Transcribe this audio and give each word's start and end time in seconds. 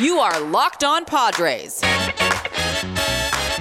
You 0.00 0.18
are 0.18 0.40
Locked 0.40 0.82
On 0.82 1.04
Padres. 1.04 1.80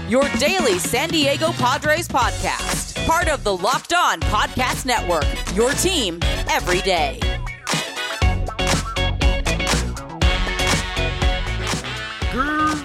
Your 0.09 0.27
daily 0.39 0.79
San 0.79 1.09
Diego 1.09 1.51
Padres 1.51 2.07
podcast. 2.07 3.05
Part 3.05 3.27
of 3.27 3.43
the 3.43 3.55
Locked 3.55 3.93
On 3.93 4.19
Podcast 4.19 4.87
Network. 4.87 5.27
Your 5.55 5.71
team 5.73 6.17
every 6.49 6.81
day. 6.81 7.19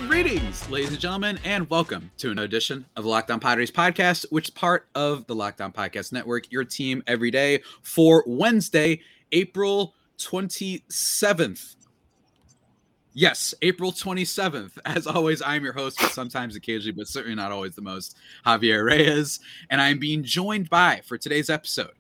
Greetings, 0.09 0.69
ladies 0.69 0.91
and 0.91 0.99
gentlemen, 0.99 1.39
and 1.43 1.71
welcome 1.71 2.11
to 2.19 2.31
an 2.31 2.39
edition 2.41 2.85
of 2.97 3.07
Locked 3.07 3.31
On 3.31 3.41
Padres 3.41 3.71
podcast, 3.71 4.27
which 4.29 4.49
is 4.49 4.51
part 4.51 4.89
of 4.95 5.27
the 5.27 5.35
Locked 5.35 5.63
On 5.63 5.73
Podcast 5.73 6.13
Network, 6.13 6.53
your 6.53 6.65
team 6.65 7.03
every 7.07 7.31
day 7.31 7.63
for 7.81 8.25
Wednesday, 8.27 9.01
April 9.33 9.95
27th. 10.19 11.77
Yes, 13.19 13.53
April 13.63 13.91
27th. 13.91 14.79
As 14.85 15.09
always, 15.09 15.43
I'm 15.43 15.65
your 15.65 15.73
host, 15.73 15.99
but 16.01 16.13
sometimes 16.13 16.55
occasionally, 16.55 16.93
but 16.93 17.09
certainly 17.09 17.35
not 17.35 17.51
always 17.51 17.75
the 17.75 17.83
most, 17.83 18.17
Javier 18.47 18.85
Reyes. 18.85 19.41
And 19.71 19.81
I'm 19.81 19.99
being 19.99 20.23
joined 20.23 20.71
by, 20.71 21.01
for 21.05 21.19
today's 21.19 21.51
episode, 21.51 21.91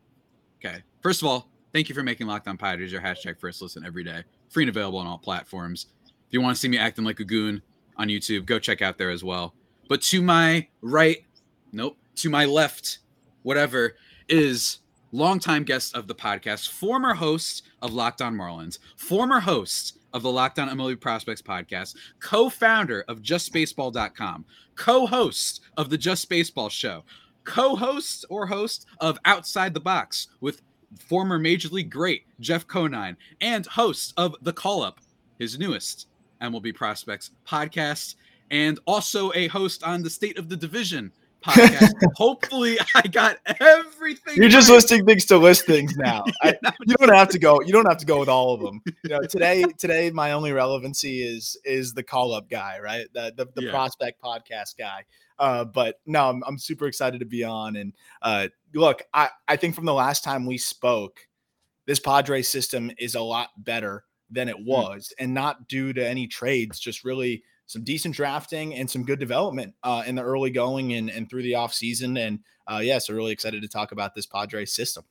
okay, 0.61 0.85
first 1.03 1.21
of 1.21 1.27
all, 1.27 1.49
thank 1.73 1.89
you 1.89 1.95
for 1.97 2.05
making 2.05 2.29
Locked 2.29 2.47
On 2.47 2.57
Padres 2.57 2.93
your 2.93 3.01
hashtag 3.01 3.37
first 3.41 3.61
listen 3.61 3.85
every 3.85 4.05
day. 4.05 4.23
Free 4.49 4.63
and 4.63 4.71
available 4.71 5.01
on 5.01 5.09
all 5.09 5.19
platforms. 5.19 5.89
If 6.07 6.13
you 6.31 6.41
want 6.41 6.55
to 6.55 6.61
see 6.61 6.69
me 6.69 6.79
acting 6.79 7.05
like 7.05 7.19
a 7.19 7.25
goon 7.25 7.63
on 7.97 8.07
YouTube, 8.07 8.47
go 8.47 8.61
check 8.61 8.81
out 8.81 8.97
there 8.97 9.11
as 9.11 9.25
well. 9.25 9.55
But 9.89 10.03
to 10.03 10.23
my 10.23 10.69
right, 10.83 11.25
nope, 11.73 11.97
to 12.15 12.31
my 12.31 12.45
left, 12.45 13.01
whatever, 13.43 13.97
is 14.29 14.79
longtime 15.11 15.65
guest 15.65 15.97
of 15.97 16.07
the 16.07 16.15
podcast, 16.15 16.69
former 16.69 17.15
host 17.15 17.65
of 17.83 17.93
Locked 17.93 18.23
On 18.23 18.37
Marlins, 18.37 18.79
former 18.95 19.41
host 19.41 19.98
of 20.13 20.23
the 20.23 20.33
Locked 20.33 20.59
On 20.59 20.69
MLB 20.69 21.01
Prospects 21.01 21.43
podcast, 21.43 21.97
co-founder 22.21 23.05
of 23.09 23.23
JustBaseball.com, 23.23 24.45
co-host 24.75 25.61
of 25.77 25.91
the 25.91 25.99
Just 25.99 26.29
Baseball 26.29 26.69
Show, 26.69 27.05
co-host 27.45 28.25
or 28.29 28.47
host 28.47 28.87
of 29.01 29.19
Outside 29.25 29.75
the 29.75 29.81
Box 29.81 30.29
with 30.41 30.63
former 30.99 31.39
Major 31.39 31.69
League 31.69 31.91
great 31.91 32.25
Jeff 32.41 32.67
Conine, 32.67 33.17
and 33.41 33.67
host 33.67 34.15
of 34.17 34.35
The 34.43 34.53
Call 34.53 34.83
Up, 34.83 35.01
his 35.39 35.59
newest 35.59 36.09
MLB 36.41 36.75
Prospects 36.75 37.31
podcast, 37.47 38.15
and 38.51 38.79
also 38.87 39.33
a 39.35 39.49
host 39.49 39.83
on 39.83 40.03
the 40.03 40.11
State 40.11 40.39
of 40.39 40.49
the 40.49 40.57
Division 40.57 41.13
podcast. 41.45 41.93
Hopefully, 42.15 42.79
I 42.95 43.03
got 43.03 43.39
everything. 43.61 44.37
You're 44.37 44.49
just 44.49 44.69
right. 44.69 44.77
listing 44.77 45.05
things 45.07 45.25
to 45.27 45.39
list 45.39 45.67
things 45.67 45.97
now. 45.97 46.25
I, 46.43 46.55
you 46.87 46.95
don't 46.99 47.15
have 47.15 47.29
to 47.31 47.39
go. 47.39 47.61
You 47.63 47.73
don't 47.73 47.87
have 47.87 47.99
to 47.99 48.07
go 48.07 48.19
with 48.21 48.29
all 48.29 48.55
of 48.55 48.61
them. 48.61 48.83
You 49.05 49.11
know, 49.11 49.21
today, 49.23 49.65
today, 49.79 50.11
my 50.11 50.33
only 50.33 50.53
relevancy 50.53 51.23
is 51.23 51.57
is 51.65 51.95
the 51.95 52.03
call 52.03 52.33
up 52.35 52.51
guy, 52.51 52.79
right? 52.81 53.07
The 53.15 53.33
the, 53.37 53.47
the 53.55 53.63
Yeah. 53.67 53.71
prospect 53.71 54.21
podcast 54.21 54.77
guy. 54.79 55.05
Uh, 55.39 55.65
but 55.65 56.01
no, 56.05 56.29
I'm, 56.29 56.43
I'm 56.47 56.59
super 56.59 56.87
excited 56.87 57.21
to 57.21 57.27
be 57.27 57.45
on. 57.45 57.77
And 57.77 57.93
uh, 58.23 58.49
look, 58.75 59.03
I 59.15 59.31
I 59.47 59.57
think 59.57 59.75
from 59.75 59.87
the 59.87 59.95
last 59.95 60.25
time 60.25 60.47
we 60.47 60.59
spoke, 60.59 61.21
this 61.87 62.01
Padres 62.01 62.49
system 62.49 62.91
is 62.99 63.15
a 63.15 63.21
lot 63.21 63.51
better 63.57 64.05
than 64.31 64.49
it 64.49 64.59
was, 64.59 65.13
and 65.19 65.33
not 65.33 65.69
due 65.69 65.93
to 65.95 66.07
any 66.07 66.27
trades, 66.27 66.79
just 66.79 67.05
really 67.05 67.43
some 67.69 67.85
decent 67.85 68.15
drafting 68.15 68.75
and 68.75 68.91
some 68.91 69.05
good 69.05 69.21
development 69.21 69.75
uh, 69.85 70.03
in 70.07 70.15
the 70.15 70.23
early 70.23 70.51
going 70.51 70.95
and, 70.95 71.11
and 71.11 71.31
through 71.31 71.43
the 71.43 71.55
off 71.55 71.73
season. 71.73 72.17
And 72.17 72.41
uh, 72.67 72.81
yeah, 72.83 72.99
so 72.99 73.15
really 73.15 73.33
excited 73.33 73.63
to 73.63 73.69
talk 73.69 73.93
about 73.93 74.15
this 74.15 74.27
Padres 74.27 74.73
system. 74.73 75.05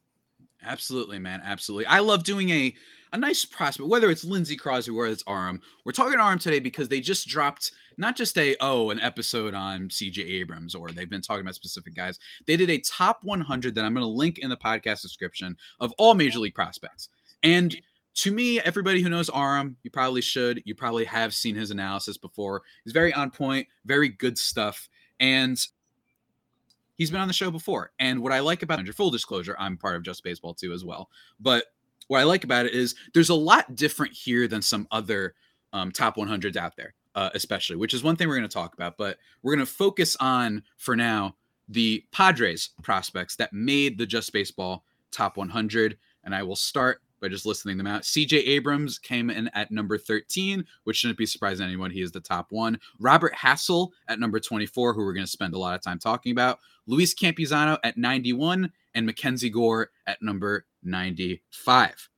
Absolutely, 0.63 1.19
man. 1.19 1.41
Absolutely. 1.45 1.85
I 1.85 1.99
love 1.99 2.23
doing 2.23 2.49
a 2.49 2.75
a 3.13 3.17
nice 3.17 3.45
prospect, 3.45 3.87
whether 3.87 4.09
it's 4.09 4.25
Lindsey 4.25 4.57
Crosby, 4.57 4.93
or 4.93 5.07
it's 5.07 5.23
Aram. 5.27 5.61
We're 5.85 5.93
talking 5.93 6.19
Aram 6.19 6.39
today 6.39 6.59
because 6.59 6.89
they 6.89 6.99
just 6.99 7.25
dropped 7.25 7.71
not 7.97 8.17
just 8.17 8.37
a 8.37 8.57
oh 8.59 8.89
an 8.89 8.99
episode 8.99 9.53
on 9.53 9.87
CJ 9.87 10.25
Abrams 10.25 10.75
or 10.75 10.89
they've 10.89 11.09
been 11.09 11.21
talking 11.21 11.41
about 11.41 11.55
specific 11.55 11.95
guys. 11.95 12.19
They 12.47 12.57
did 12.57 12.69
a 12.69 12.79
top 12.79 13.19
100 13.23 13.75
that 13.75 13.85
I'm 13.85 13.93
going 13.93 14.03
to 14.03 14.07
link 14.07 14.39
in 14.39 14.49
the 14.49 14.57
podcast 14.57 15.03
description 15.03 15.55
of 15.79 15.93
all 15.97 16.15
major 16.15 16.39
league 16.39 16.55
prospects. 16.55 17.07
And 17.43 17.77
to 18.17 18.31
me, 18.31 18.59
everybody 18.59 19.03
who 19.03 19.09
knows 19.09 19.29
Aram, 19.29 19.77
you 19.83 19.91
probably 19.91 20.21
should. 20.21 20.63
You 20.65 20.73
probably 20.73 21.05
have 21.05 21.35
seen 21.35 21.55
his 21.55 21.69
analysis 21.69 22.17
before. 22.17 22.63
He's 22.83 22.91
very 22.93 23.13
on 23.13 23.29
point, 23.29 23.67
very 23.85 24.09
good 24.09 24.39
stuff. 24.39 24.89
And 25.19 25.59
he's 26.95 27.11
been 27.11 27.21
on 27.21 27.27
the 27.27 27.33
show 27.33 27.51
before. 27.51 27.91
And 27.99 28.23
what 28.23 28.31
I 28.31 28.39
like 28.39 28.63
about 28.63 28.79
under 28.79 28.91
full 28.91 29.11
disclosure, 29.11 29.55
I'm 29.59 29.77
part 29.77 29.95
of 29.95 30.01
Just 30.01 30.23
Baseball 30.23 30.55
too 30.55 30.73
as 30.73 30.83
well. 30.83 31.11
But 31.39 31.65
what 32.07 32.19
I 32.19 32.23
like 32.23 32.43
about 32.43 32.65
it 32.65 32.73
is 32.73 32.95
there's 33.13 33.29
a 33.29 33.35
lot 33.35 33.75
different 33.75 34.13
here 34.13 34.47
than 34.47 34.63
some 34.63 34.87
other 34.89 35.35
um, 35.71 35.91
top 35.91 36.17
100s 36.17 36.55
out 36.55 36.75
there, 36.75 36.95
uh, 37.13 37.29
especially, 37.35 37.75
which 37.75 37.93
is 37.93 38.01
one 38.01 38.15
thing 38.15 38.27
we're 38.27 38.37
going 38.37 38.49
to 38.49 38.53
talk 38.53 38.73
about. 38.73 38.97
But 38.97 39.19
we're 39.43 39.55
going 39.55 39.65
to 39.65 39.71
focus 39.71 40.17
on 40.19 40.63
for 40.77 40.95
now 40.95 41.35
the 41.69 42.03
Padres 42.11 42.71
prospects 42.81 43.35
that 43.35 43.53
made 43.53 43.99
the 43.99 44.07
Just 44.07 44.33
Baseball 44.33 44.85
top 45.11 45.37
100. 45.37 45.99
And 46.23 46.33
I 46.33 46.41
will 46.41 46.55
start 46.55 47.01
by 47.21 47.27
just 47.27 47.45
listening 47.45 47.77
them 47.77 47.87
out. 47.87 48.03
CJ 48.03 48.47
Abrams 48.47 48.99
came 48.99 49.29
in 49.29 49.49
at 49.53 49.71
number 49.71 49.97
13, 49.97 50.65
which 50.83 50.97
shouldn't 50.97 51.17
be 51.17 51.25
surprising 51.25 51.65
anyone. 51.65 51.91
He 51.91 52.01
is 52.01 52.11
the 52.11 52.19
top 52.19 52.51
one. 52.51 52.79
Robert 52.99 53.33
Hassell 53.33 53.89
at 54.07 54.19
number 54.19 54.39
24, 54.39 54.93
who 54.93 55.01
we're 55.01 55.13
going 55.13 55.25
to 55.25 55.31
spend 55.31 55.53
a 55.53 55.59
lot 55.59 55.75
of 55.75 55.81
time 55.81 55.99
talking 55.99 56.31
about. 56.31 56.59
Luis 56.85 57.13
Campusano 57.13 57.77
at 57.83 57.97
91, 57.97 58.71
and 58.97 59.05
Mackenzie 59.05 59.51
Gore 59.51 59.91
at 60.07 60.21
number 60.23 60.65
95. 60.83 62.09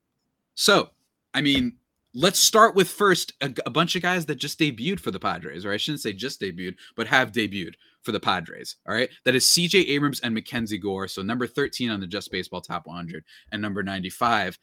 So, 0.56 0.92
I 1.34 1.42
mean, 1.42 1.76
let's 2.14 2.40
start 2.40 2.74
with 2.74 2.88
first 2.90 3.34
a, 3.42 3.54
a 3.66 3.70
bunch 3.70 3.98
of 3.98 4.02
guys 4.02 4.26
that 4.28 4.36
just 4.36 4.58
debuted 4.58 5.02
for 5.02 5.12
the 5.12 5.20
Padres, 5.20 5.66
or 5.66 5.74
I 5.74 5.78
shouldn't 5.78 6.02
say 6.02 6.14
just 6.14 6.40
debuted, 6.40 6.76
but 6.96 7.08
have 7.08 7.34
debuted 7.34 7.74
for 8.02 8.14
the 8.14 8.20
Padres. 8.20 8.78
All 8.88 8.96
right. 8.96 9.10
That 9.26 9.36
is 9.36 9.44
CJ 9.44 9.90
Abrams 9.90 10.22
and 10.22 10.34
Mackenzie 10.34 10.78
Gore. 10.78 11.10
So, 11.10 11.22
number 11.22 11.46
13 11.46 11.90
on 11.90 12.00
the 12.00 12.08
Just 12.08 12.32
Baseball 12.32 12.62
Top 12.62 12.88
100 12.88 13.26
and 13.52 13.62
number 13.62 13.84
95. 13.84 14.58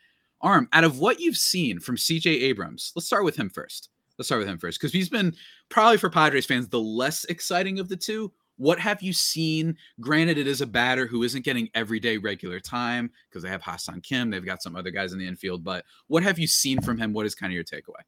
Aram, 0.44 0.68
out 0.72 0.84
of 0.84 0.98
what 0.98 1.20
you've 1.20 1.36
seen 1.36 1.80
from 1.80 1.96
CJ 1.96 2.26
Abrams, 2.26 2.92
let's 2.94 3.06
start 3.06 3.24
with 3.24 3.36
him 3.36 3.50
first. 3.50 3.90
Let's 4.18 4.28
start 4.28 4.40
with 4.40 4.48
him 4.48 4.58
first 4.58 4.80
because 4.80 4.92
he's 4.92 5.08
been 5.08 5.34
probably 5.68 5.98
for 5.98 6.10
Padres 6.10 6.46
fans 6.46 6.68
the 6.68 6.80
less 6.80 7.24
exciting 7.26 7.78
of 7.78 7.88
the 7.88 7.96
two. 7.96 8.32
What 8.58 8.78
have 8.78 9.02
you 9.02 9.12
seen? 9.12 9.76
Granted, 10.00 10.38
it 10.38 10.46
is 10.46 10.62
a 10.62 10.66
batter 10.66 11.06
who 11.06 11.22
isn't 11.22 11.44
getting 11.44 11.68
everyday 11.74 12.16
regular 12.16 12.58
time 12.58 13.10
because 13.28 13.42
they 13.42 13.50
have 13.50 13.60
Ha-Seong 13.60 14.02
Kim, 14.02 14.30
they've 14.30 14.44
got 14.44 14.62
some 14.62 14.76
other 14.76 14.90
guys 14.90 15.12
in 15.12 15.18
the 15.18 15.26
infield. 15.26 15.62
But 15.62 15.84
what 16.06 16.22
have 16.22 16.38
you 16.38 16.46
seen 16.46 16.80
from 16.80 16.96
him? 16.96 17.12
What 17.12 17.26
is 17.26 17.34
kind 17.34 17.50
of 17.50 17.54
your 17.54 17.64
takeaway? 17.64 18.02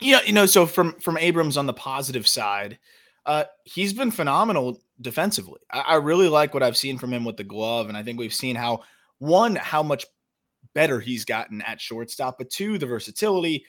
Yeah, 0.00 0.20
you 0.24 0.32
know, 0.32 0.46
so 0.46 0.66
from 0.66 0.92
from 1.00 1.16
Abrams 1.18 1.56
on 1.56 1.66
the 1.66 1.72
positive 1.72 2.26
side, 2.26 2.78
uh, 3.26 3.44
he's 3.64 3.92
been 3.92 4.10
phenomenal 4.10 4.80
defensively. 5.00 5.60
I, 5.70 5.80
I 5.80 5.94
really 5.96 6.28
like 6.28 6.54
what 6.54 6.62
I've 6.62 6.76
seen 6.76 6.98
from 6.98 7.12
him 7.12 7.24
with 7.24 7.36
the 7.36 7.44
glove, 7.44 7.88
and 7.88 7.96
I 7.96 8.02
think 8.02 8.18
we've 8.18 8.34
seen 8.34 8.56
how 8.56 8.82
one 9.18 9.56
how 9.56 9.82
much 9.82 10.06
better 10.74 11.00
he's 11.00 11.24
gotten 11.24 11.62
at 11.62 11.80
shortstop, 11.80 12.36
but 12.38 12.50
two 12.50 12.78
the 12.78 12.86
versatility, 12.86 13.64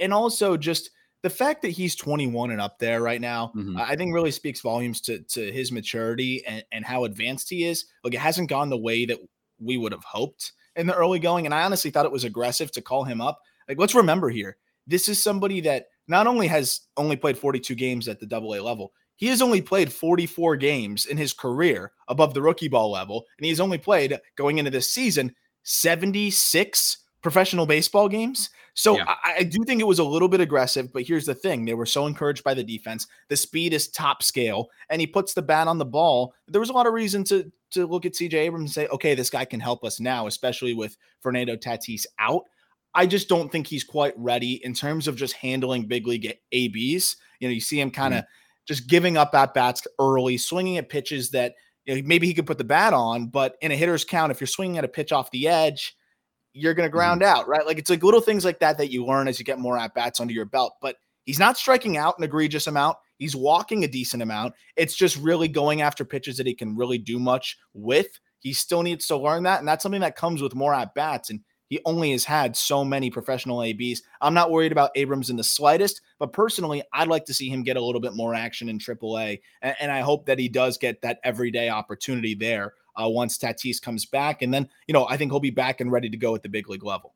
and, 0.00 0.12
also 0.12 0.56
just 0.56 0.90
the 1.22 1.30
fact 1.30 1.62
that 1.62 1.70
he's 1.70 1.94
21 1.96 2.50
and 2.50 2.60
up 2.60 2.78
there 2.78 3.02
right 3.02 3.20
now, 3.20 3.52
Mhm. 3.54 3.78
I 3.80 3.94
think 3.96 4.14
really 4.14 4.30
speaks 4.30 4.60
volumes 4.60 5.00
to 5.02 5.20
to 5.20 5.52
his 5.52 5.70
maturity 5.72 6.44
and, 6.46 6.64
and 6.72 6.84
how 6.84 7.04
advanced 7.04 7.50
he 7.50 7.64
is. 7.64 7.86
Like 8.04 8.14
it 8.14 8.20
hasn't 8.20 8.48
gone 8.48 8.68
the 8.70 8.78
way 8.78 9.04
that 9.06 9.18
we 9.58 9.76
would 9.76 9.92
have 9.92 10.04
hoped 10.04 10.52
in 10.76 10.86
the 10.86 10.94
early 10.94 11.18
going, 11.18 11.44
and 11.46 11.54
I 11.54 11.62
honestly 11.64 11.90
thought 11.90 12.06
it 12.06 12.12
was 12.12 12.24
aggressive 12.24 12.70
to 12.72 12.80
call 12.82 13.04
him 13.04 13.20
up. 13.20 13.40
Like 13.68 13.78
let's 13.78 13.94
remember 13.94 14.30
here, 14.30 14.56
this 14.86 15.08
is 15.08 15.22
somebody 15.22 15.60
that 15.62 15.86
not 16.08 16.26
only 16.26 16.46
has 16.46 16.80
only 16.96 17.16
played 17.16 17.38
42 17.38 17.74
games 17.74 18.08
at 18.08 18.18
the 18.18 18.26
double 18.26 18.54
A 18.54 18.60
level, 18.60 18.92
he 19.16 19.26
has 19.26 19.42
only 19.42 19.60
played 19.60 19.92
44 19.92 20.56
games 20.56 21.04
in 21.06 21.16
his 21.18 21.32
career 21.34 21.92
above 22.08 22.32
the 22.34 22.40
rookie 22.42 22.68
ball 22.68 22.90
level. 22.90 23.26
And 23.38 23.44
he's 23.46 23.60
only 23.60 23.78
played 23.78 24.18
going 24.36 24.56
into 24.58 24.70
this 24.70 24.90
season 24.90 25.34
76 25.62 26.98
professional 27.22 27.66
baseball 27.66 28.08
games. 28.08 28.50
So 28.74 28.96
Yeah. 28.96 29.04
I, 29.08 29.36
I 29.38 29.42
do 29.42 29.64
think 29.64 29.80
it 29.80 29.86
was 29.86 29.98
a 29.98 30.04
little 30.04 30.28
bit 30.28 30.40
aggressive, 30.40 30.92
but 30.92 31.02
here's 31.02 31.26
the 31.26 31.34
thing 31.34 31.64
they 31.64 31.74
were 31.74 31.86
so 31.86 32.06
encouraged 32.06 32.44
by 32.44 32.54
the 32.54 32.64
defense. 32.64 33.06
The 33.28 33.36
speed 33.36 33.72
is 33.72 33.88
top 33.88 34.22
scale, 34.22 34.70
and 34.88 35.00
he 35.00 35.06
puts 35.06 35.34
the 35.34 35.42
bat 35.42 35.68
on 35.68 35.78
the 35.78 35.84
ball. 35.84 36.34
There 36.48 36.60
was 36.60 36.70
a 36.70 36.72
lot 36.72 36.86
of 36.86 36.94
reason 36.94 37.24
to 37.24 37.50
to 37.72 37.86
look 37.86 38.04
at 38.04 38.14
CJ 38.14 38.34
Abrams 38.34 38.70
and 38.70 38.72
say, 38.72 38.86
okay, 38.88 39.14
this 39.14 39.30
guy 39.30 39.44
can 39.44 39.60
help 39.60 39.84
us 39.84 40.00
now, 40.00 40.26
especially 40.26 40.74
with 40.74 40.96
Fernando 41.20 41.56
Tatis 41.56 42.04
out. 42.18 42.42
I 42.94 43.06
just 43.06 43.28
don't 43.28 43.50
think 43.50 43.66
he's 43.66 43.84
quite 43.84 44.14
ready 44.16 44.54
in 44.64 44.74
terms 44.74 45.06
of 45.06 45.14
just 45.14 45.34
handling 45.34 45.86
big 45.86 46.06
league 46.06 46.26
ABs. 46.52 47.16
You 47.38 47.48
know, 47.48 47.52
you 47.52 47.60
see 47.60 47.80
him 47.80 47.90
kind 47.90 48.14
of 48.14 48.20
mm-hmm. 48.20 48.64
just 48.66 48.88
giving 48.88 49.16
up 49.16 49.34
at 49.34 49.54
bats 49.54 49.86
early, 50.00 50.36
swinging 50.36 50.78
at 50.78 50.88
pitches 50.88 51.30
that 51.30 51.54
you 51.90 51.96
know, 51.96 52.02
maybe 52.06 52.28
he 52.28 52.34
could 52.34 52.46
put 52.46 52.58
the 52.58 52.64
bat 52.64 52.92
on, 52.92 53.26
but 53.26 53.56
in 53.60 53.72
a 53.72 53.76
hitter's 53.76 54.04
count, 54.04 54.30
if 54.30 54.40
you're 54.40 54.46
swinging 54.46 54.78
at 54.78 54.84
a 54.84 54.88
pitch 54.88 55.10
off 55.10 55.30
the 55.32 55.48
edge, 55.48 55.96
you're 56.52 56.72
going 56.72 56.86
to 56.86 56.88
mm-hmm. 56.88 56.98
ground 56.98 57.22
out, 57.24 57.48
right? 57.48 57.66
Like 57.66 57.78
it's 57.78 57.90
like 57.90 58.04
little 58.04 58.20
things 58.20 58.44
like 58.44 58.60
that 58.60 58.78
that 58.78 58.92
you 58.92 59.04
learn 59.04 59.26
as 59.26 59.40
you 59.40 59.44
get 59.44 59.58
more 59.58 59.76
at 59.76 59.92
bats 59.92 60.20
under 60.20 60.32
your 60.32 60.44
belt. 60.44 60.74
But 60.80 60.96
he's 61.24 61.40
not 61.40 61.58
striking 61.58 61.96
out 61.96 62.16
an 62.16 62.24
egregious 62.24 62.68
amount. 62.68 62.96
He's 63.18 63.34
walking 63.34 63.82
a 63.82 63.88
decent 63.88 64.22
amount. 64.22 64.54
It's 64.76 64.94
just 64.94 65.16
really 65.16 65.48
going 65.48 65.82
after 65.82 66.04
pitches 66.04 66.36
that 66.36 66.46
he 66.46 66.54
can 66.54 66.76
really 66.76 66.98
do 66.98 67.18
much 67.18 67.58
with. 67.74 68.20
He 68.38 68.52
still 68.52 68.82
needs 68.82 69.06
to 69.08 69.16
learn 69.16 69.42
that, 69.42 69.58
and 69.58 69.68
that's 69.68 69.82
something 69.82 70.00
that 70.00 70.16
comes 70.16 70.40
with 70.40 70.54
more 70.54 70.72
at 70.72 70.94
bats. 70.94 71.28
And 71.28 71.40
He 71.70 71.80
only 71.84 72.10
has 72.10 72.24
had 72.24 72.56
so 72.56 72.84
many 72.84 73.10
professional 73.10 73.62
ABs. 73.62 74.02
I'm 74.20 74.34
not 74.34 74.50
worried 74.50 74.72
about 74.72 74.90
Abrams 74.96 75.30
in 75.30 75.36
the 75.36 75.44
slightest, 75.44 76.02
but 76.18 76.32
personally, 76.32 76.82
I'd 76.92 77.08
like 77.08 77.24
to 77.26 77.34
see 77.34 77.48
him 77.48 77.62
get 77.62 77.76
a 77.76 77.80
little 77.80 78.00
bit 78.00 78.14
more 78.14 78.34
action 78.34 78.68
in 78.68 78.78
AAA. 78.78 79.40
And, 79.62 79.76
and 79.80 79.92
I 79.92 80.00
hope 80.00 80.26
that 80.26 80.40
he 80.40 80.48
does 80.48 80.76
get 80.76 81.00
that 81.02 81.20
everyday 81.22 81.70
opportunity 81.70 82.34
there 82.34 82.74
uh, 83.00 83.08
once 83.08 83.38
Tatis 83.38 83.80
comes 83.80 84.04
back. 84.04 84.42
And 84.42 84.52
then, 84.52 84.68
you 84.88 84.92
know, 84.92 85.06
I 85.08 85.16
think 85.16 85.30
he'll 85.30 85.38
be 85.38 85.50
back 85.50 85.80
and 85.80 85.92
ready 85.92 86.10
to 86.10 86.16
go 86.16 86.34
at 86.34 86.42
the 86.42 86.48
big 86.48 86.68
league 86.68 86.84
level. 86.84 87.14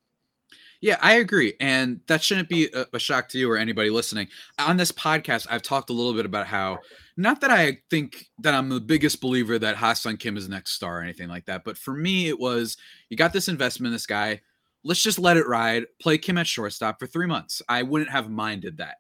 Yeah, 0.85 0.99
I 1.01 1.15
agree. 1.15 1.55
And 1.61 2.03
that 2.09 2.23
shouldn't 2.23 2.51
be 2.51 2.69
a, 2.75 2.85
a, 2.93 2.99
shock 2.99 3.31
to 3.31 3.39
you 3.39 3.51
or 3.51 3.57
anybody 3.57 3.89
listening. 3.89 4.29
On 4.59 4.77
this 4.77 4.93
podcast, 4.93 5.47
I've 5.49 5.63
talked 5.63 5.89
a 5.89 5.95
little 5.95 6.13
bit 6.13 6.27
about 6.27 6.47
how, 6.47 6.81
not 7.17 7.41
that 7.41 7.51
I 7.51 7.79
think 7.89 8.27
that 8.41 8.53
I'm 8.53 8.69
the 8.69 8.81
biggest 8.81 9.23
believer 9.23 9.59
that 9.59 9.77
Ha-Seong 9.77 10.21
Kim 10.21 10.37
is 10.37 10.47
the 10.47 10.55
next 10.55 10.73
star 10.73 10.99
or 10.99 11.03
anything 11.03 11.31
like 11.31 11.47
that, 11.47 11.65
but 11.65 11.79
for 11.79 11.95
me, 11.95 12.29
it 12.29 12.39
was 12.39 12.77
you 13.09 13.17
got 13.17 13.33
this 13.33 13.49
investment 13.49 13.87
in 13.87 13.93
this 13.95 14.05
guy. 14.05 14.43
Let's 14.85 15.03
just 15.03 15.19
let 15.19 15.39
it 15.39 15.47
ride, 15.47 15.87
play 16.03 16.19
Kim 16.19 16.37
at 16.37 16.47
shortstop 16.47 17.01
for 17.01 17.07
three 17.07 17.27
months. 17.27 17.63
I 17.67 17.83
wouldn't 17.83 18.11
have 18.11 18.29
minded 18.29 18.77
that. 18.77 18.97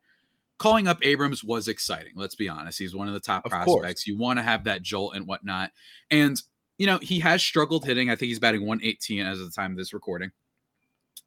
Calling 0.56 0.88
up 0.88 1.00
Abrams 1.02 1.44
was 1.44 1.68
exciting. 1.68 2.12
Let's 2.16 2.34
be 2.34 2.48
honest. 2.48 2.78
He's 2.78 2.96
one 2.96 3.08
of 3.08 3.14
the 3.14 3.20
top 3.20 3.44
of 3.44 3.50
prospects. 3.50 3.66
Course. 3.74 4.06
You 4.06 4.16
want 4.16 4.38
to 4.38 4.42
have 4.42 4.64
that 4.64 4.80
jolt 4.80 5.16
and 5.16 5.26
whatnot. 5.26 5.70
And, 6.10 6.40
you 6.78 6.86
know, 6.86 6.98
he 7.02 7.20
has 7.20 7.42
struggled 7.42 7.84
hitting. 7.84 8.08
I 8.08 8.16
think 8.16 8.28
he's 8.28 8.38
batting 8.38 8.64
118 8.64 9.26
as 9.26 9.38
of 9.38 9.44
the 9.44 9.52
time 9.52 9.72
of 9.72 9.76
this 9.76 9.92
recording 9.92 10.30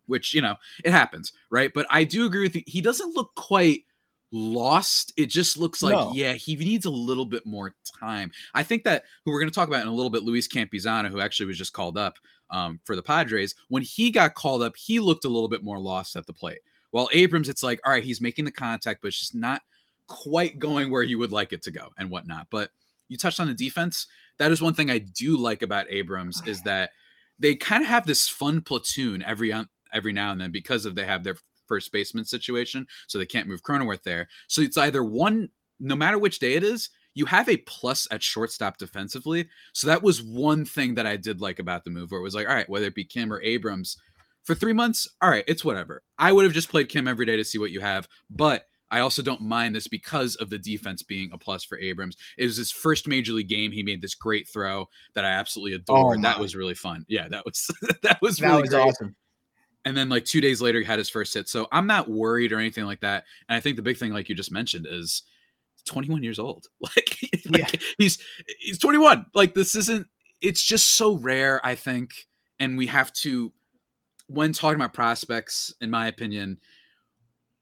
which 0.07 0.33
you 0.33 0.41
know 0.41 0.55
it 0.83 0.91
happens, 0.91 1.33
right? 1.51 1.71
But 1.73 1.87
I 1.89 2.03
do 2.03 2.25
agree 2.25 2.43
with 2.43 2.55
you. 2.55 2.63
He 2.65 2.81
doesn't 2.81 3.15
look 3.15 3.33
quite 3.35 3.83
lost. 4.31 5.13
It 5.17 5.27
just 5.27 5.57
looks 5.57 5.81
like 5.81 5.95
no. 5.95 6.11
yeah, 6.13 6.33
he 6.33 6.55
needs 6.55 6.85
a 6.85 6.89
little 6.89 7.25
bit 7.25 7.45
more 7.45 7.75
time. 7.99 8.31
I 8.53 8.63
think 8.63 8.83
that 8.83 9.03
who 9.23 9.31
we're 9.31 9.39
going 9.39 9.49
to 9.49 9.55
talk 9.55 9.67
about 9.67 9.81
in 9.81 9.87
a 9.87 9.93
little 9.93 10.09
bit, 10.09 10.23
Luis 10.23 10.47
Campusano, 10.47 11.09
who 11.09 11.21
actually 11.21 11.45
was 11.45 11.57
just 11.57 11.73
called 11.73 11.97
up 11.97 12.15
um, 12.49 12.79
for 12.85 12.95
the 12.95 13.03
Padres. 13.03 13.55
When 13.69 13.83
he 13.83 14.11
got 14.11 14.35
called 14.35 14.63
up, 14.63 14.75
he 14.75 14.99
looked 14.99 15.25
a 15.25 15.29
little 15.29 15.49
bit 15.49 15.63
more 15.63 15.79
lost 15.79 16.15
at 16.15 16.25
the 16.25 16.33
plate. 16.33 16.59
While 16.91 17.09
Abrams, 17.13 17.49
it's 17.49 17.63
like 17.63 17.79
all 17.85 17.91
right, 17.91 18.03
he's 18.03 18.21
making 18.21 18.45
the 18.45 18.51
contact, 18.51 19.01
but 19.01 19.09
it's 19.09 19.19
just 19.19 19.35
not 19.35 19.61
quite 20.07 20.57
going 20.57 20.89
where 20.89 21.03
you 21.03 21.19
would 21.19 21.31
like 21.31 21.53
it 21.53 21.61
to 21.63 21.71
go 21.71 21.89
and 21.97 22.09
whatnot. 22.09 22.47
But 22.49 22.71
you 23.09 23.17
touched 23.17 23.39
on 23.39 23.47
the 23.47 23.53
defense. 23.53 24.07
That 24.39 24.51
is 24.51 24.61
one 24.61 24.73
thing 24.73 24.89
I 24.89 24.99
do 24.99 25.37
like 25.37 25.61
about 25.61 25.87
Abrams 25.89 26.41
is 26.45 26.61
that 26.63 26.91
they 27.39 27.55
kind 27.55 27.83
of 27.83 27.89
have 27.89 28.05
this 28.05 28.27
fun 28.27 28.61
platoon 28.61 29.23
every 29.23 29.51
every 29.93 30.13
now 30.13 30.31
and 30.31 30.39
then 30.39 30.51
because 30.51 30.85
of 30.85 30.95
they 30.95 31.05
have 31.05 31.23
their 31.23 31.37
first 31.67 31.91
baseman 31.91 32.25
situation, 32.25 32.87
so 33.07 33.17
they 33.17 33.25
can't 33.25 33.47
move 33.47 33.61
Cronenworth 33.61 34.03
there. 34.03 34.27
So 34.47 34.61
it's 34.61 34.77
either 34.77 35.03
one, 35.03 35.49
no 35.79 35.95
matter 35.95 36.17
which 36.17 36.39
day 36.39 36.53
it 36.53 36.63
is, 36.63 36.89
you 37.13 37.25
have 37.25 37.49
a 37.49 37.57
plus 37.57 38.07
at 38.11 38.21
shortstop 38.21 38.77
defensively. 38.77 39.47
So 39.73 39.87
that 39.87 40.03
was 40.03 40.21
one 40.21 40.65
thing 40.65 40.95
that 40.95 41.07
I 41.07 41.17
did 41.17 41.41
like 41.41 41.59
about 41.59 41.83
the 41.83 41.89
move, 41.89 42.11
where 42.11 42.19
it 42.19 42.23
was 42.23 42.35
like, 42.35 42.47
all 42.47 42.55
right, 42.55 42.69
whether 42.69 42.85
it 42.85 42.95
be 42.95 43.03
Kim 43.03 43.33
or 43.33 43.41
Abrams, 43.41 43.97
for 44.43 44.55
three 44.55 44.73
months, 44.73 45.09
all 45.21 45.29
right, 45.29 45.43
it's 45.45 45.65
whatever. 45.65 46.03
I 46.17 46.31
would 46.31 46.45
have 46.45 46.53
just 46.53 46.69
played 46.69 46.89
Kim 46.89 47.07
every 47.07 47.25
day 47.25 47.35
to 47.35 47.43
see 47.43 47.57
what 47.57 47.71
you 47.71 47.81
have, 47.81 48.07
but 48.29 48.65
I 48.89 49.01
also 49.01 49.21
don't 49.21 49.41
mind 49.41 49.75
this 49.75 49.89
because 49.89 50.35
of 50.35 50.49
the 50.49 50.57
defense 50.57 51.03
being 51.03 51.31
a 51.33 51.37
plus 51.37 51.65
for 51.65 51.77
Abrams. 51.77 52.15
It 52.37 52.45
was 52.45 52.55
his 52.55 52.71
first 52.71 53.07
major 53.07 53.33
league 53.33 53.49
game. 53.49 53.73
He 53.73 53.83
made 53.83 54.01
this 54.01 54.15
great 54.15 54.47
throw 54.47 54.87
that 55.15 55.25
I 55.25 55.31
absolutely 55.31 55.73
adored. 55.73 56.19
Oh 56.19 56.21
that 56.21 56.39
was 56.39 56.55
really 56.55 56.75
fun. 56.75 57.03
Yeah, 57.09 57.27
that 57.27 57.43
was 57.43 57.69
that 58.03 58.21
was 58.21 58.37
that 58.37 58.47
really 58.47 58.61
was 58.61 58.69
great. 58.69 58.81
awesome 58.81 59.15
and 59.87 59.95
then 59.95 60.09
like 60.09 60.25
two 60.25 60.41
days 60.41 60.61
later 60.61 60.79
he 60.79 60.85
had 60.85 60.99
his 60.99 61.09
first 61.09 61.33
hit. 61.33 61.47
So 61.47 61.67
i'm 61.71 61.87
not 61.87 62.09
worried 62.09 62.51
or 62.51 62.59
anything 62.59 62.85
like 62.85 62.99
that. 63.01 63.23
And 63.49 63.55
i 63.55 63.59
think 63.59 63.75
the 63.75 63.81
big 63.81 63.97
thing 63.97 64.13
like 64.13 64.29
you 64.29 64.35
just 64.35 64.51
mentioned 64.51 64.85
is 64.89 65.23
21 65.85 66.21
years 66.23 66.39
old. 66.39 66.67
Like, 66.81 67.17
like 67.49 67.73
yeah. 67.73 67.79
he's 67.97 68.19
he's 68.59 68.77
21 68.79 69.25
like 69.33 69.53
this 69.53 69.75
isn't 69.75 70.07
it's 70.41 70.63
just 70.63 70.95
so 70.95 71.17
rare 71.17 71.65
i 71.65 71.75
think. 71.75 72.11
And 72.59 72.77
we 72.77 72.87
have 72.87 73.13
to 73.13 73.53
when 74.27 74.51
talking 74.51 74.75
about 74.75 74.93
prospects 74.93 75.73
in 75.79 75.89
my 75.89 76.07
opinion 76.07 76.57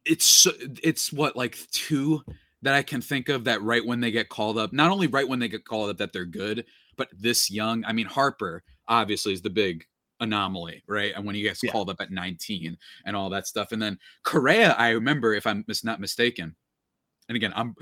it's 0.06 0.48
it's 0.84 1.14
what 1.14 1.36
like 1.36 1.58
two 1.72 2.22
that 2.62 2.74
i 2.74 2.82
can 2.82 3.02
think 3.02 3.30
of 3.30 3.44
that 3.44 3.62
right 3.62 3.86
when 3.86 4.00
they 4.00 4.12
get 4.12 4.30
called 4.30 4.58
up 4.58 4.74
not 4.74 4.92
only 4.92 5.08
right 5.08 5.28
when 5.28 5.40
they 5.40 5.48
get 5.48 5.66
called 5.66 5.90
up 5.90 5.98
that 5.98 6.12
they're 6.12 6.26
good 6.26 6.66
but 6.96 7.08
this 7.14 7.52
young 7.52 7.84
i 7.86 7.94
mean 7.94 8.08
harper 8.08 8.64
obviously 8.88 9.34
is 9.34 9.42
the 9.42 9.50
big 9.50 9.86
anomaly, 10.20 10.84
right? 10.88 11.14
And 11.16 11.26
when 11.26 11.36
he 11.36 11.42
gets 11.42 11.64
yeah. 11.64 11.72
called 11.72 11.90
up 11.90 12.00
at 12.00 12.12
19 12.12 12.78
and 13.06 13.16
all 13.16 13.30
that 13.30 13.48
stuff. 13.48 13.72
And 13.72 13.82
then 13.82 14.00
Correa, 14.24 14.72
I 14.74 14.90
remember, 14.90 15.34
if 15.34 15.46
I'm 15.48 15.66
not 15.84 16.00
mistaken, 16.00 16.56
and 17.28 17.36
again, 17.36 17.54
I'm 17.56 17.76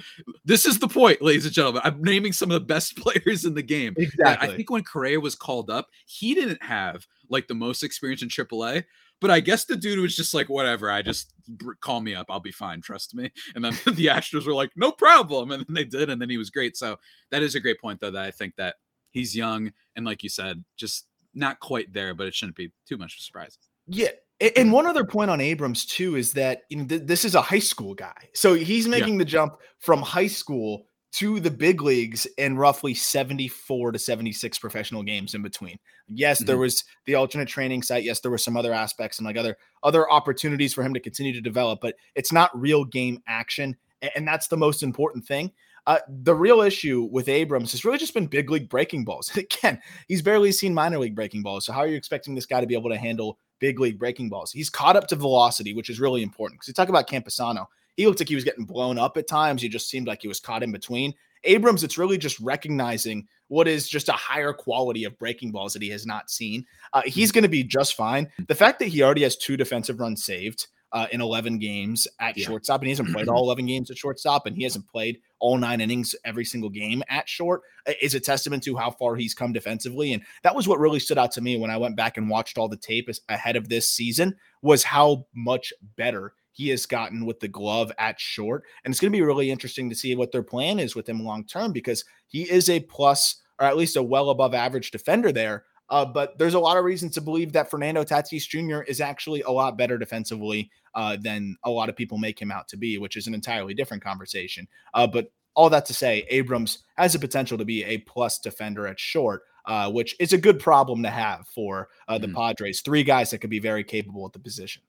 this 0.45 0.65
is 0.65 0.79
the 0.79 0.87
point, 0.87 1.21
ladies 1.21 1.45
and 1.45 1.53
gentlemen. 1.53 1.81
I'm 1.83 2.01
naming 2.01 2.31
some 2.31 2.49
of 2.49 2.53
the 2.53 2.65
best 2.65 2.95
players 2.97 3.43
in 3.43 3.53
the 3.53 3.61
game. 3.61 3.93
Exactly. 3.97 4.47
I 4.47 4.55
think 4.55 4.69
when 4.69 4.83
Correa 4.83 5.19
was 5.19 5.35
called 5.35 5.69
up, 5.69 5.89
he 6.05 6.33
didn't 6.33 6.63
have 6.63 7.05
like 7.29 7.47
the 7.47 7.53
most 7.53 7.83
experience 7.83 8.21
in 8.21 8.29
AAA, 8.29 8.85
but 9.19 9.31
I 9.31 9.39
guess 9.39 9.65
the 9.65 9.75
dude 9.75 9.99
was 9.99 10.15
just 10.15 10.33
like, 10.33 10.49
whatever, 10.49 10.89
I 10.89 11.01
just 11.01 11.33
call 11.81 12.01
me 12.01 12.15
up, 12.15 12.27
I'll 12.29 12.39
be 12.39 12.51
fine, 12.51 12.81
trust 12.81 13.15
me. 13.15 13.31
And 13.55 13.63
then 13.63 13.73
the 13.85 14.07
Astros 14.07 14.45
were 14.45 14.53
like, 14.53 14.71
no 14.75 14.91
problem. 14.91 15.51
And 15.51 15.65
then 15.65 15.73
they 15.73 15.85
did, 15.85 16.09
and 16.09 16.21
then 16.21 16.29
he 16.29 16.37
was 16.37 16.49
great. 16.49 16.77
So 16.77 16.97
that 17.31 17.43
is 17.43 17.55
a 17.55 17.59
great 17.59 17.79
point, 17.79 17.99
though, 17.99 18.11
that 18.11 18.23
I 18.23 18.31
think 18.31 18.55
that 18.57 18.75
he's 19.11 19.35
young 19.35 19.71
and 19.95 20.05
like 20.05 20.23
you 20.23 20.29
said, 20.29 20.63
just 20.75 21.05
not 21.33 21.59
quite 21.59 21.93
there, 21.93 22.13
but 22.13 22.27
it 22.27 22.35
shouldn't 22.35 22.55
be 22.55 22.71
too 22.87 22.97
much 22.97 23.15
of 23.15 23.19
a 23.19 23.23
surprise. 23.23 23.57
Yeah. 23.87 24.09
And 24.57 24.73
one 24.73 24.87
other 24.87 25.05
point 25.05 25.31
on 25.31 25.39
Abrams 25.39 25.85
too 25.85 26.15
is 26.15 26.33
that 26.33 26.63
you 26.69 26.77
know 26.77 26.85
th- 26.85 27.03
this 27.05 27.23
is 27.23 27.35
a 27.35 27.41
high 27.41 27.59
school 27.59 27.93
guy, 27.93 28.29
so 28.33 28.55
he's 28.55 28.87
making 28.87 29.13
yeah. 29.13 29.19
the 29.19 29.25
jump 29.25 29.57
from 29.79 30.01
high 30.01 30.27
school 30.27 30.85
to 31.13 31.39
the 31.39 31.51
big 31.51 31.81
leagues 31.81 32.25
in 32.39 32.57
roughly 32.57 32.93
74 32.93 33.91
to 33.91 33.99
76 33.99 34.57
professional 34.57 35.03
games 35.03 35.35
in 35.35 35.43
between. 35.43 35.77
Yes, 36.07 36.39
mm-hmm. 36.39 36.47
there 36.47 36.57
was 36.57 36.83
the 37.05 37.15
alternate 37.15 37.47
training 37.47 37.83
site. 37.83 38.03
Yes, 38.03 38.19
there 38.19 38.31
were 38.31 38.37
some 38.39 38.57
other 38.57 38.73
aspects 38.73 39.19
and 39.19 39.25
like 39.25 39.37
other 39.37 39.55
other 39.83 40.09
opportunities 40.11 40.73
for 40.73 40.83
him 40.83 40.93
to 40.93 40.99
continue 40.99 41.33
to 41.33 41.41
develop, 41.41 41.79
but 41.81 41.95
it's 42.15 42.31
not 42.33 42.59
real 42.59 42.83
game 42.83 43.21
action, 43.27 43.77
and 44.15 44.27
that's 44.27 44.47
the 44.47 44.57
most 44.57 44.83
important 44.83 45.25
thing. 45.25 45.51
Uh, 45.85 45.99
the 46.07 46.33
real 46.33 46.61
issue 46.61 47.09
with 47.11 47.27
Abrams 47.27 47.71
has 47.71 47.83
really 47.83 47.97
just 47.97 48.13
been 48.13 48.27
big 48.27 48.49
league 48.49 48.69
breaking 48.69 49.03
balls. 49.03 49.29
Again, 49.35 49.81
he's 50.07 50.21
barely 50.21 50.51
seen 50.51 50.73
minor 50.73 50.99
league 50.99 51.15
breaking 51.15 51.43
balls. 51.43 51.65
So 51.65 51.73
how 51.73 51.81
are 51.81 51.87
you 51.87 51.97
expecting 51.97 52.35
this 52.35 52.45
guy 52.45 52.61
to 52.61 52.67
be 52.67 52.75
able 52.75 52.89
to 52.89 52.97
handle 52.97 53.37
big 53.59 53.79
league 53.79 53.99
breaking 53.99 54.29
balls? 54.29 54.51
He's 54.51 54.69
caught 54.69 54.95
up 54.95 55.07
to 55.07 55.15
velocity, 55.15 55.73
which 55.73 55.89
is 55.89 55.99
really 55.99 56.23
important. 56.23 56.59
Because 56.59 56.69
you 56.69 56.73
talk 56.73 56.89
about 56.89 57.09
Campusano, 57.09 57.65
he 57.97 58.07
looked 58.07 58.19
like 58.19 58.29
he 58.29 58.35
was 58.35 58.43
getting 58.43 58.65
blown 58.65 58.97
up 58.97 59.17
at 59.17 59.27
times. 59.27 59.61
He 59.61 59.69
just 59.69 59.89
seemed 59.89 60.07
like 60.07 60.21
he 60.21 60.27
was 60.27 60.39
caught 60.39 60.63
in 60.63 60.71
between. 60.71 61.13
Abrams, 61.45 61.83
it's 61.83 61.97
really 61.97 62.17
just 62.17 62.39
recognizing 62.39 63.27
what 63.49 63.67
is 63.67 63.87
just 63.87 64.09
a 64.09 64.13
higher 64.13 64.53
quality 64.53 65.03
of 65.03 65.17
breaking 65.19 65.51
balls 65.51 65.73
that 65.73 65.81
he 65.81 65.89
has 65.89 66.05
not 66.05 66.29
seen. 66.29 66.65
Uh, 66.93 67.01
he's 67.05 67.31
mm. 67.31 67.35
going 67.35 67.43
to 67.43 67.49
be 67.49 67.63
just 67.63 67.95
fine. 67.95 68.31
The 68.47 68.55
fact 68.55 68.79
that 68.79 68.87
he 68.87 69.03
already 69.03 69.23
has 69.23 69.35
two 69.35 69.57
defensive 69.57 69.99
runs 69.99 70.23
saved 70.23 70.67
uh, 70.93 71.07
in 71.11 71.21
11 71.21 71.57
games 71.57 72.07
at 72.19 72.37
yeah. 72.37 72.45
shortstop, 72.45 72.81
and 72.81 72.87
he 72.87 72.91
hasn't 72.91 73.11
played 73.11 73.27
all 73.29 73.43
11 73.43 73.65
games 73.65 73.91
at 73.91 73.97
shortstop, 73.97 74.45
and 74.45 74.55
he 74.55 74.63
hasn't 74.63 74.87
played 74.87 75.19
all 75.43 75.57
nine 75.57 75.81
innings 75.81 76.15
every 76.23 76.45
single 76.45 76.69
game 76.69 77.03
at 77.09 77.27
short, 77.27 77.61
is 78.01 78.15
a 78.15 78.19
testament 78.19 78.63
to 78.63 78.77
how 78.77 78.89
far 78.89 79.15
he's 79.15 79.33
come 79.33 79.51
defensively. 79.51 80.13
And 80.13 80.23
that 80.41 80.55
was 80.55 80.69
what 80.69 80.79
really 80.79 80.99
stood 80.99 81.17
out 81.17 81.31
to 81.33 81.41
me 81.41 81.57
when 81.57 81.69
I 81.69 81.77
went 81.77 81.97
back 81.97 82.15
and 82.15 82.29
watched 82.29 82.57
all 82.57 82.69
the 82.69 82.77
tape 82.77 83.09
ahead 83.27 83.57
of 83.57 83.67
this 83.67 83.89
season 83.89 84.35
was 84.61 84.83
how 84.83 85.27
much 85.35 85.73
better 85.97 86.33
he 86.53 86.69
has 86.69 86.85
gotten 86.85 87.25
with 87.25 87.41
the 87.41 87.47
glove 87.49 87.91
at 87.99 88.19
short. 88.19 88.63
And 88.85 88.93
it's 88.93 89.01
going 89.01 89.11
to 89.11 89.17
be 89.17 89.23
really 89.23 89.51
interesting 89.51 89.89
to 89.89 89.95
see 89.95 90.15
what 90.15 90.31
their 90.31 90.43
plan 90.43 90.79
is 90.79 90.95
with 90.95 91.09
him 91.09 91.23
long 91.23 91.43
term 91.43 91.73
because 91.73 92.05
he 92.27 92.49
is 92.49 92.69
a 92.69 92.79
plus 92.79 93.41
or 93.59 93.67
at 93.67 93.75
least 93.75 93.97
a 93.97 94.03
well 94.03 94.29
above 94.29 94.53
average 94.53 94.91
defender 94.91 95.33
there. 95.33 95.65
Uh, 95.89 96.05
but 96.05 96.37
there's 96.37 96.53
a 96.53 96.59
lot 96.59 96.77
of 96.77 96.85
reasons 96.85 97.13
to 97.13 97.21
believe 97.21 97.51
that 97.51 97.69
Fernando 97.69 98.03
Tatis 98.05 98.47
Jr. 98.47 98.81
is 98.83 99.01
actually 99.01 99.41
a 99.41 99.51
lot 99.51 99.77
better 99.77 99.97
defensively 99.97 100.71
uh, 100.95 101.17
than 101.19 101.57
a 101.63 101.69
lot 101.69 101.89
of 101.89 101.95
people 101.95 102.17
make 102.17 102.41
him 102.41 102.51
out 102.51 102.67
to 102.69 102.77
be, 102.77 102.97
which 102.97 103.17
is 103.17 103.27
an 103.27 103.33
entirely 103.33 103.73
different 103.73 104.03
conversation. 104.03 104.67
Uh, 104.93 105.07
but 105.07 105.31
all 105.55 105.69
that 105.69 105.85
to 105.85 105.93
say, 105.93 106.25
Abrams 106.29 106.79
has 106.97 107.13
the 107.13 107.19
potential 107.19 107.57
to 107.57 107.65
be 107.65 107.83
a 107.83 107.99
plus 107.99 108.39
defender 108.39 108.87
at 108.87 108.99
short, 108.99 109.43
uh, 109.65 109.91
which 109.91 110.15
is 110.19 110.33
a 110.33 110.37
good 110.37 110.59
problem 110.59 111.03
to 111.03 111.09
have 111.09 111.47
for 111.47 111.89
uh, 112.07 112.17
the 112.17 112.27
mm 112.27 112.35
Padres. 112.35 112.81
Three 112.81 113.03
guys 113.03 113.31
that 113.31 113.39
could 113.39 113.49
be 113.49 113.59
very 113.59 113.83
capable 113.83 114.25
at 114.25 114.33
the 114.33 114.39
position. 114.39 114.81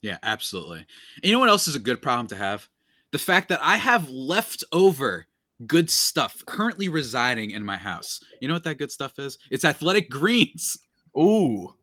Yeah, 0.00 0.18
absolutely. 0.22 0.78
And 0.78 1.24
you 1.24 1.32
know 1.32 1.38
what 1.38 1.48
else 1.48 1.68
is 1.68 1.76
a 1.76 1.80
good 1.80 2.02
problem 2.02 2.26
to 2.28 2.36
have? 2.36 2.68
The 3.12 3.18
fact 3.18 3.48
that 3.50 3.60
I 3.62 3.76
have 3.76 4.08
leftover 4.08 5.26
good 5.66 5.90
stuff 5.90 6.42
currently 6.46 6.88
residing 6.88 7.50
in 7.50 7.64
my 7.64 7.76
house. 7.76 8.20
You 8.40 8.48
know 8.48 8.54
what 8.54 8.64
that 8.64 8.78
good 8.78 8.90
stuff 8.90 9.18
is? 9.18 9.38
It's 9.50 9.64
athletic 9.64 10.10
greens. 10.10 10.78
Ooh. 11.16 11.74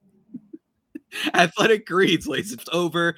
athletic 1.34 1.86
greens, 1.86 2.27
ladies. 2.27 2.53
It's 2.53 2.65
over 2.72 3.15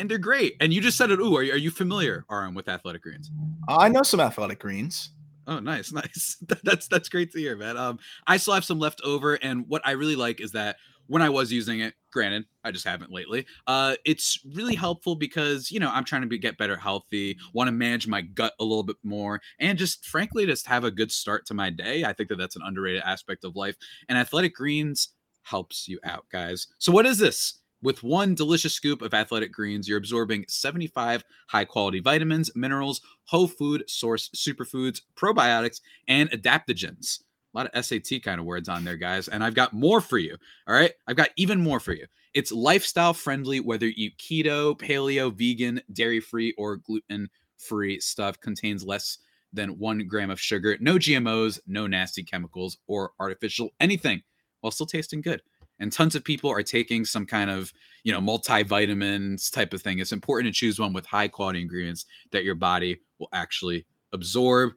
and 0.00 0.10
they're 0.10 0.18
great. 0.18 0.56
And 0.60 0.72
you 0.72 0.80
just 0.80 0.96
said 0.96 1.10
it. 1.10 1.20
Ooh, 1.20 1.36
are 1.36 1.42
you, 1.42 1.52
are 1.52 1.58
you 1.58 1.70
familiar, 1.70 2.24
Aram, 2.30 2.54
with 2.54 2.68
athletic 2.68 3.02
greens? 3.02 3.30
I 3.68 3.88
know 3.88 4.02
some 4.02 4.20
athletic 4.20 4.58
greens. 4.58 5.10
Oh, 5.46 5.58
nice, 5.58 5.92
nice. 5.92 6.36
that's 6.62 6.88
that's 6.88 7.08
great 7.08 7.32
to 7.32 7.38
hear, 7.38 7.56
man. 7.56 7.76
Um, 7.76 7.98
I 8.26 8.36
still 8.36 8.54
have 8.54 8.64
some 8.64 8.78
left 8.78 9.00
over, 9.04 9.34
and 9.34 9.66
what 9.68 9.82
I 9.84 9.92
really 9.92 10.16
like 10.16 10.40
is 10.40 10.52
that 10.52 10.76
when 11.06 11.22
I 11.22 11.28
was 11.28 11.52
using 11.52 11.80
it, 11.80 11.94
granted, 12.12 12.44
I 12.62 12.70
just 12.70 12.86
haven't 12.86 13.10
lately. 13.10 13.44
Uh, 13.66 13.96
it's 14.04 14.38
really 14.54 14.76
helpful 14.76 15.16
because 15.16 15.70
you 15.70 15.80
know 15.80 15.90
I'm 15.90 16.04
trying 16.04 16.22
to 16.22 16.28
be, 16.28 16.38
get 16.38 16.56
better 16.56 16.76
healthy, 16.76 17.36
want 17.52 17.68
to 17.68 17.72
manage 17.72 18.06
my 18.06 18.22
gut 18.22 18.54
a 18.60 18.64
little 18.64 18.84
bit 18.84 18.96
more, 19.02 19.40
and 19.58 19.78
just 19.78 20.06
frankly 20.06 20.46
just 20.46 20.66
have 20.66 20.84
a 20.84 20.90
good 20.90 21.10
start 21.10 21.46
to 21.46 21.54
my 21.54 21.70
day. 21.70 22.04
I 22.04 22.12
think 22.12 22.28
that 22.28 22.38
that's 22.38 22.56
an 22.56 22.62
underrated 22.64 23.02
aspect 23.02 23.44
of 23.44 23.56
life, 23.56 23.76
and 24.08 24.16
athletic 24.16 24.54
greens 24.54 25.10
helps 25.42 25.88
you 25.88 25.98
out, 26.04 26.26
guys. 26.30 26.68
So 26.78 26.92
what 26.92 27.06
is 27.06 27.18
this? 27.18 27.59
With 27.82 28.02
one 28.02 28.34
delicious 28.34 28.74
scoop 28.74 29.00
of 29.00 29.14
athletic 29.14 29.52
greens, 29.52 29.88
you're 29.88 29.96
absorbing 29.96 30.44
75 30.48 31.24
high 31.48 31.64
quality 31.64 32.00
vitamins, 32.00 32.50
minerals, 32.54 33.00
whole 33.24 33.48
food 33.48 33.84
source 33.88 34.28
superfoods, 34.36 35.00
probiotics, 35.16 35.80
and 36.06 36.30
adaptogens. 36.30 37.20
A 37.54 37.58
lot 37.58 37.70
of 37.72 37.84
SAT 37.84 38.22
kind 38.22 38.38
of 38.38 38.44
words 38.44 38.68
on 38.68 38.84
there, 38.84 38.98
guys. 38.98 39.28
And 39.28 39.42
I've 39.42 39.54
got 39.54 39.72
more 39.72 40.02
for 40.02 40.18
you. 40.18 40.36
All 40.68 40.74
right. 40.74 40.92
I've 41.06 41.16
got 41.16 41.30
even 41.36 41.60
more 41.60 41.80
for 41.80 41.92
you. 41.92 42.06
It's 42.34 42.52
lifestyle 42.52 43.14
friendly, 43.14 43.60
whether 43.60 43.86
you 43.86 43.94
eat 43.96 44.18
keto, 44.18 44.78
paleo, 44.78 45.32
vegan, 45.32 45.80
dairy 45.92 46.20
free, 46.20 46.54
or 46.58 46.76
gluten 46.76 47.28
free 47.58 47.98
stuff, 47.98 48.38
contains 48.40 48.84
less 48.84 49.18
than 49.52 49.78
one 49.78 50.06
gram 50.06 50.30
of 50.30 50.38
sugar, 50.38 50.76
no 50.80 50.94
GMOs, 50.94 51.58
no 51.66 51.86
nasty 51.86 52.22
chemicals, 52.22 52.78
or 52.86 53.12
artificial 53.18 53.70
anything 53.80 54.22
while 54.60 54.70
still 54.70 54.86
tasting 54.86 55.22
good 55.22 55.42
and 55.80 55.92
tons 55.92 56.14
of 56.14 56.22
people 56.22 56.50
are 56.50 56.62
taking 56.62 57.04
some 57.04 57.26
kind 57.26 57.50
of 57.50 57.72
you 58.04 58.12
know 58.12 58.20
multivitamins 58.20 59.50
type 59.50 59.74
of 59.74 59.82
thing. 59.82 59.98
It's 59.98 60.12
important 60.12 60.54
to 60.54 60.58
choose 60.58 60.78
one 60.78 60.92
with 60.92 61.06
high 61.06 61.28
quality 61.28 61.60
ingredients 61.60 62.06
that 62.30 62.44
your 62.44 62.54
body 62.54 63.00
will 63.18 63.28
actually 63.32 63.86
absorb. 64.12 64.72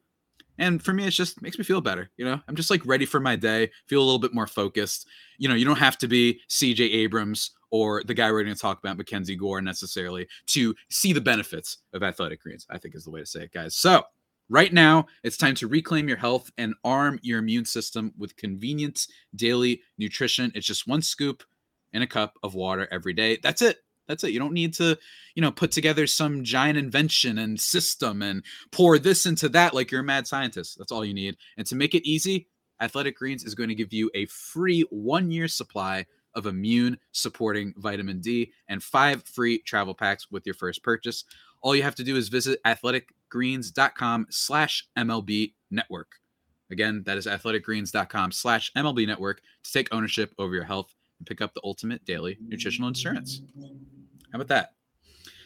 And 0.59 0.83
for 0.83 0.93
me 0.93 1.05
it 1.05 1.11
just 1.11 1.41
makes 1.41 1.57
me 1.57 1.63
feel 1.63 1.81
better 1.81 2.11
you 2.15 2.25
know? 2.25 2.39
I'm 2.47 2.55
just 2.55 2.69
like 2.69 2.85
ready 2.85 3.05
for 3.05 3.19
my 3.19 3.35
day 3.35 3.71
feel 3.87 4.01
a 4.01 4.05
little 4.05 4.19
bit 4.19 4.33
more 4.33 4.47
focused. 4.47 5.07
You 5.37 5.49
know 5.49 5.55
you 5.55 5.65
don't 5.65 5.77
have 5.77 5.97
to 5.99 6.07
be 6.07 6.39
cj 6.49 6.79
abrams 6.79 7.51
or 7.71 8.03
the 8.03 8.13
guy 8.13 8.31
we're 8.31 8.43
going 8.43 8.55
to 8.55 8.61
talk 8.61 8.77
about 8.79 8.97
mackenzie 8.97 9.35
gore 9.35 9.61
necessarily 9.61 10.27
to 10.47 10.75
see 10.89 11.11
the 11.11 11.21
benefits 11.21 11.79
of 11.93 12.03
athletic 12.03 12.39
greens 12.41 12.67
i 12.69 12.77
think 12.77 12.93
is 12.95 13.03
the 13.03 13.09
way 13.09 13.19
to 13.19 13.25
say 13.25 13.43
it 13.43 13.51
guys. 13.51 13.75
So 13.75 14.03
Right 14.49 14.73
now, 14.73 15.07
it's 15.23 15.37
time 15.37 15.55
to 15.55 15.67
reclaim 15.67 16.07
your 16.07 16.17
health 16.17 16.51
and 16.57 16.75
arm 16.83 17.19
your 17.23 17.39
immune 17.39 17.65
system 17.65 18.13
with 18.17 18.35
convenient 18.35 19.07
daily 19.35 19.81
nutrition. 19.97 20.51
It's 20.53 20.67
just 20.67 20.87
one 20.87 21.01
scoop 21.01 21.43
and 21.93 22.03
a 22.03 22.07
cup 22.07 22.37
of 22.43 22.53
water 22.53 22.87
every 22.91 23.13
day. 23.13 23.39
That's 23.41 23.61
it. 23.61 23.77
That's 24.07 24.23
it. 24.23 24.31
You 24.31 24.39
don't 24.39 24.53
need 24.53 24.73
to, 24.75 24.97
you 25.35 25.41
know, 25.41 25.51
put 25.51 25.71
together 25.71 26.07
some 26.07 26.43
giant 26.43 26.77
invention 26.77 27.37
and 27.37 27.59
system 27.59 28.21
and 28.21 28.43
pour 28.71 28.99
this 28.99 29.25
into 29.25 29.47
that 29.49 29.73
like 29.73 29.91
you're 29.91 30.01
a 30.01 30.03
mad 30.03 30.27
scientist. 30.27 30.77
That's 30.77 30.91
all 30.91 31.05
you 31.05 31.13
need. 31.13 31.37
And 31.57 31.65
to 31.67 31.75
make 31.75 31.95
it 31.95 32.07
easy, 32.07 32.47
Athletic 32.81 33.17
Greens 33.17 33.45
is 33.45 33.55
going 33.55 33.69
to 33.69 33.75
give 33.75 33.93
you 33.93 34.11
a 34.13 34.25
free 34.25 34.81
one 34.89 35.31
year 35.31 35.47
supply 35.47 36.05
of 36.35 36.47
immune 36.47 36.97
supporting 37.11 37.73
vitamin 37.77 38.19
D 38.19 38.51
and 38.67 38.83
five 38.83 39.23
free 39.23 39.59
travel 39.59 39.93
packs 39.93 40.29
with 40.31 40.45
your 40.45 40.55
first 40.55 40.83
purchase. 40.83 41.23
All 41.61 41.75
you 41.75 41.83
have 41.83 41.95
to 41.95 42.03
do 42.03 42.17
is 42.17 42.27
visit 42.27 42.59
athleticgreens.com 43.33 44.27
slash 44.29 44.87
MLB 44.97 45.53
network. 45.71 46.15
Again, 46.71 47.03
that 47.05 47.17
is 47.17 47.27
athleticgreens.com 47.27 48.31
slash 48.31 48.71
MLB 48.73 49.05
network 49.05 49.41
to 49.63 49.71
take 49.71 49.93
ownership 49.93 50.33
over 50.37 50.53
your 50.53 50.63
health 50.63 50.93
and 51.19 51.27
pick 51.27 51.41
up 51.41 51.53
the 51.53 51.61
ultimate 51.63 52.03
daily 52.05 52.37
nutritional 52.47 52.87
insurance. 52.87 53.41
How 54.31 54.35
about 54.35 54.47
that? 54.47 54.73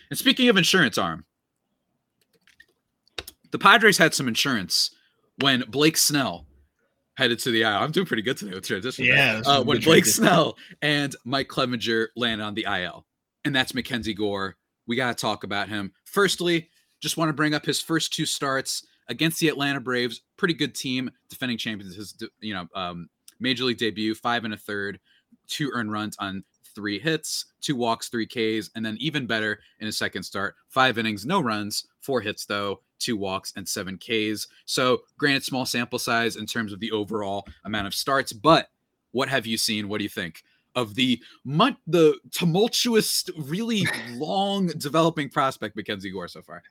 And 0.09 0.17
speaking 0.17 0.47
of 0.47 0.57
insurance, 0.57 0.97
Aram, 0.97 1.25
the 3.51 3.59
Padres 3.59 3.97
had 3.97 4.13
some 4.13 4.27
insurance 4.27 4.91
when 5.41 5.63
Blake 5.67 5.97
Snell 5.97 6.45
headed 7.15 7.39
to 7.39 7.51
the 7.51 7.63
IL. 7.63 7.67
I'm 7.67 7.91
doing 7.91 8.05
pretty 8.05 8.23
good 8.23 8.37
today 8.37 8.53
with 8.53 8.65
transition. 8.65 9.05
Yeah. 9.05 9.41
Uh, 9.45 9.63
when 9.63 9.81
Blake 9.81 10.03
transition. 10.03 10.23
Snell 10.23 10.57
and 10.81 11.15
Mike 11.25 11.49
Clevinger 11.49 12.07
landed 12.15 12.43
on 12.43 12.53
the 12.53 12.65
IL, 12.69 13.05
and 13.43 13.53
that's 13.53 13.73
Mackenzie 13.73 14.13
Gore. 14.13 14.55
We 14.85 14.95
got 14.95 15.17
to 15.17 15.21
talk 15.21 15.43
about 15.43 15.67
him. 15.67 15.91
Firstly, 16.05 16.69
just 16.99 17.17
want 17.17 17.29
to 17.29 17.33
bring 17.33 17.53
up 17.53 17.65
his 17.65 17.81
first 17.81 18.13
two 18.13 18.25
starts 18.25 18.85
against 19.09 19.39
the 19.39 19.47
Atlanta 19.47 19.79
Braves. 19.79 20.21
Pretty 20.37 20.53
good 20.53 20.75
team, 20.75 21.09
defending 21.29 21.57
champions. 21.57 21.95
His 21.95 22.15
you 22.39 22.53
know 22.53 22.67
um, 22.75 23.09
major 23.39 23.63
league 23.63 23.77
debut, 23.77 24.15
five 24.15 24.45
and 24.45 24.53
a 24.53 24.57
third, 24.57 24.99
two 25.47 25.71
earned 25.73 25.91
runs 25.91 26.15
on 26.19 26.43
three 26.77 26.99
hits, 26.99 27.45
two 27.59 27.75
walks, 27.75 28.07
three 28.07 28.27
Ks, 28.27 28.69
and 28.75 28.85
then 28.85 28.97
even 28.99 29.25
better 29.25 29.59
in 29.79 29.87
his 29.87 29.97
second 29.97 30.21
start, 30.21 30.55
five 30.69 30.99
innings, 30.99 31.25
no 31.25 31.41
runs, 31.41 31.87
four 32.01 32.21
hits 32.21 32.45
though, 32.45 32.81
two 32.99 33.17
walks, 33.17 33.51
and 33.55 33.67
seven 33.67 33.97
Ks. 33.97 34.47
So, 34.65 35.01
granted, 35.17 35.43
small 35.43 35.65
sample 35.65 35.99
size 35.99 36.35
in 36.35 36.45
terms 36.45 36.71
of 36.71 36.79
the 36.79 36.91
overall 36.91 37.47
amount 37.65 37.87
of 37.87 37.95
starts, 37.95 38.31
but 38.31 38.69
what 39.11 39.29
have 39.29 39.47
you 39.47 39.57
seen? 39.57 39.89
What 39.89 39.97
do 39.97 40.03
you 40.03 40.09
think? 40.09 40.43
Of 40.75 40.93
the 40.93 41.19
the 41.43 42.19
tumultuous, 42.31 43.25
really 43.35 43.87
long 44.11 44.67
developing 44.67 45.29
prospect 45.29 45.75
Mackenzie 45.75 46.11
Gore 46.11 46.27
so 46.27 46.43
far. 46.43 46.61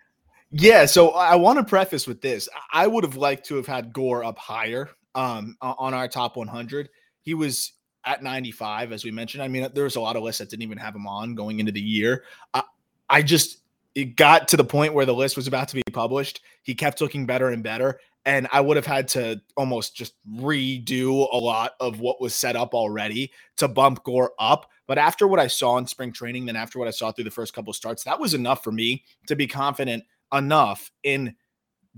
Yeah, 0.53 0.87
so 0.87 1.11
I 1.11 1.35
want 1.37 1.59
to 1.59 1.65
preface 1.65 2.07
with 2.07 2.21
this. 2.21 2.49
I 2.73 2.87
would 2.87 3.05
have 3.05 3.17
liked 3.17 3.47
to 3.47 3.57
have 3.57 3.67
had 3.67 3.93
Gore 3.93 4.25
up 4.25 4.39
higher 4.39 4.91
um, 5.15 5.57
on 5.61 5.93
our 5.93 6.09
top 6.09 6.37
100. 6.37 6.89
He 7.21 7.35
was 7.35 7.73
at 8.05 8.23
95, 8.23 8.93
as 8.93 9.05
we 9.05 9.11
mentioned. 9.11 9.43
I 9.43 9.49
mean, 9.49 9.69
there's 9.75 9.97
a 9.97 10.01
lot 10.01 10.15
of 10.17 10.23
lists 10.23 10.39
that 10.39 10.49
didn't 10.49 10.63
even 10.63 10.79
have 10.79 10.95
him 10.95 11.07
on 11.07 11.35
going 11.35 11.59
into 11.59 11.73
the 11.73 11.81
year. 11.81 12.23
I, 12.55 12.63
I 13.11 13.23
just, 13.23 13.59
it 13.97 14.17
got 14.17 14.49
to 14.49 14.57
the 14.57 14.65
point 14.65 14.95
where 14.95 15.07
the 15.07 15.15
list 15.15 15.37
was 15.37 15.49
about 15.49 15.69
to 15.69 15.75
be 15.75 15.83
published. 15.93 16.41
He 16.63 16.75
kept 16.75 17.01
looking 17.01 17.27
better 17.27 17.49
and 17.49 17.63
better. 17.63 17.99
And 18.25 18.49
I 18.53 18.61
would 18.61 18.77
have 18.77 18.87
had 18.87 19.09
to 19.09 19.41
almost 19.57 19.97
just 19.97 20.15
redo 20.29 21.29
a 21.33 21.37
lot 21.37 21.73
of 21.81 22.01
what 22.01 22.21
was 22.21 22.35
set 22.35 22.57
up 22.57 22.75
already 22.75 23.33
to 23.57 23.69
bump 23.69 24.05
Gore 24.05 24.33
up. 24.39 24.71
But 24.87 24.99
after 24.99 25.27
what 25.27 25.41
I 25.41 25.47
saw 25.49 25.79
in 25.79 25.87
spring 25.87 26.13
training, 26.13 26.47
then 26.47 26.57
after 26.57 26.79
what 26.79 26.89
I 26.89 26.93
saw 26.93 27.11
through 27.11 27.25
the 27.25 27.31
first 27.31 27.55
couple 27.55 27.73
starts, 27.73 28.05
that 28.05 28.21
was 28.21 28.35
enough 28.35 28.63
for 28.63 28.73
me 28.73 29.05
to 29.27 29.37
be 29.37 29.47
confident 29.47 30.05
enough 30.33 30.91
in 31.03 31.35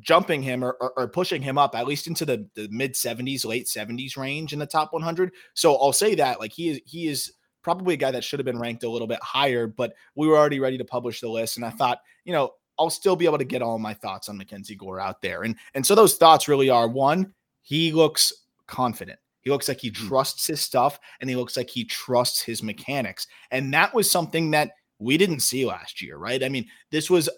jumping 0.00 0.42
him 0.42 0.62
or, 0.62 0.76
or, 0.80 0.92
or, 0.96 1.08
pushing 1.08 1.42
him 1.42 1.58
up 1.58 1.74
at 1.74 1.86
least 1.86 2.06
into 2.06 2.24
the, 2.24 2.48
the 2.54 2.68
mid 2.70 2.94
70s 2.94 3.44
late 3.44 3.66
70s 3.66 4.16
range 4.16 4.52
in 4.52 4.60
the 4.60 4.66
top 4.66 4.92
100 4.92 5.32
so 5.54 5.74
i'll 5.74 5.92
say 5.92 6.14
that 6.14 6.38
like 6.38 6.52
he 6.52 6.68
is 6.68 6.80
he 6.84 7.08
is 7.08 7.32
probably 7.62 7.94
a 7.94 7.96
guy 7.96 8.12
that 8.12 8.22
should 8.22 8.38
have 8.38 8.46
been 8.46 8.60
ranked 8.60 8.84
a 8.84 8.88
little 8.88 9.08
bit 9.08 9.20
higher 9.20 9.66
but 9.66 9.94
we 10.14 10.28
were 10.28 10.38
already 10.38 10.60
ready 10.60 10.78
to 10.78 10.84
publish 10.84 11.20
the 11.20 11.28
list 11.28 11.56
and 11.56 11.66
i 11.66 11.70
thought 11.70 11.98
you 12.24 12.32
know 12.32 12.52
i'll 12.78 12.90
still 12.90 13.16
be 13.16 13.24
able 13.24 13.38
to 13.38 13.44
get 13.44 13.62
all 13.62 13.78
my 13.78 13.94
thoughts 13.94 14.28
on 14.28 14.36
mackenzie 14.36 14.76
gore 14.76 15.00
out 15.00 15.20
there. 15.20 15.42
And 15.42 15.56
and 15.74 15.84
so 15.84 15.94
those 15.94 16.16
thoughts 16.16 16.48
really 16.48 16.70
are 16.70 16.88
one 16.88 17.34
he 17.62 17.92
looks 17.92 18.32
confident. 18.66 19.18
He 19.42 19.50
looks 19.50 19.68
like 19.68 19.80
he 19.80 19.88
hmm. 19.88 20.08
trusts 20.08 20.46
his 20.46 20.60
stuff 20.60 20.98
and 21.20 21.28
he 21.28 21.36
looks 21.36 21.56
like 21.56 21.68
he 21.68 21.84
trusts 21.84 22.40
his 22.40 22.62
mechanics. 22.62 23.26
And 23.50 23.72
that 23.74 23.94
was 23.94 24.10
something 24.10 24.50
that 24.52 24.70
we 24.98 25.16
didn't 25.16 25.40
see 25.40 25.64
last 25.66 26.00
year 26.02 26.16
right? 26.16 26.42
I 26.42 26.48
mean 26.48 26.66
this 26.90 27.10
was 27.10 27.28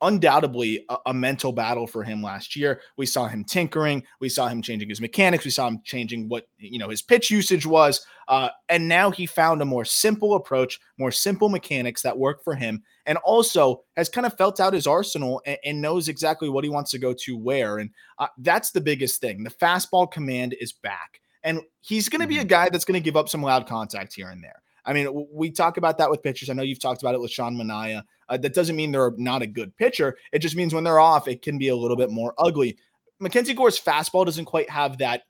undoubtedly 0.00 0.84
a, 0.88 0.96
a, 1.06 1.14
mental 1.14 1.52
battle 1.52 1.86
for 1.86 2.02
him 2.02 2.22
last 2.22 2.56
year. 2.56 2.80
We 2.96 3.06
saw 3.06 3.28
him 3.28 3.44
tinkering, 3.44 4.02
we 4.20 4.28
saw 4.28 4.48
him 4.48 4.62
changing 4.62 4.88
his 4.88 5.00
mechanics, 5.00 5.44
we 5.44 5.50
saw 5.50 5.68
him 5.68 5.80
changing 5.84 6.28
what 6.28 6.48
you 6.58 6.78
know 6.78 6.88
his 6.88 7.02
pitch 7.02 7.30
usage 7.30 7.66
was, 7.66 8.04
uh, 8.28 8.48
and 8.68 8.88
now 8.88 9.10
he 9.10 9.26
found 9.26 9.60
a 9.60 9.66
more 9.66 9.84
simple 9.84 10.34
approach, 10.34 10.80
more 10.98 11.12
simple 11.12 11.48
mechanics 11.48 12.02
that 12.02 12.16
work 12.16 12.42
for 12.42 12.54
him, 12.54 12.82
and 13.06 13.18
also 13.18 13.82
has 13.96 14.08
kind 14.08 14.26
of 14.26 14.36
felt 14.36 14.60
out 14.60 14.72
his 14.72 14.86
arsenal 14.86 15.42
and, 15.46 15.58
and 15.64 15.80
knows 15.80 16.08
exactly 16.08 16.48
what 16.48 16.64
he 16.64 16.70
wants 16.70 16.90
to 16.92 16.98
go 16.98 17.12
to 17.12 17.36
where, 17.36 17.78
and 17.78 17.90
uh, 18.18 18.28
that's 18.38 18.70
the 18.70 18.80
biggest 18.80 19.20
thing. 19.20 19.44
The 19.44 19.50
fastball 19.50 20.10
command 20.10 20.54
is 20.60 20.72
back. 20.72 21.20
And 21.44 21.60
he's 21.80 22.08
going 22.08 22.20
to 22.20 22.26
be 22.26 22.38
a 22.38 22.40
mm-hmm. 22.40 22.48
guy 22.48 22.68
that's 22.68 22.84
going 22.84 23.00
to 23.00 23.04
give 23.04 23.16
up 23.16 23.28
some 23.28 23.42
loud 23.42 23.68
contact 23.68 24.12
here 24.12 24.28
and 24.28 24.42
there. 24.42 24.60
I 24.88 24.94
mean, 24.94 25.26
we 25.30 25.50
talk 25.50 25.76
about 25.76 25.98
that 25.98 26.10
with 26.10 26.22
pitchers. 26.22 26.48
I 26.48 26.54
know 26.54 26.62
you've 26.62 26.80
talked 26.80 27.02
about 27.02 27.14
it 27.14 27.20
with 27.20 27.30
Sean 27.30 27.56
Manaea. 27.56 28.02
Uh, 28.28 28.38
that 28.38 28.54
doesn't 28.54 28.74
mean 28.74 28.90
they're 28.90 29.12
not 29.18 29.42
a 29.42 29.46
good 29.46 29.76
pitcher. 29.76 30.16
It 30.32 30.38
just 30.38 30.56
means 30.56 30.74
when 30.74 30.82
they're 30.82 30.98
off, 30.98 31.28
it 31.28 31.42
can 31.42 31.58
be 31.58 31.68
a 31.68 31.76
little 31.76 31.96
bit 31.96 32.10
more 32.10 32.32
ugly. 32.38 32.78
Mackenzie 33.20 33.52
Gore's 33.52 33.78
fastball 33.78 34.24
doesn't 34.24 34.46
quite 34.46 34.70
have 34.70 34.96
that 34.98 35.24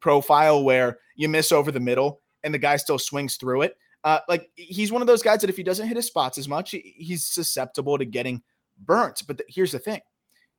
profile 0.00 0.64
where 0.64 0.98
you 1.14 1.28
miss 1.28 1.52
over 1.52 1.70
the 1.70 1.78
middle 1.78 2.22
and 2.42 2.54
the 2.54 2.58
guy 2.58 2.76
still 2.76 2.98
swings 2.98 3.36
through 3.36 3.62
it. 3.62 3.76
Uh, 4.02 4.20
like 4.28 4.48
he's 4.54 4.90
one 4.90 5.02
of 5.02 5.06
those 5.06 5.22
guys 5.22 5.42
that 5.42 5.50
if 5.50 5.56
he 5.56 5.62
doesn't 5.62 5.86
hit 5.86 5.96
his 5.96 6.06
spots 6.06 6.38
as 6.38 6.48
much, 6.48 6.70
he's 6.70 7.24
susceptible 7.24 7.98
to 7.98 8.06
getting 8.06 8.42
burnt. 8.78 9.22
But 9.26 9.42
here's 9.46 9.72
the 9.72 9.78
thing 9.78 10.00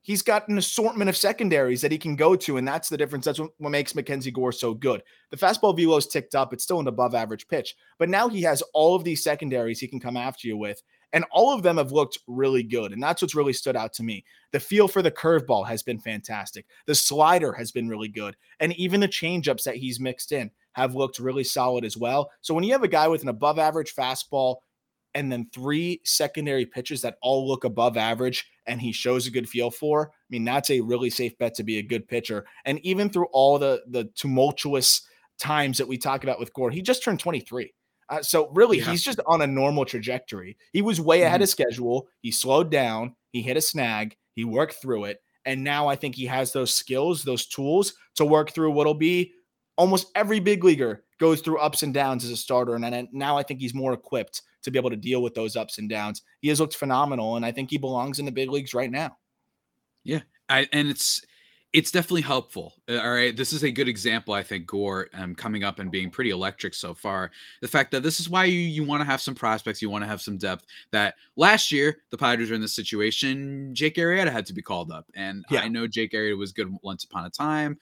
he's 0.04 0.22
got 0.22 0.48
an 0.48 0.58
assortment 0.58 1.10
of 1.10 1.18
secondaries 1.18 1.82
that 1.82 1.92
he 1.92 1.98
can 1.98 2.16
go 2.16 2.36
to, 2.36 2.58
and 2.58 2.68
that's 2.68 2.90
the 2.90 2.98
difference. 2.98 3.26
That's 3.26 3.40
what, 3.40 3.52
makes 3.60 3.96
Mackenzie 3.96 4.32
Gore 4.32 4.52
so 4.52 4.74
good. 4.74 5.02
The 5.32 5.38
fastball 5.38 5.76
velo's 5.76 6.08
ticked 6.08 6.36
up; 6.36 6.54
it's 6.54 6.64
still 6.64 6.80
an 6.80 6.88
above-average 6.88 7.48
pitch, 7.48 7.76
but 7.98 8.10
now 8.10 8.30
he 8.30 8.44
has 8.44 8.62
all 8.74 8.96
of 8.96 9.04
these 9.04 9.24
secondaries 9.24 9.80
he 9.80 9.88
can 9.88 10.00
come 10.00 10.16
after 10.16 10.48
you 10.48 10.56
with, 10.56 10.84
and 11.14 11.26
all 11.32 11.54
of 11.54 11.64
them 11.64 11.78
have 11.78 11.92
looked 11.92 12.20
really 12.28 12.64
good. 12.64 12.92
And 12.92 13.02
that's 13.02 13.22
what's 13.22 13.36
really 13.36 13.54
stood 13.54 13.76
out 13.76 13.94
to 13.94 14.04
me. 14.04 14.24
The 14.52 14.60
feel 14.60 14.88
for 14.88 15.02
the 15.02 15.12
curveball 15.12 15.68
has 15.68 15.82
been 15.82 16.00
fantastic. 16.00 16.66
The 16.86 16.96
slider 16.96 17.54
has 17.54 17.72
been 17.72 17.90
really 17.90 18.10
good, 18.10 18.36
and 18.60 18.74
even 18.74 19.00
the 19.00 19.08
changeups 19.08 19.64
that 19.64 19.78
he's 19.78 20.00
mixed 20.00 20.32
in 20.32 20.52
have 20.74 20.96
looked 20.96 21.20
really 21.20 21.44
solid 21.44 21.86
as 21.86 21.98
well. 21.98 22.32
So 22.42 22.54
when 22.54 22.64
you 22.64 22.74
have 22.74 22.84
a 22.84 22.88
guy 22.88 23.08
with 23.08 23.22
an 23.22 23.30
above-average 23.30 23.96
fastball 23.96 24.58
and 25.14 25.32
then 25.32 25.48
three 25.54 26.02
secondary 26.04 26.66
pitches 26.66 27.02
that 27.04 27.18
all 27.22 27.48
look 27.48 27.64
above 27.64 27.98
average 27.98 28.48
and 28.66 28.82
he 28.82 28.92
shows 28.92 29.28
a 29.28 29.32
good 29.32 29.50
feel 29.50 29.70
for, 29.70 30.10
I 30.12 30.28
mean, 30.30 30.44
that's 30.44 30.70
a 30.70 30.82
really 30.82 31.10
safe 31.10 31.38
bet 31.38 31.54
to 31.56 31.64
be 31.64 31.78
a 31.78 31.84
good 31.84 32.08
pitcher. 32.08 32.46
And 32.66 32.80
even 32.86 33.10
through 33.10 33.28
all 33.32 33.60
the 33.60 33.84
the 33.88 34.06
tumultuous 34.16 35.02
times 35.40 35.78
that 35.78 35.88
we 35.88 35.98
talk 35.98 36.24
about 36.24 36.40
with 36.40 36.54
Gore, 36.54 36.72
he 36.72 36.82
just 36.82 37.04
turned 37.04 37.20
23. 37.20 37.74
Uh, 38.10 38.22
so 38.22 38.50
really, 38.52 38.80
yeah. 38.80 38.86
he's 38.86 39.04
just 39.04 39.20
on 39.26 39.42
a 39.42 39.48
normal 39.48 39.86
trajectory. 39.86 40.58
He 40.72 40.82
was 40.82 41.00
way 41.00 41.20
mm-hmm. 41.20 41.28
ahead 41.28 41.42
of 41.42 41.50
schedule. 41.50 42.08
He 42.22 42.32
slowed 42.32 42.70
down. 42.70 43.16
He 43.32 43.42
hit 43.42 43.58
a 43.58 43.62
snag. 43.62 44.16
He 44.36 44.44
worked 44.44 44.76
through 44.76 45.06
it, 45.06 45.22
and 45.46 45.64
now 45.64 45.88
I 45.88 45.96
think 45.96 46.16
he 46.16 46.26
has 46.26 46.52
those 46.52 46.74
skills, 46.74 47.24
those 47.24 47.46
tools 47.46 47.94
to 48.16 48.26
work 48.26 48.52
through 48.52 48.72
what'll 48.72 48.94
be 48.94 49.34
almost 49.78 50.08
every 50.16 50.40
big 50.40 50.64
leaguer 50.64 51.04
goes 51.20 51.42
through 51.42 51.60
ups 51.60 51.84
and 51.84 51.94
downs 51.94 52.24
as 52.24 52.32
a 52.32 52.38
starter. 52.38 52.76
And 52.76 53.08
now 53.12 53.38
I 53.38 53.44
think 53.44 53.60
he's 53.60 53.74
more 53.74 53.94
equipped 53.94 54.42
to 54.64 54.72
be 54.72 54.80
able 54.80 54.90
to 54.90 54.96
deal 54.96 55.22
with 55.22 55.34
those 55.34 55.56
ups 55.56 55.78
and 55.78 55.90
downs. 55.90 56.22
He 56.42 56.50
has 56.50 56.60
looked 56.60 56.76
phenomenal, 56.76 57.36
and 57.36 57.46
I 57.46 57.52
think 57.52 57.70
he 57.70 57.78
belongs 57.78 58.20
in 58.20 58.26
the 58.26 58.32
big 58.32 58.50
leagues 58.50 58.74
right 58.74 58.92
now. 58.92 59.18
Yeah, 60.04 60.22
I, 60.50 60.68
and 60.74 60.88
it's 60.90 61.22
it's 61.74 61.90
definitely 61.90 62.22
helpful. 62.22 62.76
Uh, 62.88 63.00
all 63.00 63.12
right, 63.12 63.36
this 63.36 63.52
is 63.52 63.64
a 63.64 63.72
good 63.72 63.90
example, 63.90 64.34
I 64.36 64.44
think, 64.44 64.68
Gore 64.68 65.10
um, 65.16 65.34
coming 65.34 65.64
up 65.64 65.80
and 65.80 65.90
being 65.90 66.12
pretty 66.12 66.30
electric 66.30 66.76
so 66.76 66.94
far. 66.94 67.32
The 67.62 67.68
fact 67.68 67.92
that 67.92 68.04
this 68.04 68.20
is 68.20 68.30
why 68.30 68.46
you 68.46 68.60
you 68.60 68.84
want 68.84 69.02
to 69.02 69.06
have 69.06 69.22
some 69.22 69.34
prospects, 69.34 69.82
you 69.82 69.90
want 69.90 70.04
to 70.04 70.08
have 70.08 70.22
some 70.22 70.38
depth. 70.38 70.66
That 70.92 71.16
last 71.36 71.72
year 71.72 71.98
the 72.12 72.18
Padres 72.18 72.50
were 72.50 72.56
in 72.56 72.62
this 72.62 72.76
situation, 72.76 73.74
Jake 73.74 73.96
Arrieta 73.96 74.32
had 74.32 74.46
to 74.46 74.54
be 74.54 74.62
called 74.62 74.92
up, 74.92 75.06
and 75.16 75.44
yeah. 75.50 75.62
I 75.62 75.68
know 75.68 75.88
Jake 75.88 76.14
Arrieta 76.14 76.38
was 76.38 76.52
good 76.52 76.74
once 76.84 77.04
upon 77.04 77.26
a 77.26 77.30
time, 77.30 77.78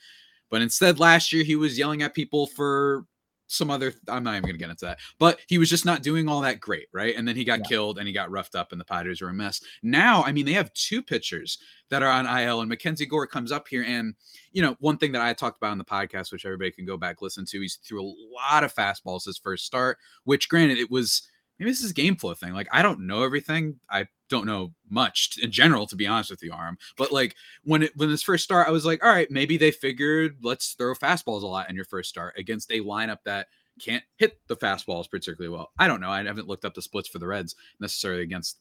but 0.50 0.62
instead 0.62 1.00
last 1.00 1.34
year 1.34 1.44
he 1.44 1.56
was 1.56 1.78
yelling 1.78 2.02
at 2.02 2.16
people 2.16 2.48
for 2.48 3.06
some 3.52 3.70
other 3.70 3.94
I'm 4.08 4.24
not 4.24 4.32
even 4.32 4.44
gonna 4.44 4.58
get 4.58 4.70
into 4.70 4.86
that, 4.86 5.00
but 5.20 5.40
he 5.48 5.58
was 5.58 5.70
just 5.70 5.86
not 5.86 6.02
doing 6.02 6.28
all 6.28 6.42
that 6.42 6.60
great, 6.60 6.88
right? 6.94 7.16
And 7.16 7.28
then 7.28 7.36
he 7.36 7.44
got 7.44 7.60
yeah. 7.60 7.66
killed 7.66 7.98
and 7.98 8.08
he 8.08 8.14
got 8.14 8.32
roughed 8.32 8.56
up, 8.56 8.72
and 8.72 8.80
the 8.80 8.86
Padres 8.86 9.22
were 9.22 9.30
a 9.30 9.34
mess. 9.34 9.62
Now, 9.84 10.24
I 10.24 10.32
mean, 10.32 10.46
they 10.46 10.54
have 10.54 10.74
two 10.74 11.02
pitchers 11.02 11.58
that 11.90 12.02
are 12.02 12.10
on 12.10 12.26
IL, 12.26 12.62
and 12.62 12.70
Mackenzie 12.70 13.06
Gore 13.06 13.28
comes 13.28 13.52
up 13.52 13.68
here, 13.68 13.84
and 13.84 14.16
you 14.54 14.62
know, 14.62 14.76
one 14.80 14.98
thing 14.98 15.12
that 15.12 15.22
I 15.22 15.34
talked 15.34 15.58
about 15.58 15.72
on 15.72 15.78
the 15.78 15.86
podcast, 15.86 16.32
which 16.32 16.46
everybody 16.46 16.72
can 16.72 16.86
go 16.86 16.98
back 16.98 17.22
listen 17.22 17.46
to, 17.46 17.62
he's 17.62 17.76
threw 17.76 18.02
a 18.02 18.14
lot 18.34 18.64
of 18.64 18.74
fastballs 18.74 19.26
his 19.26 19.38
first 19.38 19.66
start, 19.66 19.98
which 20.24 20.50
granted 20.50 20.78
it 20.78 20.90
was 20.90 21.28
maybe 21.62 21.70
this 21.70 21.84
is 21.84 21.94
game 21.94 22.16
flow 22.16 22.34
thing. 22.34 22.54
Like 22.54 22.68
I 22.72 22.82
don't 22.82 23.02
know 23.02 23.22
everything. 23.22 23.80
I 23.88 24.08
don't 24.30 24.48
know 24.48 24.74
much 24.90 25.38
in 25.40 25.52
general, 25.52 25.86
to 25.86 25.96
be 25.96 26.08
honest 26.08 26.32
with 26.32 26.42
you, 26.42 26.52
Aram. 26.52 26.78
But 26.98 27.12
like 27.12 27.36
when 27.64 27.84
it 27.84 27.92
when 27.96 28.10
this 28.10 28.24
first 28.24 28.44
start, 28.44 28.68
I 28.68 28.72
was 28.72 28.84
like, 28.84 29.06
all 29.06 29.12
right, 29.12 29.30
maybe 29.30 29.58
they 29.58 29.70
figured 29.70 30.38
let's 30.42 30.74
throw 30.74 30.96
fastballs 30.96 31.44
a 31.44 31.48
lot 31.48 31.70
in 31.70 31.76
your 31.76 31.86
first 31.86 32.10
start 32.10 32.34
against 32.36 32.72
a 32.72 32.80
lineup 32.80 33.20
that 33.26 33.46
can't 33.80 34.04
hit 34.18 34.40
the 34.48 34.58
fastballs 34.58 35.10
particularly 35.10 35.56
well. 35.56 35.72
I 35.78 35.88
don't 35.88 36.02
know. 36.02 36.10
I 36.10 36.24
haven't 36.24 36.48
looked 36.48 36.66
up 36.66 36.74
the 36.74 36.82
splits 36.82 37.10
for 37.10 37.20
the 37.20 37.28
Reds 37.28 37.56
necessarily 37.80 38.24
against 38.24 38.58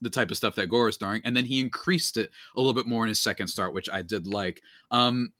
the 0.00 0.10
type 0.10 0.32
of 0.32 0.36
stuff 0.36 0.56
that 0.56 0.68
Gore 0.68 0.88
is 0.88 0.96
throwing. 0.96 1.22
And 1.24 1.36
then 1.36 1.44
he 1.44 1.60
increased 1.60 2.16
it 2.16 2.30
a 2.56 2.60
little 2.60 2.74
bit 2.74 2.88
more 2.88 3.04
in 3.04 3.08
his 3.08 3.20
second 3.20 3.46
start, 3.46 3.72
which 3.72 3.88
I 3.88 4.02
did 4.02 4.26
like. 4.26 4.60
Um 4.90 5.32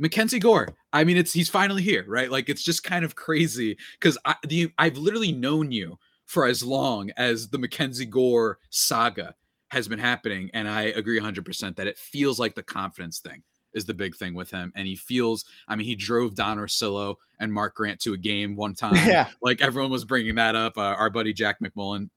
Mackenzie 0.00 0.38
Gore. 0.38 0.74
I 0.94 1.04
mean, 1.04 1.18
it's 1.18 1.32
he's 1.32 1.50
finally 1.50 1.82
here, 1.82 2.06
right? 2.08 2.30
Like 2.30 2.48
it's 2.48 2.64
just 2.64 2.82
kind 2.82 3.04
of 3.04 3.14
crazy 3.14 3.76
because 4.00 4.16
I 4.24 4.34
the 4.48 4.72
I've 4.78 4.96
literally 4.96 5.30
known 5.30 5.70
you 5.70 5.98
for 6.30 6.46
as 6.46 6.62
long 6.62 7.10
as 7.16 7.48
the 7.48 7.58
Mackenzie 7.58 8.06
Gore 8.06 8.58
saga 8.70 9.34
has 9.70 9.88
been 9.88 9.98
happening. 9.98 10.48
And 10.54 10.68
I 10.68 10.82
agree 10.82 11.18
100% 11.18 11.74
that 11.74 11.88
it 11.88 11.98
feels 11.98 12.38
like 12.38 12.54
the 12.54 12.62
confidence 12.62 13.18
thing 13.18 13.42
is 13.74 13.84
the 13.84 13.94
big 13.94 14.14
thing 14.14 14.34
with 14.34 14.48
him. 14.48 14.72
And 14.76 14.86
he 14.86 14.94
feels, 14.94 15.44
I 15.66 15.74
mean, 15.74 15.88
he 15.88 15.96
drove 15.96 16.36
Don 16.36 16.56
Orsillo 16.56 17.16
and 17.40 17.52
Mark 17.52 17.74
Grant 17.74 17.98
to 18.02 18.12
a 18.12 18.16
game 18.16 18.54
one 18.54 18.74
time. 18.76 18.94
Yeah. 19.08 19.26
Like 19.42 19.60
everyone 19.60 19.90
was 19.90 20.04
bringing 20.04 20.36
that 20.36 20.54
up. 20.54 20.78
Uh, 20.78 20.82
our 20.82 21.10
buddy 21.10 21.32
Jack 21.32 21.56
McMullen 21.58 22.10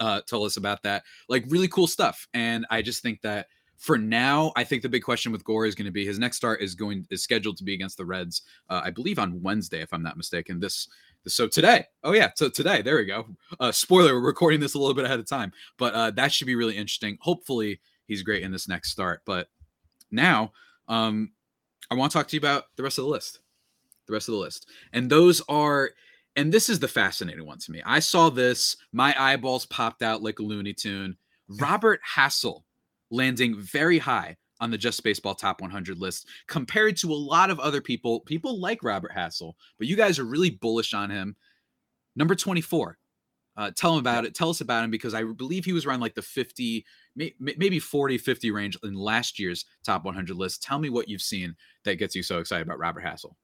uh, 0.00 0.22
told 0.22 0.44
us 0.46 0.56
about 0.56 0.82
that. 0.82 1.04
Like 1.28 1.44
really 1.46 1.68
cool 1.68 1.86
stuff. 1.86 2.26
And 2.34 2.66
I 2.70 2.82
just 2.82 3.02
think 3.02 3.20
that 3.22 3.46
for 3.78 3.98
now, 3.98 4.52
I 4.56 4.64
think 4.64 4.82
the 4.82 4.88
big 4.88 5.02
question 5.04 5.30
with 5.30 5.44
Gore 5.44 5.66
is 5.66 5.76
going 5.76 5.86
to 5.86 5.92
be 5.92 6.04
his 6.04 6.18
next 6.18 6.38
start 6.38 6.60
is 6.60 6.74
going 6.74 7.06
is 7.10 7.22
scheduled 7.22 7.56
to 7.58 7.64
be 7.64 7.74
against 7.74 7.98
the 7.98 8.04
Reds, 8.04 8.42
uh, 8.68 8.80
I 8.84 8.90
believe 8.90 9.20
on 9.20 9.42
Wednesday, 9.42 9.80
if 9.80 9.92
I'm 9.92 10.02
not 10.02 10.16
mistaken. 10.16 10.58
This 10.58 10.88
so 11.26 11.46
today, 11.46 11.86
oh 12.02 12.12
yeah, 12.12 12.30
so 12.34 12.48
today, 12.48 12.82
there 12.82 12.96
we 12.96 13.04
go. 13.04 13.26
Uh, 13.60 13.72
spoiler, 13.72 14.14
we're 14.14 14.26
recording 14.26 14.60
this 14.60 14.74
a 14.74 14.78
little 14.78 14.94
bit 14.94 15.04
ahead 15.04 15.20
of 15.20 15.26
time, 15.26 15.52
but 15.78 15.94
uh, 15.94 16.10
that 16.12 16.32
should 16.32 16.46
be 16.46 16.54
really 16.54 16.76
interesting. 16.76 17.16
Hopefully, 17.20 17.80
he's 18.06 18.22
great 18.22 18.42
in 18.42 18.50
this 18.50 18.68
next 18.68 18.90
start. 18.90 19.22
But 19.24 19.48
now, 20.10 20.52
um, 20.88 21.32
I 21.90 21.94
want 21.94 22.12
to 22.12 22.18
talk 22.18 22.28
to 22.28 22.36
you 22.36 22.40
about 22.40 22.64
the 22.76 22.82
rest 22.82 22.98
of 22.98 23.04
the 23.04 23.10
list. 23.10 23.40
The 24.06 24.12
rest 24.14 24.28
of 24.28 24.32
the 24.32 24.40
list, 24.40 24.68
and 24.92 25.08
those 25.08 25.40
are, 25.48 25.90
and 26.34 26.52
this 26.52 26.68
is 26.68 26.80
the 26.80 26.88
fascinating 26.88 27.46
one 27.46 27.58
to 27.58 27.70
me. 27.70 27.82
I 27.86 28.00
saw 28.00 28.30
this, 28.30 28.76
my 28.92 29.14
eyeballs 29.16 29.66
popped 29.66 30.02
out 30.02 30.22
like 30.22 30.40
a 30.40 30.42
Looney 30.42 30.74
Tune. 30.74 31.16
Robert 31.48 32.00
Hassell 32.16 32.64
landing 33.10 33.60
very 33.60 33.98
high 33.98 34.36
on 34.62 34.70
the 34.70 34.78
Just 34.78 35.02
Baseball 35.02 35.34
Top 35.34 35.60
100 35.60 35.98
list 35.98 36.28
compared 36.46 36.96
to 36.98 37.12
a 37.12 37.14
lot 37.14 37.50
of 37.50 37.58
other 37.58 37.80
people. 37.80 38.20
People 38.20 38.60
like 38.60 38.84
Robert 38.84 39.10
Hassell, 39.14 39.54
but 39.76 39.88
you 39.88 39.96
guys 39.96 40.20
are 40.20 40.24
really 40.24 40.50
bullish 40.50 40.94
on 40.94 41.10
him. 41.10 41.36
Number 42.14 42.36
24. 42.36 42.96
Uh, 43.54 43.70
tell 43.76 43.92
him 43.92 43.98
about 43.98 44.24
it. 44.24 44.34
Tell 44.34 44.48
us 44.48 44.60
about 44.60 44.84
him 44.84 44.90
because 44.90 45.14
I 45.14 45.24
believe 45.24 45.64
he 45.64 45.72
was 45.72 45.84
around 45.84 46.00
like 46.00 46.14
the 46.14 46.22
50, 46.22 46.86
maybe 47.38 47.78
40, 47.78 48.16
50 48.16 48.50
range 48.50 48.78
in 48.82 48.94
last 48.94 49.38
year's 49.38 49.66
top 49.84 50.04
100 50.04 50.34
list. 50.34 50.62
Tell 50.62 50.78
me 50.78 50.88
what 50.88 51.08
you've 51.08 51.20
seen 51.20 51.54
that 51.84 51.96
gets 51.96 52.14
you 52.14 52.22
so 52.22 52.38
excited 52.38 52.66
about 52.66 52.78
Robert 52.78 53.04
Hassell. 53.04 53.34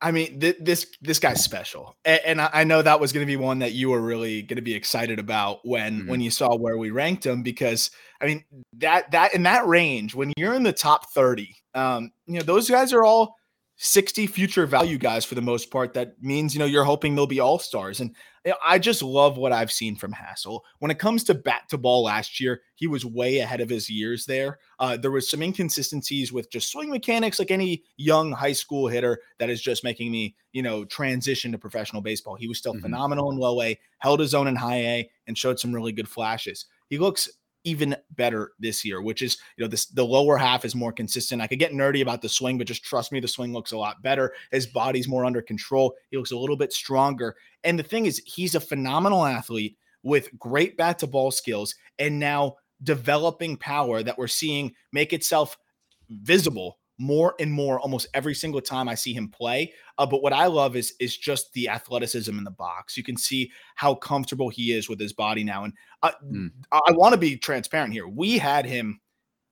I 0.00 0.10
mean, 0.10 0.40
th- 0.40 0.58
this 0.60 0.86
this 1.00 1.18
guy's 1.18 1.42
special, 1.42 1.96
and, 2.04 2.20
and 2.26 2.40
I 2.40 2.64
know 2.64 2.82
that 2.82 3.00
was 3.00 3.12
going 3.12 3.26
to 3.26 3.30
be 3.30 3.36
one 3.36 3.60
that 3.60 3.72
you 3.72 3.90
were 3.90 4.00
really 4.00 4.42
going 4.42 4.56
to 4.56 4.62
be 4.62 4.74
excited 4.74 5.18
about 5.18 5.60
when 5.64 6.00
mm-hmm. 6.00 6.10
when 6.10 6.20
you 6.20 6.30
saw 6.30 6.54
where 6.54 6.76
we 6.76 6.90
ranked 6.90 7.24
him, 7.24 7.42
because 7.42 7.90
I 8.20 8.26
mean 8.26 8.44
that 8.74 9.10
that 9.12 9.34
in 9.34 9.44
that 9.44 9.66
range, 9.66 10.14
when 10.14 10.32
you're 10.36 10.54
in 10.54 10.64
the 10.64 10.72
top 10.72 11.10
thirty, 11.12 11.56
um, 11.74 12.12
you 12.26 12.34
know 12.34 12.44
those 12.44 12.68
guys 12.68 12.92
are 12.92 13.04
all 13.04 13.36
60 13.78 14.26
future 14.26 14.66
value 14.66 14.96
guys 14.96 15.24
for 15.24 15.34
the 15.34 15.42
most 15.42 15.70
part. 15.70 15.92
That 15.92 16.22
means, 16.22 16.54
you 16.54 16.58
know, 16.58 16.64
you're 16.64 16.84
hoping 16.84 17.14
they'll 17.14 17.26
be 17.26 17.40
all 17.40 17.58
stars. 17.58 18.00
And 18.00 18.14
I 18.64 18.78
just 18.78 19.02
love 19.02 19.36
what 19.36 19.52
I've 19.52 19.72
seen 19.72 19.96
from 19.96 20.12
Hassell. 20.12 20.60
When 20.78 20.90
it 20.90 20.98
comes 20.98 21.24
to 21.24 21.34
bat 21.34 21.64
to 21.68 21.78
ball 21.78 22.04
last 22.04 22.40
year, 22.40 22.62
he 22.76 22.86
was 22.86 23.04
way 23.04 23.38
ahead 23.38 23.60
of 23.60 23.68
his 23.68 23.90
years 23.90 24.24
there. 24.24 24.58
Uh, 24.78 24.96
there 24.96 25.10
was 25.10 25.28
some 25.28 25.42
inconsistencies 25.42 26.32
with 26.32 26.50
just 26.50 26.70
swing 26.70 26.88
mechanics, 26.88 27.38
like 27.38 27.50
any 27.50 27.84
young 27.98 28.32
high 28.32 28.52
school 28.52 28.86
hitter 28.86 29.20
that 29.38 29.50
is 29.50 29.60
just 29.60 29.84
making 29.84 30.10
me, 30.10 30.36
you 30.52 30.62
know, 30.62 30.84
transition 30.84 31.52
to 31.52 31.58
professional 31.58 32.00
baseball. 32.00 32.34
He 32.34 32.48
was 32.48 32.58
still 32.58 32.72
mm-hmm. 32.72 32.82
phenomenal 32.82 33.30
in 33.30 33.36
low 33.36 33.60
A, 33.60 33.78
held 33.98 34.20
his 34.20 34.32
own 34.32 34.46
in 34.46 34.56
high 34.56 34.78
A, 34.78 35.10
and 35.26 35.36
showed 35.36 35.58
some 35.58 35.74
really 35.74 35.92
good 35.92 36.08
flashes. 36.08 36.66
He 36.88 36.98
looks 36.98 37.28
even 37.66 37.96
better 38.12 38.52
this 38.60 38.84
year, 38.84 39.02
which 39.02 39.20
is, 39.20 39.36
you 39.56 39.64
know, 39.64 39.68
this 39.68 39.86
the 39.86 40.04
lower 40.04 40.36
half 40.38 40.64
is 40.64 40.74
more 40.74 40.92
consistent. 40.92 41.42
I 41.42 41.48
could 41.48 41.58
get 41.58 41.72
nerdy 41.72 42.00
about 42.00 42.22
the 42.22 42.28
swing, 42.28 42.56
but 42.56 42.66
just 42.68 42.84
trust 42.84 43.10
me, 43.10 43.18
the 43.18 43.28
swing 43.28 43.52
looks 43.52 43.72
a 43.72 43.76
lot 43.76 44.02
better. 44.02 44.32
His 44.52 44.66
body's 44.66 45.08
more 45.08 45.24
under 45.24 45.42
control. 45.42 45.94
He 46.10 46.16
looks 46.16 46.30
a 46.30 46.38
little 46.38 46.56
bit 46.56 46.72
stronger. 46.72 47.36
And 47.64 47.76
the 47.78 47.82
thing 47.82 48.06
is, 48.06 48.22
he's 48.24 48.54
a 48.54 48.60
phenomenal 48.60 49.26
athlete 49.26 49.76
with 50.04 50.30
great 50.38 50.76
bat 50.76 51.00
to 51.00 51.08
ball 51.08 51.32
skills 51.32 51.74
and 51.98 52.20
now 52.20 52.54
developing 52.84 53.56
power 53.56 54.02
that 54.02 54.16
we're 54.16 54.28
seeing 54.28 54.72
make 54.92 55.12
itself 55.12 55.58
visible 56.08 56.78
more 56.98 57.34
and 57.38 57.52
more 57.52 57.78
almost 57.80 58.06
every 58.14 58.34
single 58.34 58.60
time 58.60 58.88
I 58.88 58.94
see 58.94 59.12
him 59.12 59.28
play. 59.28 59.72
Uh, 59.98 60.06
but 60.06 60.22
what 60.22 60.32
I 60.32 60.46
love 60.46 60.76
is 60.76 60.94
is 61.00 61.16
just 61.16 61.52
the 61.52 61.68
athleticism 61.68 62.36
in 62.36 62.44
the 62.44 62.50
box. 62.50 62.96
You 62.96 63.02
can 63.02 63.16
see 63.16 63.50
how 63.74 63.94
comfortable 63.94 64.48
he 64.48 64.72
is 64.72 64.88
with 64.88 64.98
his 64.98 65.12
body 65.12 65.44
now. 65.44 65.64
And 65.64 65.74
uh, 66.02 66.12
mm. 66.24 66.50
I, 66.72 66.80
I 66.88 66.92
want 66.92 67.12
to 67.12 67.18
be 67.18 67.36
transparent 67.36 67.92
here. 67.92 68.08
We 68.08 68.38
had 68.38 68.64
him 68.64 69.00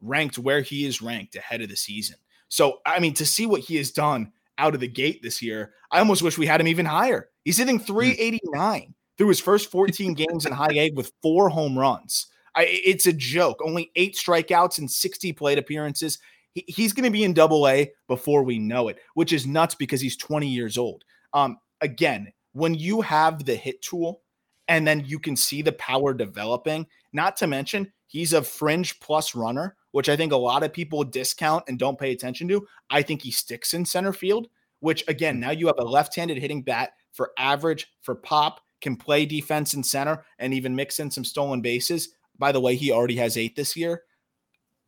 ranked 0.01 0.39
where 0.39 0.61
he 0.61 0.87
is 0.87 1.03
ranked 1.03 1.37
ahead 1.37 1.61
of 1.61 1.69
the 1.69 1.77
season. 1.77 2.17
So 2.49 2.79
I 2.87 2.99
mean, 3.01 3.15
to 3.15 3.27
see 3.27 3.47
what 3.47 3.61
he 3.61 3.77
has 3.77 3.91
done 3.91 4.33
out 4.59 4.75
of 4.75 4.81
the 4.81 4.89
gate 4.89 5.23
this 5.23 5.43
year, 5.43 5.75
I 5.91 5.99
almost 5.99 6.23
wish 6.23 6.39
we 6.39 6.47
had 6.47 6.61
him 6.61 6.69
even 6.69 6.87
higher. 6.87 7.29
He's 7.45 7.59
hitting 7.59 7.79
hmm. 7.79 7.85
389 7.85 8.81
mm. 8.81 8.95
through 9.19 9.29
his 9.29 9.41
first 9.41 9.71
14 9.71 10.15
games 10.15 10.47
in 10.47 10.53
high 10.53 10.73
A 10.73 10.91
with 10.93 11.13
four 11.23 11.49
home 11.49 11.79
runs. 11.79 12.29
I, 12.57 12.67
it's 12.85 13.07
a 13.07 13.13
joke. 13.13 13.61
Only 13.65 13.91
eight 13.97 14.15
strikeouts 14.15 14.79
and 14.79 14.91
60 14.91 15.33
plate 15.33 15.59
appearances 15.59 16.19
he, 16.55 16.65
he's 16.67 16.93
going 16.93 17.05
to 17.05 17.11
be 17.11 17.25
in 17.25 17.35
double 17.35 17.69
A 17.69 17.93
before 18.09 18.43
we 18.43 18.59
know 18.59 18.89
it, 18.89 18.99
which 19.15 19.33
is 19.33 19.47
nuts 19.47 19.75
because 19.75 20.01
he's 20.01 20.17
20 20.17 20.47
years 20.49 20.79
old. 20.79 21.05
Um, 21.33 21.59
again, 21.81 22.33
when 22.53 22.75
you 22.75 23.01
have 23.03 23.45
the 23.45 23.57
hit 23.57 23.83
tool 23.83 24.23
and 24.69 24.87
then 24.87 25.05
you 25.05 25.19
can 25.19 25.37
see 25.37 25.61
the 25.61 25.73
power 25.73 26.15
developing, 26.15 26.87
not 27.13 27.37
to 27.37 27.47
mention 27.47 27.93
he's 28.07 28.33
a 28.33 28.43
fringe 28.43 28.99
plus 29.01 29.35
runner, 29.35 29.77
which 29.91 30.09
I 30.09 30.17
think 30.17 30.33
a 30.33 30.37
lot 30.37 30.63
of 30.63 30.73
people 30.73 31.05
discount 31.05 31.65
and 31.69 31.79
don't 31.79 31.99
pay 31.99 32.13
attention 32.13 32.49
to. 32.49 32.67
I 32.91 33.03
think 33.03 33.23
he 33.23 33.31
sticks 33.31 33.75
in 33.75 33.85
center 33.85 34.13
field, 34.13 34.49
which 34.81 35.05
again, 35.09 35.39
now 35.39 35.51
you 35.51 35.67
have 35.67 35.79
a 35.79 35.85
left 35.85 36.17
handed 36.17 36.39
hitting 36.39 36.63
bat 36.63 36.93
for 37.13 37.33
average, 37.39 37.93
for 38.01 38.15
pop, 38.15 38.61
can 38.81 38.97
play 38.97 39.25
defense 39.25 39.75
in 39.75 39.83
center 39.83 40.25
and 40.39 40.53
even 40.53 40.77
mix 40.77 41.01
in 41.01 41.11
some 41.11 41.25
stolen 41.25 41.61
bases. 41.61 42.11
By 42.39 42.53
the 42.53 42.61
way, 42.61 42.77
he 42.77 42.91
already 42.91 43.17
has 43.17 43.37
eight 43.37 43.57
this 43.57 43.77
year. 43.77 44.03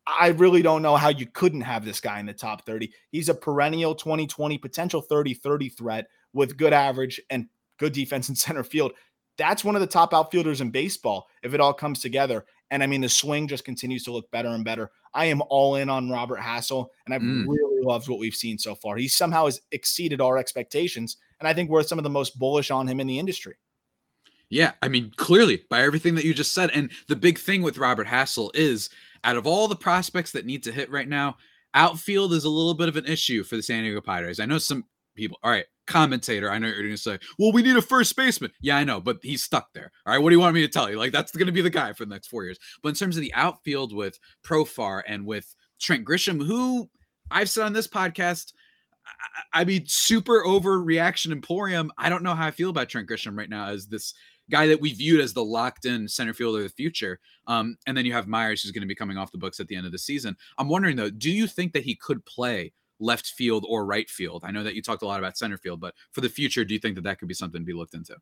I 0.07 0.27
really 0.29 0.61
don't 0.61 0.81
know 0.81 0.95
how 0.95 1.09
you 1.09 1.25
couldn't 1.25 1.61
have 1.61 1.83
this 1.83 1.99
guy 1.99 2.19
in 2.19 2.25
the 2.25 2.33
top 2.33 2.65
30. 2.65 2.91
He's 3.11 3.29
a 3.29 3.33
perennial 3.33 3.93
2020 3.93 4.57
potential 4.57 5.01
30 5.01 5.33
30 5.33 5.69
threat 5.69 6.07
with 6.33 6.57
good 6.57 6.73
average 6.73 7.19
and 7.29 7.47
good 7.77 7.93
defense 7.93 8.29
in 8.29 8.35
center 8.35 8.63
field. 8.63 8.93
That's 9.37 9.63
one 9.63 9.75
of 9.75 9.81
the 9.81 9.87
top 9.87 10.13
outfielders 10.13 10.61
in 10.61 10.71
baseball 10.71 11.27
if 11.43 11.53
it 11.53 11.59
all 11.59 11.73
comes 11.73 11.99
together. 11.99 12.45
And 12.71 12.81
I 12.81 12.87
mean, 12.87 13.01
the 13.01 13.09
swing 13.09 13.47
just 13.47 13.65
continues 13.65 14.03
to 14.05 14.11
look 14.11 14.29
better 14.31 14.49
and 14.49 14.65
better. 14.65 14.91
I 15.13 15.25
am 15.25 15.41
all 15.49 15.75
in 15.75 15.89
on 15.89 16.09
Robert 16.09 16.39
Hassell, 16.39 16.87
and 17.05 17.13
I've 17.13 17.21
mm. 17.21 17.45
really 17.47 17.83
loved 17.83 18.09
what 18.09 18.19
we've 18.19 18.35
seen 18.35 18.57
so 18.57 18.75
far. 18.75 18.97
He 18.97 19.07
somehow 19.07 19.45
has 19.45 19.61
exceeded 19.71 20.19
our 20.19 20.37
expectations, 20.37 21.17
and 21.39 21.47
I 21.47 21.53
think 21.53 21.69
we're 21.69 21.83
some 21.83 21.97
of 21.97 22.03
the 22.03 22.09
most 22.09 22.37
bullish 22.37 22.71
on 22.71 22.87
him 22.87 22.99
in 22.99 23.07
the 23.07 23.19
industry. 23.19 23.55
Yeah, 24.49 24.73
I 24.81 24.87
mean, 24.87 25.11
clearly 25.17 25.63
by 25.69 25.81
everything 25.81 26.15
that 26.15 26.25
you 26.25 26.33
just 26.33 26.53
said. 26.53 26.71
And 26.71 26.91
the 27.07 27.15
big 27.15 27.37
thing 27.37 27.61
with 27.61 27.77
Robert 27.77 28.07
Hassell 28.07 28.49
is 28.53 28.89
out 29.23 29.37
of 29.37 29.47
all 29.47 29.67
the 29.67 29.75
prospects 29.75 30.31
that 30.31 30.45
need 30.45 30.63
to 30.63 30.71
hit 30.71 30.91
right 30.91 31.07
now, 31.07 31.37
outfield 31.73 32.33
is 32.33 32.43
a 32.43 32.49
little 32.49 32.73
bit 32.73 32.89
of 32.89 32.95
an 32.97 33.05
issue 33.05 33.43
for 33.43 33.55
the 33.55 33.63
San 33.63 33.83
Diego 33.83 34.01
Padres. 34.01 34.39
I 34.39 34.45
know 34.45 34.57
some 34.57 34.85
people. 35.15 35.37
All 35.43 35.51
right, 35.51 35.65
commentator. 35.85 36.49
I 36.49 36.59
know 36.59 36.67
you're 36.67 36.77
going 36.77 36.91
to 36.91 36.97
say, 36.97 37.19
well, 37.37 37.51
we 37.51 37.61
need 37.61 37.75
a 37.75 37.81
first 37.81 38.15
baseman. 38.15 38.51
Yeah, 38.61 38.77
I 38.77 38.83
know, 38.83 39.01
but 39.01 39.17
he's 39.21 39.43
stuck 39.43 39.73
there. 39.73 39.91
All 40.05 40.13
right, 40.13 40.21
what 40.21 40.29
do 40.29 40.35
you 40.35 40.39
want 40.39 40.55
me 40.55 40.61
to 40.61 40.67
tell 40.67 40.89
you? 40.89 40.97
Like, 40.97 41.11
that's 41.11 41.31
going 41.31 41.47
to 41.47 41.51
be 41.51 41.61
the 41.61 41.69
guy 41.69 41.93
for 41.93 42.05
the 42.05 42.13
next 42.13 42.27
four 42.27 42.43
years. 42.43 42.59
But 42.81 42.89
in 42.89 42.95
terms 42.95 43.17
of 43.17 43.21
the 43.21 43.33
outfield 43.33 43.93
with 43.93 44.19
Profar 44.45 45.01
and 45.07 45.25
with 45.25 45.53
Trent 45.79 46.05
Grisham, 46.05 46.45
who 46.45 46.89
I've 47.29 47.49
said 47.49 47.65
on 47.65 47.73
this 47.73 47.87
podcast, 47.87 48.53
I, 49.53 49.61
I 49.61 49.65
mean, 49.65 49.85
super 49.87 50.43
overreaction 50.43 51.31
emporium. 51.31 51.91
I 51.97 52.09
don't 52.09 52.23
know 52.23 52.35
how 52.35 52.47
I 52.47 52.51
feel 52.51 52.69
about 52.69 52.89
Trent 52.89 53.09
Grisham 53.09 53.37
right 53.37 53.49
now 53.49 53.67
as 53.67 53.87
this 53.87 54.13
guy 54.49 54.67
that 54.67 54.81
we 54.81 54.93
viewed 54.93 55.21
as 55.21 55.33
the 55.33 55.43
locked 55.43 55.85
in 55.85 56.07
center 56.07 56.33
fielder 56.33 56.59
of 56.59 56.71
the 56.71 56.75
future. 56.75 57.19
Um, 57.47 57.77
and 57.85 57.97
then 57.97 58.05
you 58.05 58.13
have 58.13 58.27
Myers, 58.27 58.61
who's 58.61 58.71
going 58.71 58.81
to 58.81 58.87
be 58.87 58.95
coming 58.95 59.17
off 59.17 59.31
the 59.31 59.37
books 59.37 59.59
at 59.59 59.67
the 59.67 59.75
end 59.75 59.85
of 59.85 59.91
the 59.91 59.97
season. 59.97 60.35
I'm 60.57 60.69
wondering 60.69 60.95
though, 60.95 61.09
do 61.09 61.31
you 61.31 61.47
think 61.47 61.73
that 61.73 61.83
he 61.83 61.95
could 61.95 62.25
play 62.25 62.73
left 62.99 63.27
field 63.27 63.65
or 63.67 63.85
right 63.85 64.09
field? 64.09 64.43
I 64.45 64.51
know 64.51 64.63
that 64.63 64.75
you 64.75 64.81
talked 64.81 65.03
a 65.03 65.07
lot 65.07 65.19
about 65.19 65.37
center 65.37 65.57
field, 65.57 65.79
but 65.79 65.93
for 66.11 66.21
the 66.21 66.29
future, 66.29 66.65
do 66.65 66.73
you 66.73 66.79
think 66.79 66.95
that 66.95 67.03
that 67.03 67.19
could 67.19 67.27
be 67.27 67.33
something 67.33 67.61
to 67.61 67.65
be 67.65 67.73
looked 67.73 67.93
into? 67.93 68.15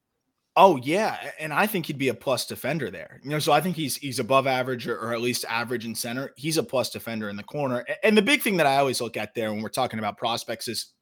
Oh 0.57 0.77
yeah, 0.77 1.31
and 1.37 1.51
I 1.51 1.67
think 1.67 1.85
he'd 1.85 1.97
be 1.97 2.07
a 2.07 2.13
plus 2.13 2.45
defender 2.45 2.89
there. 2.89 3.19
You 3.23 3.31
know, 3.31 3.39
so 3.39 3.51
I 3.51 3.59
think 3.59 3.75
he's 3.75 3.97
he's 3.97 4.19
above 4.19 4.47
average 4.47 4.87
or, 4.87 4.97
or, 4.97 5.13
at 5.13 5.19
least 5.19 5.43
average 5.49 5.85
in 5.85 5.93
center. 5.93 6.31
He's 6.37 6.55
a 6.55 6.63
plus 6.63 6.89
defender 6.89 7.27
in 7.27 7.35
the 7.35 7.43
corner. 7.43 7.85
And 8.03 8.17
the 8.17 8.21
big 8.21 8.41
thing 8.41 8.55
that 8.57 8.65
I 8.65 8.77
always 8.77 9.01
look 9.01 9.17
at 9.17 9.35
there 9.35 9.51
when 9.51 9.61
we're 9.61 9.67
talking 9.67 9.99
about 9.99 10.17
prospects 10.17 10.69
is 10.69 10.93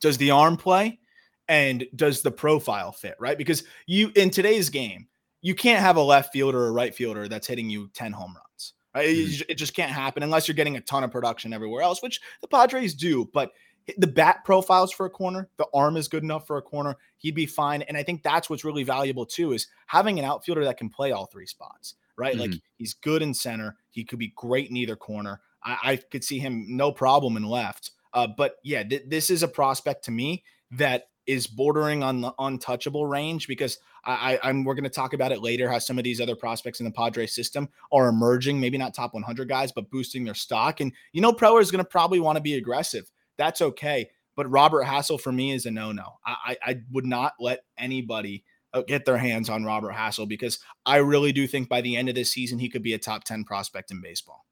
does 0.00 0.16
the 0.16 0.30
arm 0.30 0.56
play 0.56 0.98
and 1.48 1.86
does 1.96 2.22
the 2.22 2.30
profile 2.30 2.92
fit, 2.92 3.16
right? 3.18 3.38
Because 3.38 3.64
you 3.86 4.12
in 4.14 4.30
today's 4.30 4.68
game, 4.70 5.08
you 5.40 5.54
can't 5.54 5.80
have 5.80 5.96
a 5.96 6.02
left 6.02 6.32
fielder 6.32 6.58
or 6.58 6.68
a 6.68 6.72
right 6.72 6.94
fielder 6.94 7.28
that's 7.28 7.46
hitting 7.46 7.70
you 7.70 7.88
10 7.94 8.12
home 8.12 8.34
runs. 8.34 8.74
Right? 8.94 9.08
Mm-hmm. 9.08 9.42
It 9.48 9.54
just 9.54 9.74
can't 9.74 9.92
happen 9.92 10.22
unless 10.22 10.48
you're 10.48 10.54
getting 10.54 10.76
a 10.76 10.80
ton 10.80 11.04
of 11.04 11.12
production 11.12 11.52
everywhere 11.52 11.82
else, 11.82 12.02
which 12.02 12.20
the 12.40 12.48
Padres 12.48 12.94
do. 12.94 13.28
But 13.32 13.52
the 13.96 14.06
bat 14.06 14.44
profiles 14.44 14.92
for 14.92 15.06
a 15.06 15.10
corner, 15.10 15.48
the 15.56 15.66
arm 15.72 15.96
is 15.96 16.08
good 16.08 16.22
enough 16.22 16.46
for 16.46 16.58
a 16.58 16.62
corner. 16.62 16.96
He'd 17.18 17.34
be 17.34 17.46
fine. 17.46 17.82
And 17.82 17.96
I 17.96 18.02
think 18.02 18.22
that's 18.22 18.50
what's 18.50 18.64
really 18.64 18.82
valuable 18.82 19.24
too 19.24 19.52
is 19.52 19.68
having 19.86 20.18
an 20.18 20.24
outfielder 20.24 20.64
that 20.64 20.76
can 20.76 20.88
play 20.88 21.12
all 21.12 21.26
three 21.26 21.46
spots, 21.46 21.94
right? 22.16 22.32
Mm-hmm. 22.32 22.52
Like 22.52 22.60
he's 22.76 22.94
good 22.94 23.22
in 23.22 23.32
center. 23.32 23.76
He 23.90 24.04
could 24.04 24.18
be 24.18 24.32
great 24.36 24.68
in 24.68 24.76
either 24.76 24.96
corner. 24.96 25.40
I, 25.62 25.78
I 25.84 25.96
could 25.96 26.24
see 26.24 26.38
him 26.38 26.66
no 26.68 26.92
problem 26.92 27.36
in 27.36 27.44
left. 27.44 27.92
Uh, 28.12 28.26
but 28.26 28.56
yeah, 28.64 28.82
th- 28.82 29.04
this 29.06 29.30
is 29.30 29.42
a 29.42 29.48
prospect 29.48 30.04
to 30.04 30.10
me 30.10 30.44
that 30.72 31.08
is 31.28 31.46
bordering 31.46 32.02
on 32.02 32.22
the 32.22 32.32
untouchable 32.38 33.06
range 33.06 33.46
because 33.46 33.78
I, 34.04 34.40
I 34.42 34.48
am 34.48 34.64
we're 34.64 34.74
going 34.74 34.84
to 34.84 34.90
talk 34.90 35.12
about 35.12 35.30
it 35.30 35.42
later 35.42 35.70
how 35.70 35.78
some 35.78 35.98
of 35.98 36.04
these 36.04 36.22
other 36.22 36.34
prospects 36.34 36.80
in 36.80 36.86
the 36.86 36.90
Padres 36.90 37.34
system 37.34 37.68
are 37.92 38.08
emerging, 38.08 38.58
maybe 38.58 38.78
not 38.78 38.94
top 38.94 39.12
100 39.12 39.46
guys, 39.46 39.70
but 39.70 39.90
boosting 39.90 40.24
their 40.24 40.34
stock. 40.34 40.80
And 40.80 40.90
you 41.12 41.20
know, 41.20 41.32
Preller 41.32 41.60
is 41.60 41.70
going 41.70 41.84
to 41.84 41.88
probably 41.88 42.18
want 42.18 42.36
to 42.36 42.42
be 42.42 42.54
aggressive. 42.54 43.10
That's 43.36 43.60
okay. 43.60 44.08
But 44.36 44.50
Robert 44.50 44.84
Hassell 44.84 45.20
for 45.20 45.30
me 45.30 45.52
is 45.52 45.66
a 45.66 45.70
no 45.70 45.92
no. 45.92 46.14
I, 46.24 46.36
I, 46.46 46.56
I 46.70 46.80
would 46.92 47.06
not 47.06 47.34
let 47.38 47.60
anybody 47.76 48.42
uh, 48.72 48.82
get 48.82 49.04
their 49.04 49.18
hands 49.18 49.50
on 49.50 49.64
Robert 49.64 49.92
Hassell 49.92 50.28
because 50.28 50.58
I 50.86 50.96
really 50.96 51.32
do 51.32 51.46
think 51.46 51.68
by 51.68 51.82
the 51.82 51.94
end 51.94 52.08
of 52.08 52.14
this 52.14 52.32
season 52.32 52.58
he 52.58 52.70
could 52.70 52.82
be 52.82 52.94
a 52.94 52.98
top 52.98 53.24
10 53.24 53.44
prospect 53.44 53.90
in 53.90 54.00
baseball. 54.00 54.46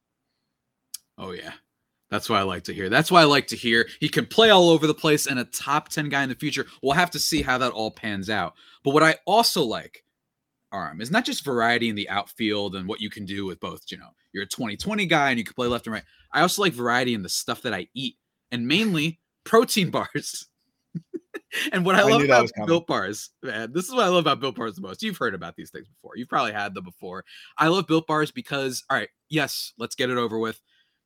Oh 1.17 1.33
yeah. 1.33 1.55
That's 2.11 2.31
what 2.31 2.39
I 2.39 2.43
like 2.43 2.65
to 2.65 2.75
hear. 2.75 2.89
That's 2.89 3.11
why 3.11 3.23
I 3.23 3.25
like 3.25 3.49
to 3.49 3.57
hear 3.57 3.89
he 3.99 4.09
can 4.09 4.27
play 4.27 4.51
all 4.51 4.71
over 4.71 4.87
the 4.87 4.95
place 4.95 5.27
and 5.27 5.39
a 5.39 5.45
top 5.45 5.89
10 5.89 6.09
guy 6.09 6.23
in 6.23 6.29
the 6.29 6.37
future. 6.37 6.67
We'll 6.83 6.93
have 6.93 7.11
to 7.13 7.19
see 7.19 7.43
how 7.43 7.59
that 7.59 7.73
all 7.73 7.91
pans 7.91 8.31
out. 8.31 8.55
But 8.85 8.95
what 8.95 9.03
I 9.03 9.17
also 9.27 9.63
like, 9.63 10.05
Aram, 10.73 11.01
is 11.01 11.11
not 11.11 11.25
just 11.25 11.45
variety 11.45 11.89
in 11.89 11.97
the 11.97 12.09
outfield 12.09 12.77
and 12.77 12.87
what 12.87 13.01
you 13.01 13.11
can 13.11 13.25
do 13.25 13.45
with 13.45 13.59
both. 13.59 13.83
You 13.89 13.99
know, 13.99 14.11
you're 14.33 14.45
a 14.45 14.49
2020 14.49 15.07
guy 15.07 15.31
and 15.31 15.39
you 15.39 15.45
can 15.45 15.55
play 15.55 15.67
left 15.67 15.87
and 15.87 15.95
right. 15.95 16.05
I 16.33 16.43
also 16.43 16.63
like 16.63 16.75
variety 16.75 17.15
in 17.15 17.23
the 17.23 17.29
stuff 17.29 17.63
that 17.63 17.75
I 17.75 17.89
eat 17.95 18.17
and 18.53 18.69
mainly 18.69 19.19
protein 19.45 19.91
bars. 19.91 20.47
and 21.73 21.85
what 21.85 21.97
I, 21.97 22.01
I 22.01 22.05
love 22.05 22.23
about 22.23 22.51
Built 22.67 22.87
Bars, 22.87 23.31
man, 23.43 23.73
this 23.73 23.87
is 23.87 23.95
what 23.95 24.05
I 24.05 24.09
love 24.09 24.19
about 24.19 24.39
Built 24.39 24.55
Bars 24.55 24.77
the 24.77 24.81
most. 24.81 25.03
You've 25.03 25.17
heard 25.17 25.35
about 25.35 25.57
these 25.57 25.71
things 25.71 25.89
before. 25.89 26.13
You've 26.17 26.29
probably 26.29 26.53
had 26.53 26.73
them 26.73 26.85
before. 26.85 27.25
I 27.59 27.67
love 27.67 27.89
Built 27.89 28.07
Bars 28.07 28.31
because, 28.31 28.85
all 28.89 28.97
right, 28.97 29.09
yes, 29.29 29.73
let's 29.77 29.97
get 29.97 30.11
it 30.11 30.19
over 30.19 30.39
with 30.39 30.61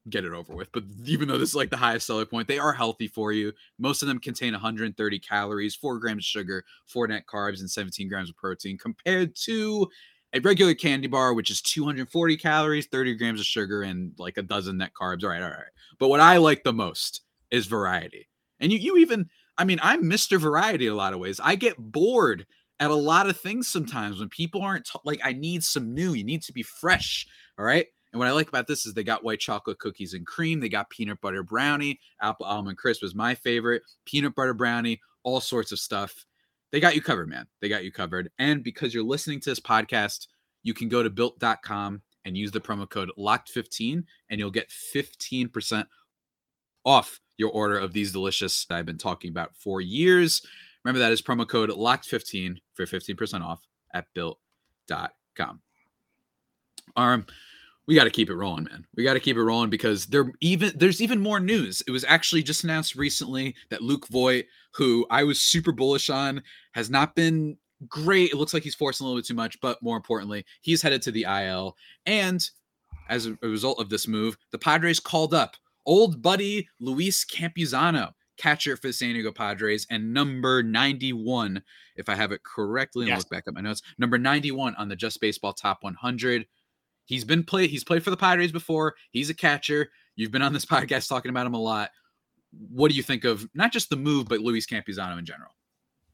get 0.09 0.25
it 0.25 0.33
over 0.33 0.55
with. 0.55 0.73
But 0.73 0.85
even 1.05 1.29
though 1.29 1.39
this 1.39 1.51
is 1.51 1.55
like 1.55 1.71
the 1.71 1.77
highest 1.77 2.07
seller 2.07 2.25
point, 2.25 2.49
they 2.49 2.59
are 2.59 2.73
healthy 2.73 3.09
for 3.09 3.33
you. 3.33 3.53
Most 3.79 4.03
of 4.03 4.09
them 4.09 4.19
contain 4.19 4.53
130 4.53 5.19
calories, 5.19 5.75
four 5.75 5.99
grams 5.99 6.21
of 6.21 6.25
sugar, 6.25 6.65
four 6.87 7.07
net 7.07 7.27
carbs, 7.27 7.61
and 7.61 7.71
17 7.71 8.09
grams 8.09 8.31
of 8.31 8.37
protein, 8.37 8.79
compared 8.79 9.37
to 9.45 9.89
a 10.33 10.41
regular 10.41 10.75
candy 10.75 11.09
bar, 11.09 11.35
which 11.35 11.51
is 11.51 11.61
240 11.61 12.37
calories, 12.37 12.87
30 12.87 13.17
grams 13.17 13.41
of 13.41 13.47
sugar, 13.47 13.83
and 13.83 14.13
like 14.19 14.39
a 14.39 14.43
dozen 14.43 14.79
net 14.79 14.93
carbs. 14.99 15.25
All 15.25 15.31
right, 15.31 15.43
all 15.43 15.51
right. 15.51 15.65
But 15.99 16.09
what 16.09 16.21
I 16.21 16.39
like 16.39 16.63
the 16.63 16.73
most 16.73 17.23
is 17.51 17.67
variety. 17.67 18.29
And 18.61 18.73
you, 18.73 18.79
you 18.79 18.97
even, 18.99 19.29
I 19.59 19.65
mean, 19.65 19.81
I'm 19.83 20.05
Mr. 20.05 20.39
Variety 20.39 20.87
a 20.87 20.95
lot 20.95 21.13
of 21.13 21.19
ways. 21.19 21.41
I 21.43 21.57
get 21.57 21.77
bored 21.77 22.47
at 22.79 22.91
a 22.91 22.95
lot 22.95 23.29
of 23.29 23.39
things 23.39 23.69
sometimes 23.69 24.21
when 24.21 24.29
people 24.29 24.63
aren't 24.63 24.87
t- 24.87 24.99
like, 25.05 25.21
I 25.25 25.33
need 25.33 25.65
some 25.65 25.95
new. 25.95 26.13
You 26.15 26.25
need 26.25 26.43
to 26.43 26.53
be 26.53 26.63
fresh. 26.63 27.27
All 27.59 27.65
right. 27.65 27.87
And 28.13 28.19
what 28.19 28.29
I 28.29 28.33
like 28.33 28.49
about 28.49 28.67
this 28.67 28.87
is 28.87 28.95
they 28.95 29.05
got 29.05 29.23
white 29.23 29.39
chocolate 29.39 29.79
cookies 29.79 30.15
and 30.15 30.27
cream. 30.27 30.61
They 30.61 30.69
got 30.69 30.91
peanut 30.91 31.21
butter 31.21 31.43
brownie. 31.43 32.01
Apple 32.21 32.47
almond 32.47 32.77
crisp 32.77 33.03
was 33.03 33.15
my 33.15 33.35
favorite. 33.35 33.83
Peanut 34.05 34.35
butter 34.35 34.55
brownie, 34.55 35.01
all 35.23 35.41
sorts 35.41 35.71
of 35.71 35.79
stuff. 35.79 36.25
They 36.73 36.81
got 36.81 36.95
you 36.95 37.03
covered, 37.03 37.29
man. 37.29 37.47
They 37.61 37.69
got 37.69 37.85
you 37.85 37.93
covered. 37.93 38.31
And 38.39 38.65
because 38.65 38.93
you're 38.93 39.05
listening 39.05 39.41
to 39.41 39.51
this 39.51 39.61
podcast, 39.61 40.27
you 40.63 40.75
can 40.75 40.89
go 40.89 41.03
to 41.03 41.11
built.com 41.11 42.03
and 42.25 42.37
use 42.37 42.51
the 42.51 42.61
promo 42.61 42.89
code 42.89 43.11
locked15 43.19 44.05
and 44.29 44.39
you'll 44.39 44.51
get 44.51 44.71
15% 44.71 45.87
off 46.85 47.21
your 47.37 47.51
order 47.51 47.79
of 47.79 47.93
these 47.93 48.13
delicious 48.13 48.67
that 48.67 48.77
I've 48.77 48.87
been 48.87 48.99
talking 48.99 49.31
about 49.31 49.57
for 49.57 49.81
years. 49.81 50.43
Remember 50.85 50.99
that 51.01 51.13
is 51.13 51.23
promo 51.23 51.49
code 51.49 51.71
locked15 51.71 52.57
for 52.75 52.87
15% 52.87 53.43
off 53.43 53.67
at 53.95 54.07
built.com. 54.15 55.61
Aram, 56.97 57.27
we 57.91 57.97
got 57.97 58.05
to 58.05 58.11
keep 58.11 58.31
it 58.31 58.37
rolling, 58.37 58.63
man. 58.71 58.87
We 58.95 59.03
got 59.03 59.15
to 59.15 59.21
keep 59.21 59.37
it 59.37 59.43
rolling 59.43 59.69
because 59.69 60.07
there 60.07 60.31
even 60.41 60.71
there's 60.77 61.03
even 61.03 61.19
more 61.19 61.41
news. 61.41 61.83
It 61.89 61.91
was 61.91 62.05
actually 62.05 62.45
just 62.45 62.63
announced 62.63 62.95
recently 62.95 63.57
that 63.69 63.83
Luke 63.83 64.07
Voit, 64.07 64.45
who 64.75 65.05
I 65.11 65.25
was 65.25 65.41
super 65.41 65.73
bullish 65.73 66.09
on, 66.09 66.45
has 66.75 66.89
not 66.89 67.17
been 67.17 67.57
great. 67.89 68.31
It 68.31 68.37
looks 68.37 68.55
like 68.55 68.63
he's 68.63 68.77
forcing 68.77 69.05
a 69.05 69.09
little 69.09 69.19
bit 69.21 69.27
too 69.27 69.35
much, 69.35 69.61
but 69.61 69.83
more 69.83 69.97
importantly, 69.97 70.47
he's 70.61 70.83
headed 70.83 71.03
to 71.03 71.11
the 71.11 71.25
IL. 71.25 71.77
And 72.07 72.49
as 73.09 73.27
a 73.27 73.37
result 73.43 73.81
of 73.81 73.89
this 73.89 74.07
move, 74.07 74.39
the 74.53 74.59
Padres 74.59 75.01
called 75.01 75.35
up 75.35 75.57
old 75.85 76.23
buddy 76.23 76.69
Luis 76.79 77.25
Campusano, 77.25 78.13
catcher 78.37 78.77
for 78.77 78.87
the 78.87 78.93
San 78.93 79.15
Diego 79.15 79.33
Padres, 79.33 79.85
and 79.91 80.15
number 80.15 80.63
91, 80.63 81.61
if 81.97 82.09
I 82.09 82.15
have 82.15 82.31
it 82.31 82.45
correctly, 82.45 83.07
and 83.07 83.09
yes. 83.09 83.19
look 83.19 83.31
back 83.31 83.45
at 83.49 83.55
my 83.55 83.61
notes, 83.61 83.83
number 83.99 84.17
91 84.17 84.77
on 84.77 84.89
the 84.89 84.95
Just 84.95 85.21
Baseball 85.21 85.55
Top 85.55 85.79
100. 85.81 86.47
He's 87.11 87.25
been 87.25 87.43
played. 87.43 87.71
He's 87.71 87.83
played 87.83 88.05
for 88.05 88.11
the 88.11 88.17
Padres 88.17 88.53
before. 88.53 88.95
He's 89.11 89.31
a 89.31 89.35
catcher. 89.35 89.91
You've 90.15 90.31
been 90.31 90.43
on 90.43 90.53
this 90.53 90.65
podcast 90.67 91.09
talking 91.09 91.29
about 91.29 91.45
him 91.45 91.55
a 91.55 91.61
lot. 91.61 91.91
What 92.71 92.89
do 92.89 92.97
you 92.97 93.03
think 93.03 93.25
of 93.25 93.49
not 93.53 93.73
just 93.73 93.91
the 93.91 93.97
move, 93.97 94.29
but 94.29 94.39
Luis 94.39 94.65
Campusano 94.65 95.19
in 95.19 95.25
general? 95.25 95.51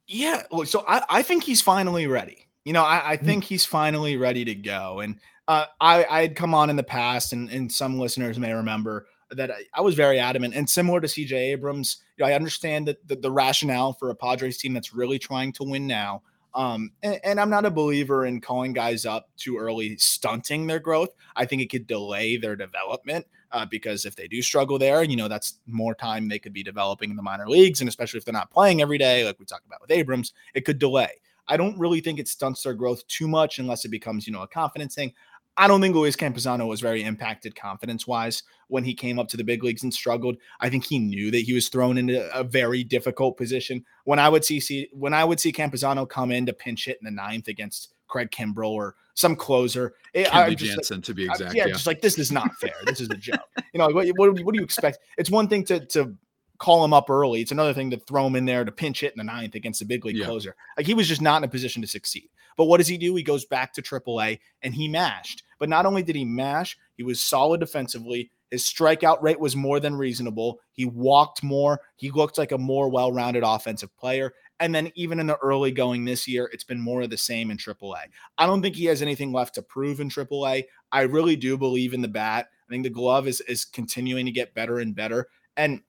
Yeah, 0.06 0.44
so 0.64 0.86
I, 0.88 1.02
I 1.10 1.22
think 1.22 1.44
he's 1.44 1.60
finally 1.60 2.06
ready. 2.06 2.48
You 2.64 2.72
know, 2.72 2.82
I, 2.82 3.12
I 3.12 3.16
hmm. 3.18 3.26
think 3.26 3.44
he's 3.44 3.66
finally 3.66 4.16
ready 4.16 4.42
to 4.46 4.54
go. 4.54 5.00
And 5.00 5.20
uh, 5.48 5.66
I 5.82 6.06
I 6.06 6.22
had 6.22 6.34
come 6.34 6.54
on 6.54 6.70
in 6.70 6.76
the 6.76 6.82
past, 6.82 7.34
and, 7.34 7.50
and 7.50 7.70
some 7.70 7.98
listeners 7.98 8.38
may 8.38 8.54
remember 8.54 9.06
that 9.32 9.50
I, 9.50 9.64
I 9.74 9.82
was 9.82 9.94
very 9.94 10.18
adamant. 10.18 10.54
And 10.54 10.68
similar 10.68 11.02
to 11.02 11.06
CJ 11.06 11.32
Abrams, 11.32 11.98
you 12.16 12.24
know, 12.24 12.30
I 12.30 12.34
understand 12.34 12.88
that 12.88 13.06
the, 13.06 13.16
the 13.16 13.30
rationale 13.30 13.92
for 13.92 14.08
a 14.08 14.14
Padres 14.14 14.56
team 14.56 14.72
that's 14.72 14.94
really 14.94 15.18
trying 15.18 15.52
to 15.52 15.64
win 15.64 15.86
now 15.86 16.22
um, 16.56 16.90
and, 17.02 17.20
and, 17.22 17.40
I'm 17.40 17.50
not 17.50 17.66
a 17.66 17.70
believer 17.70 18.24
in 18.24 18.40
calling 18.40 18.72
guys 18.72 19.04
up 19.04 19.28
too 19.36 19.58
early, 19.58 19.96
stunting 19.98 20.66
their 20.66 20.80
growth. 20.80 21.10
I 21.36 21.44
think 21.44 21.60
it 21.60 21.70
could 21.70 21.86
delay 21.86 22.38
their 22.38 22.56
development 22.56 23.26
uh, 23.52 23.66
because 23.66 24.06
if 24.06 24.16
they 24.16 24.26
do 24.26 24.40
struggle 24.40 24.78
there, 24.78 25.02
you 25.02 25.16
know, 25.16 25.28
that's 25.28 25.58
more 25.66 25.94
time 25.94 26.28
they 26.28 26.38
could 26.38 26.54
be 26.54 26.62
developing 26.62 27.10
in 27.10 27.16
the 27.16 27.22
minor 27.22 27.46
leagues. 27.46 27.80
And 27.80 27.88
especially 27.88 28.18
if 28.18 28.24
they're 28.24 28.32
not 28.32 28.50
playing 28.50 28.80
every 28.80 28.96
day, 28.96 29.22
like 29.24 29.38
we 29.38 29.44
talked 29.44 29.66
about 29.66 29.82
with 29.82 29.90
Abrams, 29.90 30.32
it 30.54 30.64
could 30.64 30.78
delay. 30.78 31.20
I 31.46 31.58
don't 31.58 31.78
really 31.78 32.00
think 32.00 32.18
it 32.18 32.26
stunts 32.26 32.62
their 32.62 32.74
growth 32.74 33.06
too 33.06 33.28
much 33.28 33.58
unless 33.58 33.84
it 33.84 33.90
becomes, 33.90 34.26
you 34.26 34.32
know, 34.32 34.42
a 34.42 34.48
confidence 34.48 34.94
thing. 34.94 35.12
I 35.56 35.68
don't 35.68 35.80
think 35.80 35.94
Luis 35.94 36.16
Campusano 36.16 36.66
was 36.66 36.80
very 36.80 37.02
impacted 37.02 37.56
confidence 37.56 38.06
wise 38.06 38.42
when 38.68 38.84
he 38.84 38.94
came 38.94 39.18
up 39.18 39.28
to 39.28 39.36
the 39.36 39.44
big 39.44 39.64
leagues 39.64 39.82
and 39.82 39.92
struggled. 39.92 40.36
I 40.60 40.68
think 40.68 40.84
he 40.84 40.98
knew 40.98 41.30
that 41.30 41.40
he 41.40 41.54
was 41.54 41.68
thrown 41.68 41.96
into 41.96 42.30
a 42.36 42.44
very 42.44 42.84
difficult 42.84 43.36
position. 43.36 43.84
When 44.04 44.18
I 44.18 44.28
would 44.28 44.44
see, 44.44 44.60
see 44.60 44.88
when 44.92 45.14
I 45.14 45.24
would 45.24 45.40
see 45.40 45.52
Campusano 45.52 46.08
come 46.08 46.30
in 46.30 46.46
to 46.46 46.52
pinch 46.52 46.84
hit 46.84 46.98
in 47.00 47.04
the 47.04 47.10
ninth 47.10 47.48
against 47.48 47.94
Craig 48.06 48.30
Kimbrel 48.30 48.70
or 48.70 48.96
some 49.14 49.34
closer, 49.34 49.94
it, 50.12 50.32
I 50.34 50.54
Jansen 50.54 50.98
like, 50.98 51.04
to 51.04 51.14
be 51.14 51.24
exact. 51.24 51.54
yeah, 51.54 51.66
yeah, 51.66 51.72
just 51.72 51.86
like 51.86 52.02
this 52.02 52.18
is 52.18 52.30
not 52.30 52.54
fair. 52.56 52.74
this 52.84 53.00
is 53.00 53.08
a 53.10 53.16
joke. 53.16 53.40
You 53.72 53.80
know, 53.80 53.88
what, 53.90 54.08
what, 54.16 54.40
what 54.40 54.54
do 54.54 54.58
you 54.58 54.64
expect? 54.64 55.00
It's 55.18 55.30
one 55.30 55.48
thing 55.48 55.62
to 55.64 55.84
to 55.86 56.16
call 56.58 56.82
him 56.84 56.94
up 56.94 57.10
early. 57.10 57.40
It's 57.40 57.52
another 57.52 57.74
thing 57.74 57.90
to 57.90 57.98
throw 57.98 58.26
him 58.26 58.36
in 58.36 58.46
there 58.46 58.64
to 58.64 58.72
pinch 58.72 59.00
hit 59.00 59.12
in 59.12 59.18
the 59.18 59.24
ninth 59.24 59.54
against 59.54 59.82
a 59.82 59.84
big 59.84 60.04
league 60.04 60.16
yeah. 60.16 60.24
closer. 60.24 60.56
Like 60.76 60.86
he 60.86 60.94
was 60.94 61.08
just 61.08 61.20
not 61.20 61.38
in 61.38 61.44
a 61.44 61.48
position 61.48 61.82
to 61.82 61.88
succeed. 61.88 62.30
But 62.56 62.64
what 62.64 62.78
does 62.78 62.88
he 62.88 62.96
do? 62.96 63.14
He 63.14 63.22
goes 63.22 63.44
back 63.44 63.72
to 63.74 63.82
AAA 63.82 64.38
and 64.62 64.74
he 64.74 64.88
mashed. 64.88 65.42
But 65.58 65.68
not 65.68 65.86
only 65.86 66.02
did 66.02 66.16
he 66.16 66.24
mash, 66.24 66.76
he 66.96 67.02
was 67.02 67.20
solid 67.20 67.60
defensively. 67.60 68.30
His 68.50 68.62
strikeout 68.62 69.22
rate 69.22 69.40
was 69.40 69.56
more 69.56 69.80
than 69.80 69.96
reasonable. 69.96 70.60
He 70.72 70.84
walked 70.84 71.42
more. 71.42 71.80
He 71.96 72.10
looked 72.10 72.38
like 72.38 72.52
a 72.52 72.58
more 72.58 72.88
well 72.88 73.12
rounded 73.12 73.42
offensive 73.44 73.94
player. 73.96 74.32
And 74.60 74.74
then 74.74 74.90
even 74.94 75.20
in 75.20 75.26
the 75.26 75.36
early 75.38 75.70
going 75.70 76.04
this 76.04 76.26
year, 76.26 76.48
it's 76.52 76.64
been 76.64 76.80
more 76.80 77.02
of 77.02 77.10
the 77.10 77.16
same 77.16 77.50
in 77.50 77.58
AAA. 77.58 78.04
I 78.38 78.46
don't 78.46 78.62
think 78.62 78.74
he 78.74 78.86
has 78.86 79.02
anything 79.02 79.32
left 79.32 79.54
to 79.56 79.62
prove 79.62 80.00
in 80.00 80.08
AAA. 80.08 80.64
I 80.92 81.02
really 81.02 81.36
do 81.36 81.58
believe 81.58 81.92
in 81.92 82.00
the 82.00 82.08
bat. 82.08 82.48
I 82.66 82.72
think 82.72 82.84
the 82.84 82.90
glove 82.90 83.28
is 83.28 83.40
is 83.42 83.64
continuing 83.64 84.26
to 84.26 84.32
get 84.32 84.54
better 84.54 84.78
and 84.78 84.94
better. 84.94 85.28
And 85.56 85.82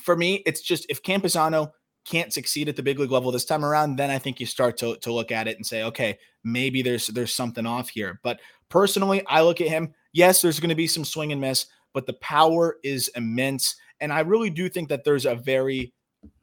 for 0.00 0.16
me, 0.16 0.42
it's 0.46 0.60
just 0.60 0.86
if 0.88 1.02
Campusano 1.02 1.72
can't 2.08 2.32
succeed 2.32 2.68
at 2.68 2.76
the 2.76 2.82
big 2.82 2.98
league 2.98 3.10
level 3.10 3.30
this 3.30 3.44
time 3.44 3.64
around, 3.64 3.96
then 3.96 4.10
I 4.10 4.18
think 4.18 4.40
you 4.40 4.46
start 4.46 4.76
to, 4.78 4.96
to 4.96 5.12
look 5.12 5.30
at 5.30 5.46
it 5.46 5.56
and 5.56 5.66
say, 5.66 5.82
okay, 5.84 6.18
maybe 6.42 6.82
there's 6.82 7.08
there's 7.08 7.34
something 7.34 7.66
off 7.66 7.88
here. 7.90 8.20
But 8.22 8.40
personally, 8.68 9.24
I 9.26 9.42
look 9.42 9.60
at 9.60 9.68
him. 9.68 9.94
Yes, 10.12 10.40
there's 10.40 10.60
going 10.60 10.70
to 10.70 10.74
be 10.74 10.86
some 10.86 11.04
swing 11.04 11.32
and 11.32 11.40
miss, 11.40 11.66
but 11.92 12.06
the 12.06 12.14
power 12.14 12.76
is 12.82 13.08
immense. 13.14 13.76
And 14.00 14.12
I 14.12 14.20
really 14.20 14.50
do 14.50 14.68
think 14.68 14.88
that 14.88 15.04
there's 15.04 15.26
a 15.26 15.34
very 15.34 15.92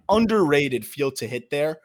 underrated 0.10 0.86
field 0.86 1.15
to 1.17 1.28
hit 1.28 1.49
there. 1.49 1.80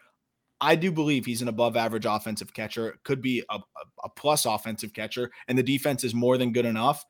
I 0.61 0.77
do 0.77 0.93
believe 0.93 1.25
he's 1.25 1.40
an 1.40 1.49
above 1.49 1.77
average 1.77 2.05
offensive 2.05 2.53
catcher, 2.53 2.99
could 3.03 3.23
be 3.23 3.43
a, 3.49 3.59
a, 4.05 4.09
plus 4.11 4.45
offensive 4.45 4.93
catcher, 4.93 5.31
and 5.49 5.57
the 5.57 5.62
defense 5.62 6.05
is 6.05 6.14
more 6.14 6.37
than 6.37 6.53
good 6.53 6.66
enough. 6.66 7.03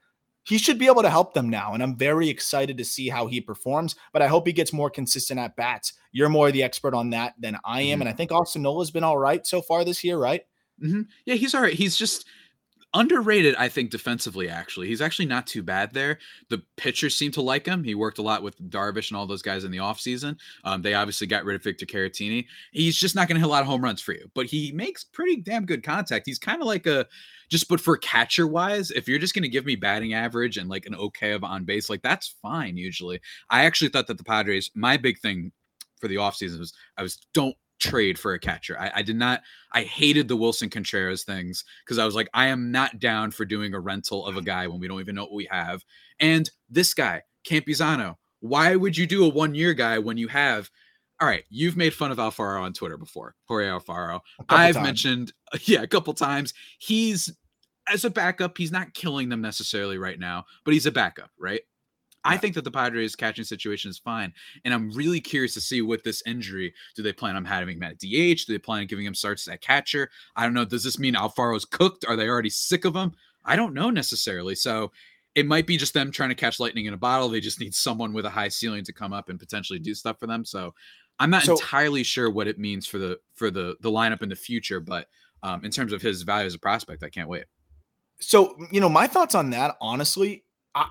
He 0.45 0.59
should 0.59 0.79
be 0.79 0.87
able 0.87 1.03
to 1.03 1.11
help 1.11 1.35
them 1.35 1.49
now. 1.49 1.75
And 1.75 1.83
I'm 1.83 1.97
very 1.97 2.29
excited 2.29 2.79
to 2.79 2.85
see 2.85 3.09
how 3.09 3.27
he 3.27 3.41
performs, 3.41 3.95
but 4.13 4.23
I 4.23 4.27
hope 4.27 4.47
he 4.47 4.53
gets 4.53 4.73
more 4.73 4.91
consistent 4.91 5.39
at 5.39 5.57
bats. 5.57 5.93
You're 6.13 6.29
more 6.29 6.51
the 6.51 6.63
expert 6.63 6.95
on 6.95 7.11
that 7.11 7.35
than 7.39 7.59
I 7.65 7.83
am. 7.83 7.87
Mm-hmm. 7.87 8.03
And 8.03 8.09
I 8.09 8.13
think 8.13 8.33
Austin 8.33 8.63
Nola's 8.63 8.91
been 8.91 9.05
all 9.05 9.19
right 9.19 9.47
so 9.47 9.61
far 9.61 9.85
this 9.85 10.03
year, 10.03 10.19
right? 10.19 10.43
Mm-hmm. 10.83 11.03
Yeah, 11.27 11.35
he's 11.35 11.55
all 11.55 11.63
right. 11.63 11.75
He's 11.75 11.97
just 11.97 12.27
underrated, 12.95 13.55
I 13.57 13.69
think, 13.69 13.91
defensively, 13.91 14.49
actually. 14.49 14.89
He's 14.89 15.01
actually 15.01 15.27
not 15.27 15.47
too 15.47 15.63
bad 15.63 15.93
there. 15.93 16.19
The 16.49 16.63
pitchers 16.77 17.17
seem 17.17 17.31
to 17.33 17.43
like 17.43 17.67
him. 17.67 17.85
He 17.85 17.95
worked 17.95 18.19
a 18.19 18.23
lot 18.23 18.43
with 18.43 18.59
Darvish 18.71 19.11
and 19.11 19.17
all 19.17 19.27
those 19.27 19.43
guys 19.43 19.65
in 19.65 19.71
the 19.71 19.79
offseason. 19.79 20.37
Um, 20.65 20.83
they 20.83 20.95
obviously 20.95 21.27
got 21.27 21.45
rid 21.45 21.57
of 21.57 21.63
Victor 21.63 21.87
Caratini. 21.87 22.47
He's 22.73 22.97
just 22.97 23.15
not 23.15 23.29
going 23.29 23.37
to 23.37 23.41
hit 23.41 23.49
a 23.49 23.51
lot 23.51 23.63
of 23.63 23.69
home 23.69 23.83
runs 23.83 24.01
for 24.01 24.13
you, 24.13 24.31
but 24.35 24.47
he 24.47 24.73
makes 24.73 25.05
pretty 25.05 25.37
damn 25.37 25.67
good 25.67 25.83
contact. 25.83 26.27
He's 26.27 26.39
kind 26.39 26.61
of 26.61 26.67
like 26.67 26.87
a 26.87 27.07
just, 27.49 27.69
but 27.69 27.81
for 27.81 27.97
catcher 27.97 28.47
wise, 28.47 28.91
if 28.91 29.09
you're 29.09 29.19
just 29.19 29.35
going 29.35 29.43
to 29.43 29.49
give 29.49 29.67
me 29.67 29.77
batting 29.77 30.15
average 30.15 30.57
and 30.57 30.69
like 30.69 30.87
an 30.87 30.95
okay 30.95 31.33
of 31.33 31.45
on 31.45 31.65
base, 31.65 31.91
like 31.91 32.03
that's 32.03 32.35
fine 32.43 32.77
usually. 32.77 33.21
I 33.51 33.65
actually 33.65 33.91
thought 33.91 34.07
that 34.07 34.19
the 34.19 34.25
Padres, 34.25 34.71
my 34.75 34.97
big 34.97 35.19
thing 35.19 35.53
for 36.01 36.09
the 36.09 36.17
offseason 36.17 36.59
was 36.59 36.73
I 36.97 37.03
was 37.03 37.19
don't 37.35 37.57
trade 37.81 38.19
for 38.19 38.35
a 38.35 38.39
catcher. 38.39 38.79
I, 38.79 38.93
I, 38.97 39.03
did 39.03 39.17
not. 39.17 39.43
I 39.73 39.83
hated 39.83 40.29
the 40.29 40.37
Willson 40.37 40.71
Contreras 40.71 41.25
things 41.25 41.65
because 41.85 41.99
I 41.99 42.05
was 42.05 42.15
like, 42.15 42.29
I 42.33 42.47
am 42.47 42.71
not 42.71 43.01
down 43.01 43.31
for 43.31 43.45
doing 43.45 43.75
a 43.75 43.81
rental 43.81 44.27
of 44.27 44.37
a 44.37 44.39
mm-hmm. 44.39 44.47
guy 44.47 44.67
when 44.69 44.79
we 44.79 44.87
don't 44.87 45.01
even 45.01 45.15
know 45.15 45.23
what 45.23 45.33
we 45.33 45.49
have. 45.51 45.85
And 46.21 46.49
this 46.69 46.95
guy, 46.95 47.23
Campusano, 47.45 48.17
why 48.41 48.77
would 48.77 48.97
you 48.97 49.07
do 49.07 49.25
a 49.25 49.29
one 49.29 49.55
year 49.55 49.75
guy 49.75 49.99
when 49.99 50.17
you 50.17 50.29
have? 50.29 50.71
All 51.21 51.29
right, 51.29 51.45
you've 51.51 51.77
made 51.77 51.93
fun 51.93 52.11
of 52.11 52.19
Alfaro 52.19 52.63
on 52.63 52.73
Twitter 52.73 52.97
before, 52.97 53.35
Jorge 53.47 53.67
Alfaro. 53.67 54.21
I've 54.49 54.75
times. 54.75 54.87
mentioned, 54.87 55.33
yeah, 55.65 55.83
a 55.83 55.87
couple 55.87 56.15
times. 56.15 56.55
He's 56.79 57.31
as 57.89 58.05
a 58.05 58.11
backup, 58.11 58.57
he's 58.57 58.73
not 58.73 58.95
killing 58.95 59.29
them 59.29 59.41
necessarily 59.41 59.99
right 59.99 60.19
now, 60.19 60.45
but 60.65 60.75
he's 60.75 60.87
a 60.87 60.93
backup, 60.93 61.31
right? 61.39 61.61
I 62.25 62.37
think 62.37 62.55
that 62.55 62.65
the 62.65 62.71
Padres 62.71 63.17
catching 63.17 63.45
situation 63.45 63.91
is 63.91 63.99
fine. 63.99 64.33
And 64.65 64.75
I'm 64.75 64.91
really 64.91 65.21
curious 65.21 65.55
to 65.55 65.61
see 65.61 65.83
what 65.83 66.05
this 66.05 66.23
injury 66.27 66.75
do 66.95 67.03
they 67.03 67.13
plan 67.13 67.37
on 67.37 67.45
having 67.45 67.77
him 67.77 67.83
at 67.83 67.99
DH? 67.99 68.47
Do 68.47 68.53
they 68.53 68.59
plan 68.59 68.81
on 68.81 68.87
giving 68.87 69.07
him 69.07 69.15
starts 69.15 69.49
at 69.49 69.63
catcher? 69.63 70.11
I 70.37 70.45
don't 70.45 70.55
know. 70.55 70.65
Does 70.65 70.85
this 70.85 70.99
mean 70.99 71.15
Alfaro's 71.15 71.65
cooked? 71.65 72.05
Are 72.07 72.17
they 72.17 72.29
already 72.29 72.51
sick 72.51 72.85
of 72.85 72.95
him? 72.95 73.13
I 73.45 73.57
don't 73.57 73.75
know 73.75 73.91
necessarily. 73.91 74.55
So 74.55 74.93
it 75.35 75.47
might 75.47 75.67
be 75.67 75.77
just 75.77 75.95
them 75.95 76.11
trying 76.11 76.29
to 76.29 76.35
catch 76.35 76.61
lightning 76.61 76.87
in 76.87 76.95
a 76.95 76.99
bottle. 76.99 77.29
They 77.29 77.41
just 77.41 77.61
need 77.61 77.75
someone 77.75 78.13
with 78.13 78.27
a 78.27 78.31
high 78.31 78.49
ceiling 78.49 78.85
to 78.85 78.93
come 78.93 79.13
up 79.13 79.29
and 79.29 79.39
potentially 79.39 79.79
do 79.79 79.95
stuff 79.95 80.19
for 80.19 80.27
them. 80.27 80.45
So 80.45 80.75
I'm 81.19 81.31
not 81.31 81.45
so, 81.45 81.53
entirely 81.53 82.03
sure 82.03 82.31
what 82.31 82.49
it 82.49 82.59
means 82.59 82.87
for 82.87 82.99
the 82.99 83.19
for 83.35 83.51
the 83.51 83.77
the 83.81 83.91
lineup 83.91 84.23
in 84.23 84.29
the 84.29 84.37
future, 84.37 84.81
but 84.81 85.07
um, 85.43 85.65
in 85.65 85.71
terms 85.71 85.93
of 85.93 86.03
his 86.03 86.23
value 86.23 86.47
as 86.47 86.55
a 86.55 86.59
prospect, 86.59 87.03
I 87.03 87.09
can't 87.09 87.29
wait. 87.29 87.45
So, 88.21 88.57
you 88.71 88.81
know, 88.81 88.89
my 88.89 89.07
thoughts 89.07 89.35
on 89.35 89.51
that, 89.51 89.77
honestly, 89.81 90.45
I, 90.75 90.91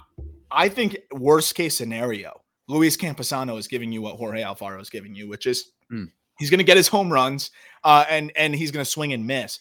I 0.51 0.69
think 0.69 0.97
worst 1.11 1.55
case 1.55 1.77
scenario, 1.77 2.41
Luis 2.67 2.97
Campusano 2.97 3.57
is 3.57 3.67
giving 3.67 3.91
you 3.91 4.01
what 4.01 4.15
Jorge 4.17 4.41
Alfaro 4.41 4.81
is 4.81 4.89
giving 4.89 5.15
you, 5.15 5.27
which 5.27 5.45
is 5.45 5.71
mm. 5.91 6.09
he's 6.37 6.49
going 6.49 6.59
to 6.59 6.63
get 6.63 6.77
his 6.77 6.87
home 6.87 7.11
runs 7.11 7.51
uh, 7.83 8.05
and 8.09 8.31
and 8.35 8.55
he's 8.55 8.71
going 8.71 8.83
to 8.83 8.89
swing 8.89 9.13
and 9.13 9.25
miss. 9.25 9.59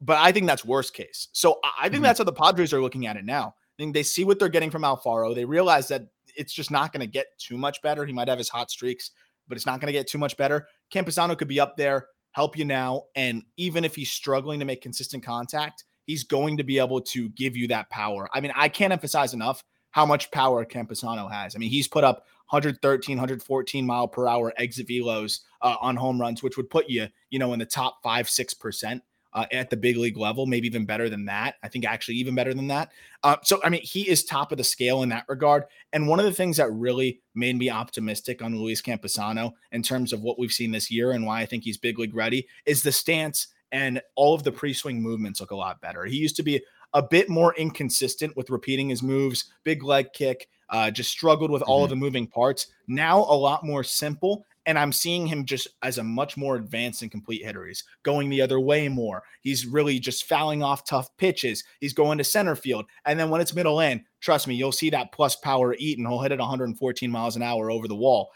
But 0.00 0.18
I 0.18 0.32
think 0.32 0.46
that's 0.46 0.64
worst 0.64 0.94
case. 0.94 1.28
So 1.32 1.60
I 1.62 1.84
think 1.84 1.94
mm-hmm. 1.94 2.02
that's 2.02 2.18
how 2.18 2.24
the 2.24 2.32
Padres 2.32 2.72
are 2.72 2.80
looking 2.80 3.06
at 3.06 3.16
it 3.16 3.24
now. 3.24 3.54
I 3.56 3.82
think 3.82 3.94
they 3.94 4.02
see 4.02 4.24
what 4.24 4.38
they're 4.38 4.48
getting 4.48 4.70
from 4.70 4.82
Alfaro. 4.82 5.34
They 5.34 5.44
realize 5.44 5.88
that 5.88 6.02
it's 6.36 6.52
just 6.52 6.70
not 6.70 6.92
going 6.92 7.00
to 7.00 7.06
get 7.06 7.26
too 7.38 7.56
much 7.56 7.80
better. 7.82 8.04
He 8.04 8.12
might 8.12 8.28
have 8.28 8.38
his 8.38 8.48
hot 8.48 8.70
streaks, 8.70 9.12
but 9.48 9.56
it's 9.56 9.66
not 9.66 9.80
going 9.80 9.86
to 9.86 9.92
get 9.92 10.06
too 10.06 10.18
much 10.18 10.36
better. 10.36 10.66
Campusano 10.92 11.38
could 11.38 11.48
be 11.48 11.60
up 11.60 11.76
there, 11.76 12.06
help 12.32 12.58
you 12.58 12.64
now, 12.64 13.04
and 13.14 13.42
even 13.56 13.84
if 13.84 13.94
he's 13.94 14.10
struggling 14.10 14.58
to 14.58 14.64
make 14.64 14.82
consistent 14.82 15.22
contact, 15.22 15.84
he's 16.04 16.24
going 16.24 16.56
to 16.56 16.64
be 16.64 16.78
able 16.78 17.00
to 17.00 17.28
give 17.30 17.56
you 17.56 17.68
that 17.68 17.88
power. 17.90 18.28
I 18.32 18.40
mean, 18.40 18.52
I 18.56 18.68
can't 18.68 18.92
emphasize 18.92 19.34
enough 19.34 19.62
how 19.92 20.04
much 20.04 20.30
power 20.30 20.64
Campusano 20.64 21.30
has. 21.30 21.54
I 21.54 21.58
mean, 21.58 21.70
he's 21.70 21.86
put 21.86 22.02
up 22.02 22.26
113, 22.50 23.16
114 23.16 23.86
mile 23.86 24.08
per 24.08 24.26
hour 24.26 24.52
exit 24.58 24.88
velos 24.88 25.40
uh, 25.62 25.76
on 25.80 25.96
home 25.96 26.20
runs, 26.20 26.42
which 26.42 26.56
would 26.56 26.68
put 26.68 26.90
you, 26.90 27.08
you 27.30 27.38
know, 27.38 27.52
in 27.52 27.58
the 27.58 27.66
top 27.66 28.02
five, 28.02 28.28
six 28.28 28.52
percent. 28.52 29.02
Uh, 29.34 29.46
at 29.50 29.70
the 29.70 29.76
big 29.78 29.96
league 29.96 30.18
level, 30.18 30.44
maybe 30.44 30.66
even 30.66 30.84
better 30.84 31.08
than 31.08 31.24
that. 31.24 31.54
I 31.62 31.68
think 31.68 31.86
actually 31.86 32.16
even 32.16 32.34
better 32.34 32.52
than 32.52 32.66
that. 32.66 32.92
Uh, 33.22 33.36
so, 33.42 33.62
I 33.64 33.70
mean, 33.70 33.80
he 33.82 34.06
is 34.06 34.24
top 34.24 34.52
of 34.52 34.58
the 34.58 34.64
scale 34.64 35.02
in 35.02 35.08
that 35.08 35.24
regard. 35.26 35.64
And 35.94 36.06
one 36.06 36.18
of 36.20 36.26
the 36.26 36.34
things 36.34 36.58
that 36.58 36.70
really 36.70 37.22
made 37.34 37.56
me 37.56 37.70
optimistic 37.70 38.42
on 38.42 38.58
Luis 38.58 38.82
Campusano 38.82 39.54
in 39.70 39.82
terms 39.82 40.12
of 40.12 40.20
what 40.20 40.38
we've 40.38 40.52
seen 40.52 40.70
this 40.70 40.90
year 40.90 41.12
and 41.12 41.24
why 41.24 41.40
I 41.40 41.46
think 41.46 41.64
he's 41.64 41.78
big 41.78 41.98
league 41.98 42.14
ready 42.14 42.46
is 42.66 42.82
the 42.82 42.92
stance 42.92 43.46
and 43.72 44.02
all 44.16 44.34
of 44.34 44.44
the 44.44 44.52
pre 44.52 44.74
swing 44.74 45.02
movements 45.02 45.40
look 45.40 45.50
a 45.50 45.56
lot 45.56 45.80
better. 45.80 46.04
He 46.04 46.16
used 46.16 46.36
to 46.36 46.42
be 46.42 46.62
a 46.94 47.02
bit 47.02 47.28
more 47.28 47.54
inconsistent 47.54 48.36
with 48.36 48.50
repeating 48.50 48.88
his 48.88 49.02
moves, 49.02 49.52
big 49.64 49.82
leg 49.82 50.12
kick, 50.12 50.48
uh, 50.70 50.90
just 50.90 51.10
struggled 51.10 51.50
with 51.50 51.62
all 51.62 51.78
mm-hmm. 51.78 51.84
of 51.84 51.90
the 51.90 51.96
moving 51.96 52.26
parts. 52.26 52.68
Now 52.88 53.18
a 53.18 53.36
lot 53.36 53.64
more 53.64 53.84
simple. 53.84 54.44
And 54.64 54.78
I'm 54.78 54.92
seeing 54.92 55.26
him 55.26 55.44
just 55.44 55.66
as 55.82 55.98
a 55.98 56.04
much 56.04 56.36
more 56.36 56.54
advanced 56.54 57.02
and 57.02 57.10
complete 57.10 57.44
hitter. 57.44 57.66
He's 57.66 57.82
going 58.04 58.30
the 58.30 58.40
other 58.40 58.60
way 58.60 58.88
more. 58.88 59.24
He's 59.40 59.66
really 59.66 59.98
just 59.98 60.28
fouling 60.28 60.62
off 60.62 60.84
tough 60.84 61.14
pitches. 61.16 61.64
He's 61.80 61.92
going 61.92 62.16
to 62.18 62.24
center 62.24 62.54
field. 62.54 62.86
And 63.04 63.18
then 63.18 63.28
when 63.28 63.40
it's 63.40 63.56
middle 63.56 63.80
in, 63.80 64.04
trust 64.20 64.46
me, 64.46 64.54
you'll 64.54 64.70
see 64.70 64.88
that 64.90 65.10
plus 65.10 65.34
power 65.34 65.74
eat 65.78 65.98
and 65.98 66.06
he'll 66.06 66.20
hit 66.20 66.30
it 66.30 66.38
114 66.38 67.10
miles 67.10 67.34
an 67.34 67.42
hour 67.42 67.72
over 67.72 67.88
the 67.88 67.96
wall. 67.96 68.30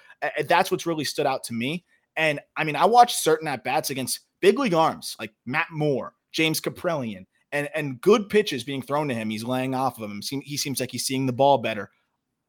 That's 0.49 0.73
what's 0.73 0.87
really 0.87 1.05
stood 1.05 1.27
out 1.27 1.45
to 1.45 1.55
me. 1.55 1.85
And 2.17 2.41
I 2.57 2.65
mean, 2.65 2.77
I 2.77 2.87
watched 2.87 3.23
certain 3.23 3.47
at 3.47 3.63
bats 3.63 3.91
against 3.91 4.21
big 4.41 4.59
league 4.59 4.75
arms 4.75 5.17
like 5.21 5.33
Matt 5.45 5.69
Moore, 5.71 6.13
James 6.33 6.61
Kaprielian, 6.61 7.27
and 7.57 7.69
and 7.75 8.01
good 8.01 8.29
pitches 8.29 8.65
being 8.65 8.83
thrown 8.83 9.09
to 9.09 9.15
him. 9.15 9.31
He's 9.31 9.45
laying 9.45 9.75
off 9.75 9.99
of 9.99 10.11
him. 10.11 10.21
He 10.43 10.57
seems 10.57 10.79
like 10.79 10.93
he's 10.93 11.07
seeing 11.07 11.27
the 11.27 11.33
ball 11.33 11.59
better. 11.59 11.91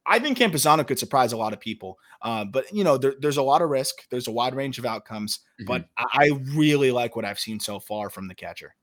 I 0.06 0.18
think 0.18 0.38
Campusano 0.38 0.86
could 0.86 0.98
surprise 0.98 1.32
a 1.32 1.36
lot 1.36 1.52
of 1.52 1.60
people, 1.60 1.98
uh, 2.22 2.44
but 2.44 2.72
you 2.72 2.84
know 2.84 2.96
there, 2.96 3.14
there's 3.20 3.36
a 3.36 3.42
lot 3.42 3.62
of 3.62 3.70
risk. 3.70 4.08
There's 4.10 4.28
a 4.28 4.32
wide 4.32 4.54
range 4.54 4.78
of 4.78 4.86
outcomes, 4.86 5.40
mm-hmm. 5.60 5.66
but 5.66 5.86
I 5.98 6.30
really 6.54 6.90
like 6.90 7.16
what 7.16 7.24
I've 7.24 7.38
seen 7.38 7.60
so 7.60 7.78
far 7.78 8.08
from 8.08 8.28
the 8.28 8.34
catcher. 8.34 8.74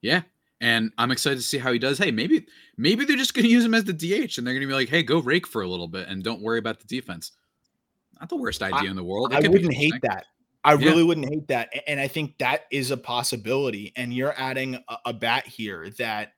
Yeah, 0.00 0.22
and 0.60 0.92
I'm 0.98 1.10
excited 1.10 1.36
to 1.36 1.42
see 1.42 1.58
how 1.58 1.72
he 1.72 1.78
does. 1.78 1.98
Hey, 1.98 2.10
maybe 2.10 2.46
maybe 2.76 3.04
they're 3.04 3.16
just 3.16 3.34
going 3.34 3.44
to 3.44 3.50
use 3.50 3.64
him 3.64 3.74
as 3.74 3.84
the 3.84 3.92
DH, 3.92 4.38
and 4.38 4.46
they're 4.46 4.54
going 4.54 4.60
to 4.60 4.66
be 4.66 4.72
like, 4.72 4.88
"Hey, 4.88 5.02
go 5.02 5.20
rake 5.20 5.46
for 5.46 5.62
a 5.62 5.68
little 5.68 5.88
bit, 5.88 6.08
and 6.08 6.22
don't 6.22 6.42
worry 6.42 6.58
about 6.58 6.80
the 6.80 6.86
defense." 6.86 7.32
Not 8.20 8.28
the 8.28 8.36
worst 8.36 8.62
idea 8.62 8.88
I, 8.88 8.90
in 8.90 8.96
the 8.96 9.04
world. 9.04 9.32
It 9.32 9.44
I 9.44 9.48
wouldn't 9.48 9.74
hate 9.74 10.00
that. 10.02 10.26
I 10.64 10.72
really 10.72 11.00
yeah. 11.00 11.04
wouldn't 11.04 11.28
hate 11.28 11.48
that. 11.48 11.70
And 11.86 12.00
I 12.00 12.08
think 12.08 12.38
that 12.38 12.62
is 12.70 12.90
a 12.90 12.96
possibility. 12.96 13.92
And 13.96 14.14
you're 14.14 14.34
adding 14.38 14.82
a, 14.88 14.96
a 15.06 15.12
bat 15.12 15.46
here 15.46 15.90
that 15.98 16.32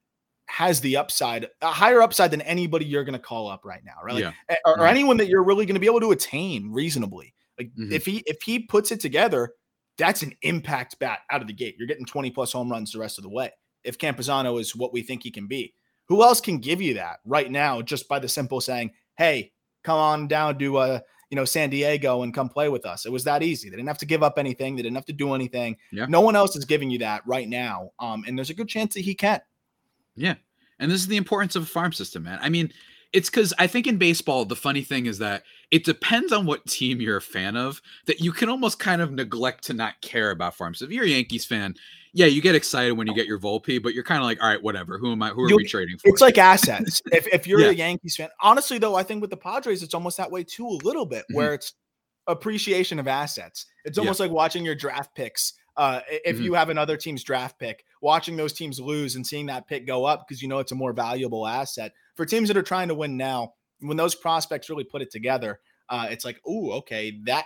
has 0.46 0.80
the 0.80 0.96
upside, 0.96 1.46
a 1.62 1.68
higher 1.68 2.02
upside 2.02 2.32
than 2.32 2.40
anybody 2.40 2.84
you're 2.84 3.04
going 3.04 3.12
to 3.14 3.18
call 3.18 3.48
up 3.48 3.64
right 3.64 3.82
now, 3.84 3.94
right? 4.02 4.14
Like, 4.14 4.34
yeah. 4.48 4.56
or, 4.64 4.80
or, 4.80 4.86
anyone 4.86 5.16
that 5.18 5.28
you're 5.28 5.44
really 5.44 5.64
going 5.64 5.74
to 5.74 5.80
be 5.80 5.86
able 5.86 6.00
to 6.00 6.10
attain 6.10 6.72
reasonably. 6.72 7.34
Like 7.58 7.68
mm-hmm. 7.68 7.92
if 7.92 8.04
he 8.04 8.22
if 8.26 8.42
he 8.42 8.60
puts 8.60 8.90
it 8.92 9.00
together, 9.00 9.52
that's 9.96 10.22
an 10.22 10.34
impact 10.42 10.98
bat 10.98 11.20
out 11.30 11.40
of 11.40 11.46
the 11.46 11.52
gate. 11.52 11.76
You're 11.78 11.88
getting 11.88 12.04
20 12.04 12.30
plus 12.30 12.52
home 12.52 12.70
runs 12.70 12.92
the 12.92 12.98
rest 12.98 13.18
of 13.18 13.22
the 13.22 13.30
way. 13.30 13.52
If 13.84 13.98
Campusano 13.98 14.60
is 14.60 14.74
what 14.74 14.92
we 14.92 15.02
think 15.02 15.22
he 15.22 15.30
can 15.30 15.46
be, 15.46 15.72
who 16.08 16.22
else 16.22 16.40
can 16.40 16.58
give 16.58 16.82
you 16.82 16.94
that 16.94 17.20
right 17.24 17.50
now 17.50 17.80
just 17.80 18.08
by 18.08 18.18
the 18.18 18.28
simple 18.28 18.60
saying, 18.60 18.90
"Hey, 19.16 19.52
come 19.84 19.98
on 19.98 20.28
down 20.28 20.58
to 20.58 20.76
uh, 20.78 21.00
you 21.30 21.36
know, 21.36 21.44
San 21.44 21.70
Diego 21.70 22.22
and 22.22 22.32
come 22.32 22.48
play 22.48 22.68
with 22.68 22.86
us. 22.86 23.06
It 23.06 23.12
was 23.12 23.24
that 23.24 23.42
easy. 23.42 23.68
They 23.68 23.76
didn't 23.76 23.88
have 23.88 23.98
to 23.98 24.06
give 24.06 24.22
up 24.22 24.38
anything. 24.38 24.76
They 24.76 24.82
didn't 24.82 24.96
have 24.96 25.06
to 25.06 25.12
do 25.12 25.34
anything. 25.34 25.76
Yeah. 25.90 26.06
No 26.08 26.20
one 26.20 26.36
else 26.36 26.54
is 26.56 26.64
giving 26.64 26.90
you 26.90 26.98
that 27.00 27.22
right 27.26 27.48
now. 27.48 27.90
Um, 27.98 28.24
and 28.26 28.38
there's 28.38 28.50
a 28.50 28.54
good 28.54 28.68
chance 28.68 28.94
that 28.94 29.00
he 29.00 29.14
can. 29.14 29.40
Yeah. 30.14 30.34
And 30.78 30.90
this 30.90 31.00
is 31.00 31.06
the 31.06 31.16
importance 31.16 31.56
of 31.56 31.64
a 31.64 31.66
farm 31.66 31.92
system, 31.92 32.24
man. 32.24 32.38
I 32.42 32.48
mean, 32.48 32.72
it's 33.12 33.30
because 33.30 33.54
I 33.58 33.66
think 33.66 33.86
in 33.86 33.96
baseball, 33.96 34.44
the 34.44 34.56
funny 34.56 34.82
thing 34.82 35.06
is 35.06 35.18
that 35.18 35.44
it 35.70 35.84
depends 35.84 36.32
on 36.32 36.46
what 36.46 36.66
team 36.66 37.00
you're 37.00 37.16
a 37.16 37.22
fan 37.22 37.56
of, 37.56 37.80
that 38.06 38.20
you 38.20 38.32
can 38.32 38.48
almost 38.48 38.78
kind 38.78 39.00
of 39.00 39.12
neglect 39.12 39.64
to 39.64 39.74
not 39.74 40.00
care 40.02 40.30
about 40.30 40.54
farms. 40.54 40.82
If 40.82 40.90
you're 40.90 41.04
a 41.04 41.08
Yankees 41.08 41.44
fan, 41.44 41.74
yeah, 42.16 42.26
you 42.26 42.40
get 42.40 42.54
excited 42.54 42.92
when 42.92 43.06
you 43.06 43.14
get 43.14 43.26
your 43.26 43.38
Volpe, 43.38 43.82
but 43.82 43.92
you're 43.92 44.02
kind 44.02 44.20
of 44.20 44.24
like, 44.24 44.42
all 44.42 44.48
right, 44.48 44.62
whatever. 44.62 44.96
Who 44.98 45.12
am 45.12 45.22
I? 45.22 45.28
Who 45.28 45.42
are 45.44 45.48
You- 45.50 45.56
we 45.56 45.66
trading 45.66 45.98
for? 45.98 46.08
It's 46.08 46.22
like 46.22 46.38
assets. 46.38 47.02
if 47.12 47.26
if 47.28 47.46
you're 47.46 47.60
Yeah. 47.60 47.68
a 47.68 47.72
Yankees 47.72 48.16
fan, 48.16 48.30
honestly 48.40 48.78
though, 48.78 48.94
I 48.94 49.02
think 49.02 49.20
with 49.20 49.28
the 49.30 49.36
Padres, 49.36 49.82
it's 49.82 49.92
almost 49.94 50.16
that 50.16 50.30
way 50.30 50.42
too, 50.42 50.66
a 50.66 50.78
little 50.82 51.04
bit, 51.06 51.24
Mhm. 51.30 51.34
where 51.36 51.52
it's 51.54 51.74
appreciation 52.26 52.98
of 52.98 53.06
assets. 53.06 53.66
It's 53.84 53.96
Yeah. 53.98 54.02
almost 54.02 54.18
like 54.20 54.30
watching 54.30 54.64
your 54.64 54.74
draft 54.74 55.14
picks. 55.14 55.52
Uh, 55.76 56.00
if 56.24 56.38
Mhm. 56.38 56.42
you 56.44 56.54
have 56.54 56.70
another 56.70 56.96
team's 56.96 57.22
draft 57.22 57.58
pick, 57.58 57.84
watching 58.00 58.34
those 58.36 58.54
teams 58.54 58.80
lose 58.80 59.14
and 59.14 59.26
seeing 59.26 59.44
that 59.46 59.66
pick 59.68 59.86
go 59.86 60.06
up 60.06 60.26
because 60.26 60.40
you 60.40 60.48
know 60.48 60.58
it's 60.58 60.72
a 60.72 60.74
more 60.74 60.94
valuable 60.94 61.46
asset 61.46 61.92
for 62.16 62.24
teams 62.24 62.48
that 62.48 62.56
are 62.56 62.62
trying 62.62 62.88
to 62.88 62.94
win 62.94 63.16
now. 63.16 63.52
When 63.80 63.98
those 63.98 64.14
prospects 64.14 64.70
really 64.70 64.84
put 64.84 65.02
it 65.02 65.10
together, 65.10 65.60
uh, 65.90 66.08
it's 66.10 66.24
like, 66.24 66.40
oh, 66.46 66.72
okay, 66.78 67.18
that 67.24 67.44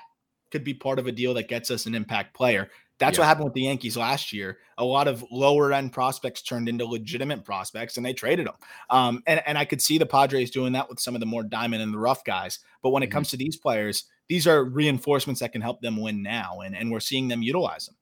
could 0.52 0.62
be 0.62 0.74
part 0.74 0.98
of 1.00 1.08
a 1.08 1.12
deal 1.12 1.34
that 1.34 1.48
gets 1.48 1.70
us 1.72 1.86
an 1.86 1.94
impact 1.94 2.34
player. 2.34 2.70
That's 3.00 3.16
Yeah. 3.16 3.22
what 3.22 3.26
happened 3.28 3.46
with 3.46 3.54
the 3.54 3.62
Yankees 3.62 3.96
last 3.96 4.32
year. 4.32 4.58
A 4.78 4.84
lot 4.84 5.08
of 5.08 5.24
lower 5.32 5.72
end 5.72 5.92
prospects 5.92 6.42
turned 6.42 6.68
into 6.68 6.84
legitimate 6.84 7.44
prospects 7.44 7.96
and 7.96 8.06
they 8.06 8.12
traded 8.12 8.46
them. 8.46 8.54
Um, 8.90 9.22
and, 9.26 9.42
and 9.46 9.58
I 9.58 9.64
could 9.64 9.80
see 9.82 9.98
the 9.98 10.06
Padres 10.06 10.50
doing 10.50 10.74
that 10.74 10.88
with 10.88 11.00
some 11.00 11.14
of 11.16 11.20
the 11.20 11.26
more 11.26 11.42
diamond 11.42 11.82
in 11.82 11.90
the 11.92 11.98
rough 11.98 12.22
guys. 12.24 12.60
But 12.82 12.90
when 12.90 13.02
it 13.02 13.08
Mhm. 13.08 13.12
comes 13.12 13.30
to 13.30 13.36
these 13.36 13.56
players, 13.56 14.04
these 14.28 14.46
are 14.46 14.64
reinforcements 14.64 15.40
that 15.40 15.50
can 15.52 15.62
help 15.62 15.80
them 15.80 15.96
win 16.00 16.22
now. 16.22 16.60
And, 16.60 16.76
and 16.76 16.92
we're 16.92 17.00
seeing 17.00 17.26
them 17.28 17.42
utilize 17.42 17.86
them. 17.86 17.96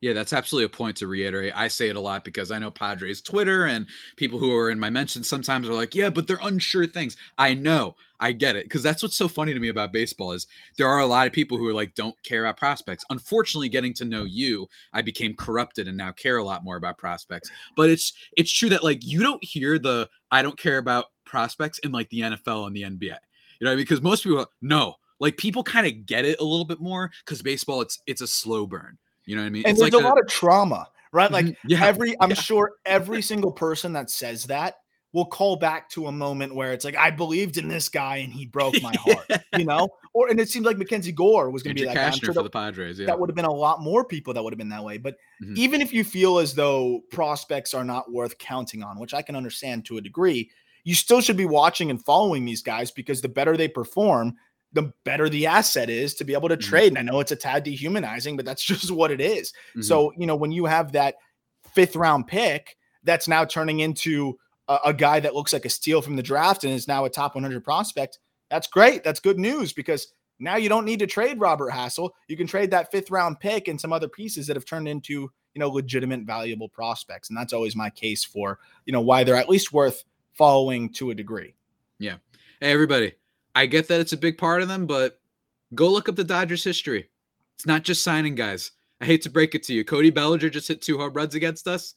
Yeah, 0.00 0.12
that's 0.12 0.32
absolutely 0.32 0.66
a 0.66 0.76
point 0.76 0.96
to 0.98 1.06
reiterate. 1.06 1.52
I 1.56 1.68
say 1.68 1.88
it 1.88 1.96
a 1.96 2.00
lot 2.00 2.24
because 2.24 2.50
I 2.50 2.58
know 2.58 2.70
Padres 2.70 3.22
Twitter 3.22 3.64
and 3.66 3.86
people 4.16 4.38
who 4.38 4.54
are 4.54 4.70
in 4.70 4.78
my 4.78 4.90
mentions 4.90 5.28
sometimes 5.28 5.68
are 5.68 5.74
like, 5.74 5.94
"Yeah, 5.94 6.10
but 6.10 6.26
they're 6.26 6.38
unsure 6.42 6.86
things." 6.86 7.16
I 7.38 7.54
know, 7.54 7.96
I 8.20 8.32
get 8.32 8.56
it 8.56 8.64
because 8.64 8.82
that's 8.82 9.02
what's 9.02 9.16
so 9.16 9.28
funny 9.28 9.54
to 9.54 9.60
me 9.60 9.68
about 9.68 9.92
baseball 9.92 10.32
is 10.32 10.46
there 10.76 10.88
are 10.88 11.00
a 11.00 11.06
lot 11.06 11.26
of 11.26 11.32
people 11.32 11.56
who 11.58 11.66
are 11.68 11.74
like 11.74 11.94
don't 11.94 12.20
care 12.22 12.44
about 12.44 12.58
prospects. 12.58 13.04
Unfortunately, 13.10 13.68
getting 13.68 13.94
to 13.94 14.04
know 14.04 14.24
you, 14.24 14.68
I 14.92 15.02
became 15.02 15.34
corrupted 15.34 15.88
and 15.88 15.96
now 15.96 16.12
care 16.12 16.36
a 16.36 16.44
lot 16.44 16.64
more 16.64 16.76
about 16.76 16.98
prospects. 16.98 17.50
But 17.76 17.90
it's 17.90 18.12
it's 18.36 18.52
true 18.52 18.68
that 18.70 18.84
like 18.84 19.04
you 19.04 19.22
don't 19.22 19.42
hear 19.44 19.78
the 19.78 20.08
I 20.30 20.42
don't 20.42 20.58
care 20.58 20.78
about 20.78 21.06
prospects 21.24 21.78
in 21.80 21.92
like 21.92 22.10
the 22.10 22.22
NFL 22.22 22.66
and 22.66 22.76
the 22.76 22.84
NBA. 22.84 23.18
You 23.60 23.66
know, 23.66 23.76
because 23.76 24.02
most 24.02 24.24
people 24.24 24.46
no, 24.60 24.96
like 25.20 25.36
people 25.38 25.62
kind 25.62 25.86
of 25.86 26.04
get 26.06 26.24
it 26.24 26.40
a 26.40 26.44
little 26.44 26.66
bit 26.66 26.80
more 26.80 27.10
because 27.24 27.42
baseball 27.42 27.80
it's 27.80 28.00
it's 28.06 28.20
a 28.20 28.26
slow 28.26 28.66
burn. 28.66 28.98
You 29.26 29.36
know 29.36 29.42
what 29.42 29.46
I 29.48 29.50
mean? 29.50 29.62
And 29.66 29.72
it's 29.72 29.80
there's 29.80 29.92
like 29.92 30.02
a, 30.02 30.06
lot 30.06 30.18
of 30.20 30.26
trauma, 30.28 30.88
right? 31.12 31.30
Like 31.30 31.46
Mhm. 31.46 31.56
yeah, 31.66 31.84
every, 31.84 32.14
I'm 32.20 32.30
yeah. 32.30 32.36
sure 32.36 32.72
every 32.84 33.22
single 33.22 33.52
person 33.52 33.92
that 33.94 34.08
says 34.10 34.44
that 34.44 34.76
will 35.12 35.26
call 35.26 35.56
back 35.56 35.88
to 35.88 36.06
a 36.08 36.12
moment 36.12 36.54
where 36.54 36.72
it's 36.72 36.84
like, 36.84 36.96
I 36.96 37.10
believed 37.10 37.56
in 37.56 37.68
this 37.68 37.88
guy 37.88 38.16
and 38.18 38.30
he 38.32 38.44
broke 38.46 38.74
my 38.82 38.94
heart, 38.98 39.30
you 39.56 39.64
know? 39.64 39.88
Or, 40.12 40.28
and 40.28 40.38
it 40.38 40.48
seemed 40.50 40.66
like 40.66 40.76
Mackenzie 40.76 41.12
Gore 41.12 41.50
was 41.50 41.62
going 41.62 41.74
to 41.74 41.80
be 41.82 41.86
that 41.86 41.94
guy. 41.94 42.10
Sure 42.10 42.26
for 42.28 42.32
that- 42.34 42.42
the 42.42 42.50
Padres. 42.50 42.98
Yeah. 42.98 43.06
that 43.06 43.18
would 43.18 43.30
have 43.30 43.36
been 43.36 43.46
a 43.46 43.52
lot 43.52 43.80
more 43.80 44.04
people 44.04 44.34
that 44.34 44.42
would 44.42 44.52
have 44.52 44.58
been 44.58 44.68
that 44.70 44.84
way. 44.84 44.98
But 44.98 45.16
Mhm. 45.42 45.56
even 45.56 45.80
if 45.80 45.92
you 45.92 46.04
feel 46.04 46.38
as 46.38 46.54
though 46.54 47.00
prospects 47.10 47.72
are 47.72 47.84
not 47.84 48.12
worth 48.12 48.36
counting 48.38 48.82
on, 48.82 48.98
which 48.98 49.14
I 49.14 49.22
can 49.22 49.36
understand 49.36 49.86
to 49.86 49.96
a 49.96 50.00
degree, 50.02 50.50
you 50.84 50.94
still 50.94 51.20
should 51.22 51.36
be 51.36 51.46
watching 51.46 51.90
and 51.90 52.04
following 52.04 52.44
these 52.44 52.62
guys 52.62 52.90
because 52.90 53.20
the 53.22 53.28
better 53.28 53.56
they 53.56 53.68
perform, 53.68 54.36
the 54.76 54.92
better 55.04 55.28
the 55.28 55.46
asset 55.46 55.90
is 55.90 56.14
to 56.14 56.24
be 56.24 56.32
able 56.34 56.48
to 56.48 56.56
Mhm. 56.56 56.60
trade. 56.62 56.88
And 56.88 56.98
I 56.98 57.02
know 57.02 57.18
it's 57.20 57.32
a 57.32 57.36
tad 57.36 57.64
dehumanizing, 57.64 58.36
but 58.36 58.44
that's 58.44 58.62
just 58.72 58.90
what 58.92 59.10
it 59.10 59.20
is. 59.20 59.52
Mhm. 59.74 59.84
So, 59.84 60.12
you 60.16 60.26
know, 60.26 60.36
when 60.36 60.52
you 60.52 60.66
have 60.66 60.92
that 60.92 61.16
fifth 61.74 61.96
round 61.96 62.26
pick 62.28 62.76
that's 63.02 63.26
now 63.26 63.44
turning 63.44 63.80
into 63.80 64.38
a, 64.68 64.78
a 64.86 64.94
guy 64.94 65.18
that 65.20 65.34
looks 65.34 65.52
like 65.52 65.64
a 65.64 65.68
steal 65.70 66.00
from 66.02 66.16
the 66.16 66.22
draft 66.22 66.64
and 66.64 66.72
is 66.72 66.86
now 66.86 67.04
a 67.04 67.10
top 67.10 67.34
100 67.34 67.64
prospect, 67.64 68.18
that's 68.50 68.66
great. 68.68 69.02
That's 69.02 69.18
good 69.20 69.38
news 69.38 69.72
because 69.72 70.12
now 70.38 70.56
you 70.56 70.68
don't 70.68 70.84
need 70.84 70.98
to 71.00 71.06
trade 71.06 71.40
Robert 71.40 71.72
Hassell. 71.72 72.10
You 72.28 72.36
can 72.36 72.46
trade 72.46 72.70
that 72.70 72.90
fifth 72.92 73.10
round 73.10 73.40
pick 73.40 73.68
and 73.68 73.80
some 73.80 73.92
other 73.92 74.08
pieces 74.08 74.46
that 74.46 74.56
have 74.56 74.66
turned 74.66 74.86
into, 74.86 75.30
you 75.54 75.60
know, 75.60 75.68
legitimate, 75.70 76.20
valuable 76.20 76.68
prospects. 76.68 77.30
And 77.30 77.36
that's 77.38 77.52
always 77.54 77.74
my 77.74 77.88
case 77.90 78.22
for, 78.24 78.58
you 78.84 78.92
know, 78.92 79.00
why 79.00 79.24
they're 79.24 79.36
at 79.36 79.48
least 79.48 79.72
worth 79.72 80.04
following 80.34 80.92
to 80.92 81.10
a 81.10 81.14
degree. 81.14 81.54
Yeah. 81.98 82.16
Hey, 82.60 82.72
everybody, 82.72 83.14
I 83.56 83.64
get 83.64 83.88
that 83.88 84.00
it's 84.00 84.12
a 84.12 84.18
big 84.18 84.36
part 84.36 84.60
of 84.60 84.68
them, 84.68 84.86
but 84.86 85.18
go 85.74 85.88
look 85.88 86.10
up 86.10 86.14
the 86.16 86.22
Dodgers 86.24 86.62
history. 86.62 87.08
It's 87.54 87.66
not 87.66 87.82
just 87.84 88.02
signing 88.02 88.34
guys. 88.34 88.72
I 89.00 89.06
hate 89.06 89.22
to 89.22 89.30
break 89.30 89.54
it 89.54 89.62
to 89.64 89.74
you. 89.74 89.82
Cody 89.82 90.10
Bellinger 90.10 90.50
just 90.50 90.68
hit 90.68 90.82
two 90.82 90.98
home 90.98 91.14
runs 91.14 91.34
against 91.34 91.66
us. 91.66 91.94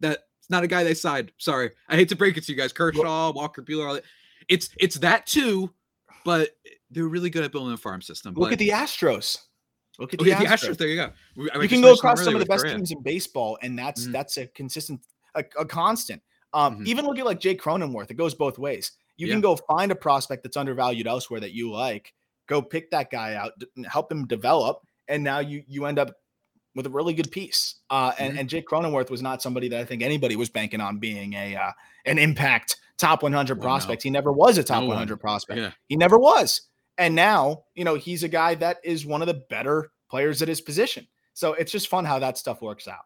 That's 0.00 0.18
not 0.48 0.64
a 0.64 0.66
guy 0.66 0.84
they 0.84 0.94
signed. 0.94 1.32
Sorry. 1.36 1.70
I 1.90 1.96
hate 1.96 2.08
to 2.08 2.16
break 2.16 2.38
it 2.38 2.44
to 2.44 2.52
you 2.52 2.58
guys. 2.58 2.72
Kershaw, 2.72 3.30
Walker 3.32 3.62
Buehler, 3.62 3.88
all 3.88 3.94
that. 3.94 4.04
It's 4.48 4.70
it's 4.78 4.96
that 4.96 5.26
too, 5.26 5.70
but 6.24 6.50
they're 6.90 7.08
really 7.08 7.28
good 7.30 7.44
at 7.44 7.52
building 7.52 7.74
a 7.74 7.76
farm 7.76 8.00
system. 8.00 8.32
Look 8.34 8.48
but, 8.48 8.52
at 8.54 8.58
the 8.58 8.70
Astros. 8.70 9.38
Look 9.98 10.14
at 10.14 10.20
the, 10.20 10.26
yeah, 10.26 10.38
the 10.38 10.46
Astros. 10.46 10.70
Astros. 10.70 10.78
There 10.78 10.88
you 10.88 10.96
go. 10.96 11.10
We- 11.36 11.50
I 11.50 11.60
you 11.62 11.68
can 11.68 11.80
go 11.82 11.92
across 11.92 12.22
some 12.24 12.34
of 12.34 12.40
the 12.40 12.46
best 12.46 12.62
Correa. 12.62 12.76
teams 12.76 12.90
in 12.90 13.02
baseball, 13.02 13.58
and 13.62 13.78
that's 13.78 14.06
Mhm. 14.06 14.12
that's 14.12 14.36
a 14.38 14.46
consistent, 14.48 15.00
a, 15.34 15.44
a 15.58 15.64
constant. 15.66 16.22
Um, 16.52 16.80
Mhm. 16.80 16.86
Even 16.86 17.04
look 17.06 17.18
at 17.18 17.24
like 17.26 17.40
Jake 17.40 17.60
Cronenworth. 17.60 18.10
It 18.10 18.14
goes 18.14 18.34
both 18.34 18.58
ways. 18.58 18.92
You 19.16 19.28
can 19.28 19.40
go 19.40 19.56
find 19.56 19.90
a 19.90 19.96
prospect 19.96 20.42
that's 20.42 20.56
undervalued 20.56 21.06
elsewhere 21.06 21.40
that 21.40 21.52
you 21.52 21.70
like, 21.72 22.12
go 22.48 22.60
pick 22.62 22.90
that 22.90 23.10
guy 23.10 23.34
out, 23.34 23.52
help 23.90 24.10
him 24.12 24.26
develop, 24.26 24.80
and 25.08 25.22
now 25.24 25.38
you 25.38 25.62
you 25.66 25.86
end 25.86 25.98
up 25.98 26.14
with 26.74 26.84
a 26.86 26.90
really 26.90 27.14
good 27.14 27.30
piece. 27.32 27.76
Uh, 27.88 28.12
and, 28.18 28.34
Mhm. 28.34 28.40
and 28.40 28.48
Jake 28.50 28.66
Cronenworth 28.68 29.08
was 29.08 29.22
not 29.22 29.40
somebody 29.40 29.68
that 29.68 29.80
I 29.80 29.84
think 29.86 30.02
anybody 30.02 30.36
was 30.36 30.50
banking 30.50 30.80
on 30.82 30.98
being 30.98 31.32
a 31.32 31.56
uh, 31.56 31.72
an 32.04 32.18
impact 32.18 32.76
top 32.98 33.22
100 33.22 33.54
Well, 33.58 33.62
no. 33.62 33.66
prospect. 33.66 34.02
He 34.02 34.10
never 34.10 34.30
was 34.30 34.58
a 34.58 34.62
top 34.64 34.82
No 34.82 34.88
one. 34.88 34.96
100 34.96 35.16
prospect. 35.18 35.58
Yeah. 35.58 35.70
He 35.88 35.96
never 35.96 36.18
was. 36.18 36.62
And 36.98 37.14
now, 37.14 37.64
you 37.74 37.84
know, 37.84 37.94
he's 37.94 38.22
a 38.22 38.28
guy 38.28 38.54
that 38.56 38.78
is 38.84 39.06
one 39.06 39.22
of 39.22 39.26
the 39.28 39.42
better 39.48 39.90
players 40.10 40.42
at 40.42 40.48
his 40.48 40.60
position. 40.60 41.06
So 41.34 41.54
it's 41.54 41.72
just 41.72 41.88
fun 41.88 42.04
how 42.04 42.18
that 42.18 42.36
stuff 42.38 42.60
works 42.62 42.86
out. 42.88 43.04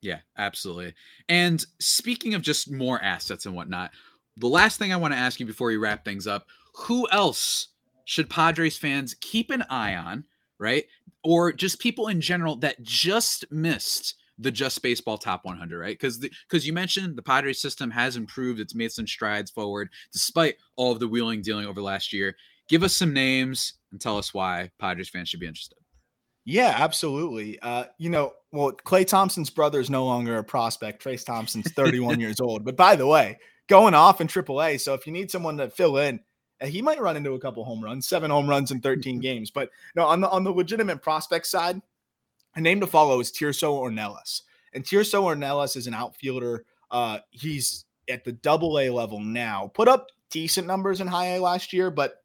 Yeah, 0.00 0.20
absolutely. 0.36 0.94
And 1.28 1.64
speaking 1.80 2.34
of 2.34 2.42
just 2.42 2.70
more 2.70 3.02
assets 3.02 3.46
and 3.46 3.54
whatnot, 3.54 3.90
the 4.38 4.48
last 4.48 4.78
thing 4.78 4.92
I 4.92 4.96
want 4.96 5.14
to 5.14 5.18
ask 5.18 5.40
you 5.40 5.46
before 5.46 5.68
we 5.68 5.76
wrap 5.76 6.04
things 6.04 6.26
up 6.26 6.46
who 6.74 7.08
else 7.10 7.68
should 8.04 8.30
Padres 8.30 8.78
fans 8.78 9.14
keep 9.20 9.50
an 9.50 9.64
eye 9.68 9.96
on, 9.96 10.24
right? 10.58 10.84
Or 11.24 11.52
just 11.52 11.80
people 11.80 12.08
in 12.08 12.20
general 12.20 12.56
that 12.56 12.82
just 12.82 13.50
missed 13.50 14.14
the 14.38 14.50
just 14.50 14.80
baseball 14.82 15.18
top 15.18 15.44
100 15.44 15.76
right 15.76 15.98
because 15.98 16.18
because 16.18 16.64
you 16.64 16.72
mentioned 16.72 17.16
the 17.16 17.22
padres 17.22 17.60
system 17.60 17.90
has 17.90 18.14
improved 18.14 18.60
it's 18.60 18.72
made 18.72 18.92
some 18.92 19.04
strides 19.04 19.50
forward 19.50 19.88
despite 20.12 20.54
all 20.76 20.92
of 20.92 21.00
the 21.00 21.08
wheeling 21.08 21.42
dealing 21.42 21.66
over 21.66 21.82
last 21.82 22.12
year 22.12 22.36
give 22.68 22.84
us 22.84 22.94
some 22.94 23.12
names 23.12 23.72
and 23.90 24.00
tell 24.00 24.16
us 24.16 24.32
why 24.32 24.70
padres 24.78 25.08
fans 25.08 25.28
should 25.28 25.40
be 25.40 25.46
interested 25.48 25.76
Yeah, 26.44 26.74
absolutely. 26.78 27.60
Uh, 27.60 27.84
you 27.98 28.08
know, 28.08 28.32
well, 28.52 28.72
Klay 28.72 29.06
Thompson's 29.06 29.50
brother 29.50 29.80
is 29.80 29.90
no 29.90 30.06
longer 30.06 30.38
a 30.38 30.42
prospect. 30.42 31.04
Trayce 31.04 31.22
Thompson's 31.22 31.70
31 31.72 32.20
years 32.24 32.40
old. 32.40 32.64
But 32.64 32.74
by 32.74 32.96
the 32.96 33.06
way, 33.06 33.38
going 33.68 33.94
off 33.94 34.20
in 34.20 34.26
AAA. 34.26 34.80
So 34.80 34.94
if 34.94 35.06
you 35.06 35.12
need 35.12 35.30
someone 35.30 35.56
to 35.58 35.70
fill 35.70 35.98
in, 35.98 36.20
uh, 36.60 36.66
he 36.66 36.82
might 36.82 37.00
run 37.00 37.16
into 37.16 37.34
a 37.34 37.40
couple 37.40 37.64
home 37.64 37.82
runs, 37.82 38.08
seven 38.08 38.30
home 38.30 38.48
runs 38.48 38.70
in 38.70 38.80
13 38.80 39.20
games. 39.20 39.50
But 39.50 39.70
no, 39.94 40.06
on 40.06 40.20
the 40.20 40.28
on 40.30 40.44
the 40.44 40.50
legitimate 40.50 41.02
prospect 41.02 41.46
side, 41.46 41.80
a 42.56 42.60
name 42.60 42.80
to 42.80 42.86
follow 42.86 43.20
is 43.20 43.30
Tirso 43.30 43.80
Ornelas. 43.80 44.42
And 44.74 44.84
Tirso 44.84 45.22
Ornelas 45.22 45.76
is 45.76 45.86
an 45.86 45.94
outfielder. 45.94 46.64
Uh, 46.90 47.18
he's 47.30 47.84
at 48.08 48.24
the 48.24 48.32
double 48.32 48.78
A 48.78 48.90
level 48.90 49.20
now. 49.20 49.70
Put 49.74 49.88
up 49.88 50.08
decent 50.30 50.66
numbers 50.66 51.00
in 51.00 51.06
high 51.06 51.36
A 51.36 51.40
last 51.40 51.72
year, 51.72 51.90
but 51.90 52.22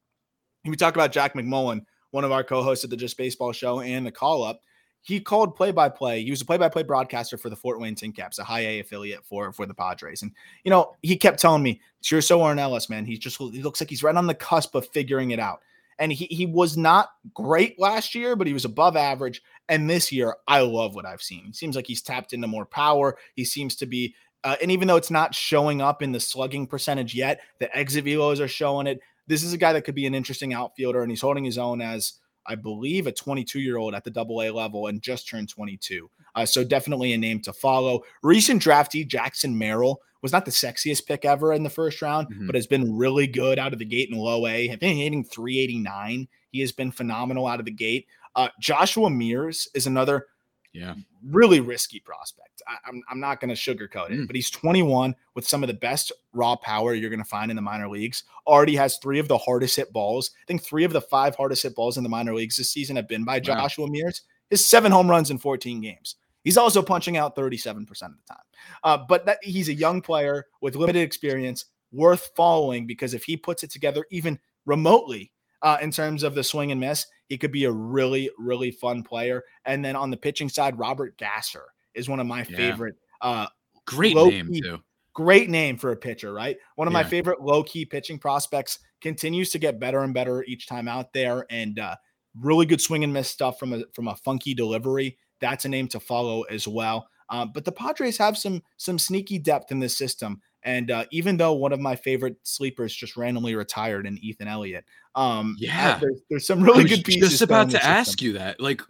we 0.65 0.75
talk 0.75 0.95
about 0.95 1.11
Jack 1.11 1.33
McMullen, 1.33 1.85
one 2.11 2.23
of 2.23 2.31
our 2.31 2.43
co-hosts 2.43 2.83
at 2.83 2.89
the 2.89 2.97
Just 2.97 3.17
Baseball 3.17 3.51
Show 3.51 3.81
and 3.81 4.05
the 4.05 4.11
Call 4.11 4.43
Up. 4.43 4.61
He 5.03 5.19
called 5.19 5.55
play-by-play. 5.55 6.23
He 6.23 6.31
was 6.31 6.41
a 6.41 6.45
play-by-play 6.45 6.83
broadcaster 6.83 7.37
for 7.37 7.49
the 7.49 7.55
Fort 7.55 7.79
Wayne 7.79 7.93
Tin 7.93 8.13
Caps, 8.13 8.39
a 8.39 8.43
high 8.43 8.61
A 8.61 8.79
affiliate 8.79 9.25
for 9.25 9.51
for 9.51 9.65
the 9.65 9.73
Padres. 9.73 10.21
And 10.21 10.31
you 10.63 10.71
know, 10.71 10.95
he 11.01 11.17
kept 11.17 11.39
telling 11.39 11.61
me, 11.61 11.81
"Tirso 12.01 12.39
Ornelas, 12.39 12.89
man, 12.89 13.05
he 13.05 13.17
just 13.17 13.37
he 13.37 13.61
looks 13.61 13.81
like 13.81 13.89
he's 13.89 14.01
right 14.01 14.15
on 14.15 14.27
the 14.27 14.33
cusp 14.33 14.75
of 14.75 14.87
figuring 14.87 15.31
it 15.31 15.39
out." 15.39 15.59
And 15.99 16.11
he 16.11 16.25
he 16.25 16.45
was 16.45 16.77
not 16.77 17.09
great 17.33 17.77
last 17.77 18.15
year, 18.15 18.35
but 18.35 18.47
he 18.47 18.53
was 18.53 18.65
above 18.65 18.95
average. 18.95 19.41
And 19.69 19.89
this 19.89 20.11
year, 20.11 20.35
I 20.47 20.61
love 20.61 20.95
what 20.95 21.05
I've 21.05 21.21
seen. 21.21 21.45
He 21.45 21.53
seems 21.53 21.75
like 21.75 21.87
he's 21.87 22.01
tapped 22.01 22.33
into 22.33 22.47
more 22.47 22.65
power. 22.65 23.17
He 23.35 23.45
seems 23.45 23.75
to 23.77 23.85
be, 23.85 24.15
uh, 24.43 24.55
and 24.61 24.71
even 24.71 24.87
though 24.87 24.95
it's 24.95 25.11
not 25.11 25.35
showing 25.35 25.81
up 25.81 26.01
in 26.01 26.11
the 26.11 26.19
slugging 26.19 26.65
percentage 26.65 27.13
yet, 27.13 27.41
the 27.59 27.75
exit 27.77 28.05
velos 28.05 28.39
are 28.39 28.47
showing 28.47 28.87
it. 28.87 28.99
This 29.27 29.43
is 29.43 29.53
a 29.53 29.57
guy 29.57 29.71
that 29.71 29.83
could 29.83 29.95
be 29.95 30.05
an 30.05 30.15
interesting 30.15 30.53
outfielder, 30.53 31.01
and 31.01 31.11
he's 31.11 31.21
holding 31.21 31.45
his 31.45 31.57
own 31.57 31.79
as, 31.79 32.13
I 32.47 32.55
believe, 32.55 33.07
a 33.07 33.11
22 33.11 33.59
year 33.59 33.77
old 33.77 33.93
at 33.95 34.03
the 34.03 34.11
double 34.11 34.41
A 34.41 34.49
level 34.51 34.87
and 34.87 35.01
just 35.01 35.27
turned 35.27 35.49
22. 35.49 36.09
Uh, 36.35 36.45
so 36.45 36.63
definitely 36.63 37.13
a 37.13 37.17
name 37.17 37.39
to 37.41 37.53
follow. 37.53 38.01
Recent 38.21 38.61
draftee 38.61 39.07
Jackson 39.07 39.57
Merrill 39.57 40.01
was 40.21 40.31
not 40.31 40.45
the 40.45 40.51
sexiest 40.51 41.05
pick 41.05 41.25
ever 41.25 41.53
in 41.53 41.63
the 41.63 41.69
first 41.69 42.01
round, 42.01 42.27
Mhm. 42.29 42.45
but 42.47 42.55
has 42.55 42.65
been 42.67 42.95
really 42.95 43.27
good 43.27 43.59
out 43.59 43.73
of 43.73 43.79
the 43.79 43.85
gate 43.85 44.09
in 44.09 44.17
low 44.17 44.47
A. 44.47 44.69
I 44.71 44.75
think 44.77 44.97
hitting 44.97 45.23
389. 45.23 46.27
He 46.51 46.59
has 46.61 46.71
been 46.71 46.91
phenomenal 46.91 47.47
out 47.47 47.59
of 47.59 47.65
the 47.65 47.71
gate. 47.71 48.07
Uh, 48.35 48.47
Joshua 48.59 49.09
Mears 49.09 49.67
is 49.75 49.85
another 49.85 50.27
yeah 50.73 50.95
really 51.29 51.59
risky 51.61 51.99
prospect. 51.99 52.61
I, 52.67 52.89
am 52.89 53.01
I'm 53.09 53.19
not 53.19 53.39
going 53.39 53.53
to 53.53 53.55
sugarcoat 53.55 54.11
it, 54.11 54.19
Mm. 54.19 54.27
but 54.27 54.35
he's 54.35 54.49
21 54.49 55.15
with 55.35 55.47
some 55.47 55.63
of 55.63 55.67
the 55.67 55.73
best 55.73 56.11
raw 56.33 56.55
power 56.55 56.93
you're 56.93 57.09
going 57.09 57.23
to 57.23 57.25
find 57.25 57.49
in 57.49 57.55
the 57.55 57.61
minor 57.61 57.87
leagues. 57.87 58.23
Already 58.45 58.75
has 58.75 58.97
three 58.97 59.19
of 59.19 59.27
the 59.27 59.37
hardest 59.37 59.75
hit 59.75 59.93
balls. 59.93 60.31
I 60.41 60.45
think 60.47 60.61
three 60.61 60.83
of 60.83 60.91
the 60.93 61.01
five 61.01 61.35
hardest 61.35 61.63
hit 61.63 61.75
balls 61.75 61.97
in 61.97 62.03
the 62.03 62.09
minor 62.09 62.33
leagues 62.33 62.57
this 62.57 62.71
season 62.71 62.95
have 62.97 63.07
been 63.07 63.23
by 63.23 63.39
Joshua 63.39 63.87
Mears. 63.89 64.21
His 64.49 64.65
seven 64.65 64.91
home 64.91 65.09
runs 65.09 65.31
in 65.31 65.37
14 65.37 65.81
games. 65.81 66.15
He's 66.43 66.57
also 66.57 66.81
punching 66.81 67.15
out 67.15 67.35
37% 67.37 67.81
of 67.81 67.87
the 67.87 68.01
time. 68.27 68.37
Uh, 68.83 68.97
but 69.07 69.25
that, 69.25 69.37
he's 69.41 69.69
a 69.69 69.73
young 69.73 70.01
player 70.01 70.47
with 70.61 70.75
limited 70.75 71.01
experience, 71.01 71.65
worth 71.93 72.31
following 72.35 72.85
because 72.85 73.13
if 73.13 73.23
he 73.23 73.37
puts 73.37 73.63
it 73.63 73.71
together 73.71 74.05
even 74.11 74.37
remotely 74.65 75.31
uh, 75.63 75.77
in 75.81 75.89
terms 75.89 76.23
of 76.23 76.35
the 76.35 76.43
swing 76.43 76.71
and 76.71 76.79
miss, 76.79 77.07
he 77.27 77.37
could 77.37 77.51
be 77.51 77.63
a 77.63 77.71
really, 77.71 78.29
really 78.37 78.69
fun 78.69 79.01
player. 79.01 79.43
And 79.65 79.83
then 79.83 79.95
on 79.95 80.11
the 80.11 80.17
pitching 80.17 80.49
side, 80.49 80.77
Robert 80.77 81.17
Gasser 81.17 81.65
is 81.95 82.09
one 82.09 82.19
of 82.19 82.27
my 82.27 82.45
yeah. 82.49 82.57
favorite. 82.57 82.95
Uh, 83.21 83.47
Great 83.87 84.15
name, 84.15 84.53
too. 84.53 84.79
Great 85.13 85.49
name 85.49 85.77
for 85.77 85.91
a 85.91 85.95
pitcher, 85.95 86.33
right? 86.33 86.57
One 86.75 86.87
of 86.87 86.91
yeah. 86.93 87.01
my 87.01 87.09
favorite 87.09 87.41
low 87.41 87.63
key 87.63 87.85
pitching 87.85 88.19
prospects 88.19 88.79
continues 89.01 89.51
to 89.51 89.59
get 89.59 89.79
better 89.79 90.01
and 90.01 90.13
better 90.13 90.43
each 90.43 90.67
time 90.67 90.87
out 90.87 91.13
there. 91.13 91.45
And 91.49 91.79
uh, 91.79 91.95
really 92.39 92.65
good 92.65 92.81
swing 92.81 93.03
and 93.03 93.13
miss 93.13 93.29
stuff 93.29 93.59
from 93.59 93.73
a 93.73 93.83
from 93.93 94.07
a 94.07 94.15
funky 94.15 94.53
delivery. 94.53 95.17
That's 95.39 95.65
a 95.65 95.69
name 95.69 95.87
to 95.89 95.99
follow 95.99 96.43
as 96.43 96.67
well. 96.67 97.07
Um, 97.29 97.51
but 97.53 97.65
the 97.65 97.71
Padres 97.71 98.17
have 98.17 98.37
some 98.37 98.63
some 98.77 98.97
sneaky 98.97 99.39
depth 99.39 99.71
in 99.71 99.79
this 99.79 99.97
system. 99.97 100.41
And 100.63 100.91
uh, 100.91 101.05
even 101.11 101.37
though 101.37 101.53
one 101.53 101.73
of 101.73 101.79
my 101.79 101.95
favorite 101.95 102.37
sleepers 102.43 102.95
just 102.95 103.17
randomly 103.17 103.55
retired 103.55 104.05
in 104.05 104.17
Ethan 104.19 104.47
Elliott, 104.47 104.85
um, 105.15 105.55
yeah, 105.59 105.99
there's, 105.99 106.21
there's 106.29 106.47
some 106.47 106.63
really 106.63 106.85
good 106.85 107.03
pieces. 107.03 107.31
Just 107.31 107.41
about 107.41 107.69
to 107.71 107.83
ask 107.83 108.21
you 108.21 108.33
that, 108.33 108.59
like, 108.59 108.81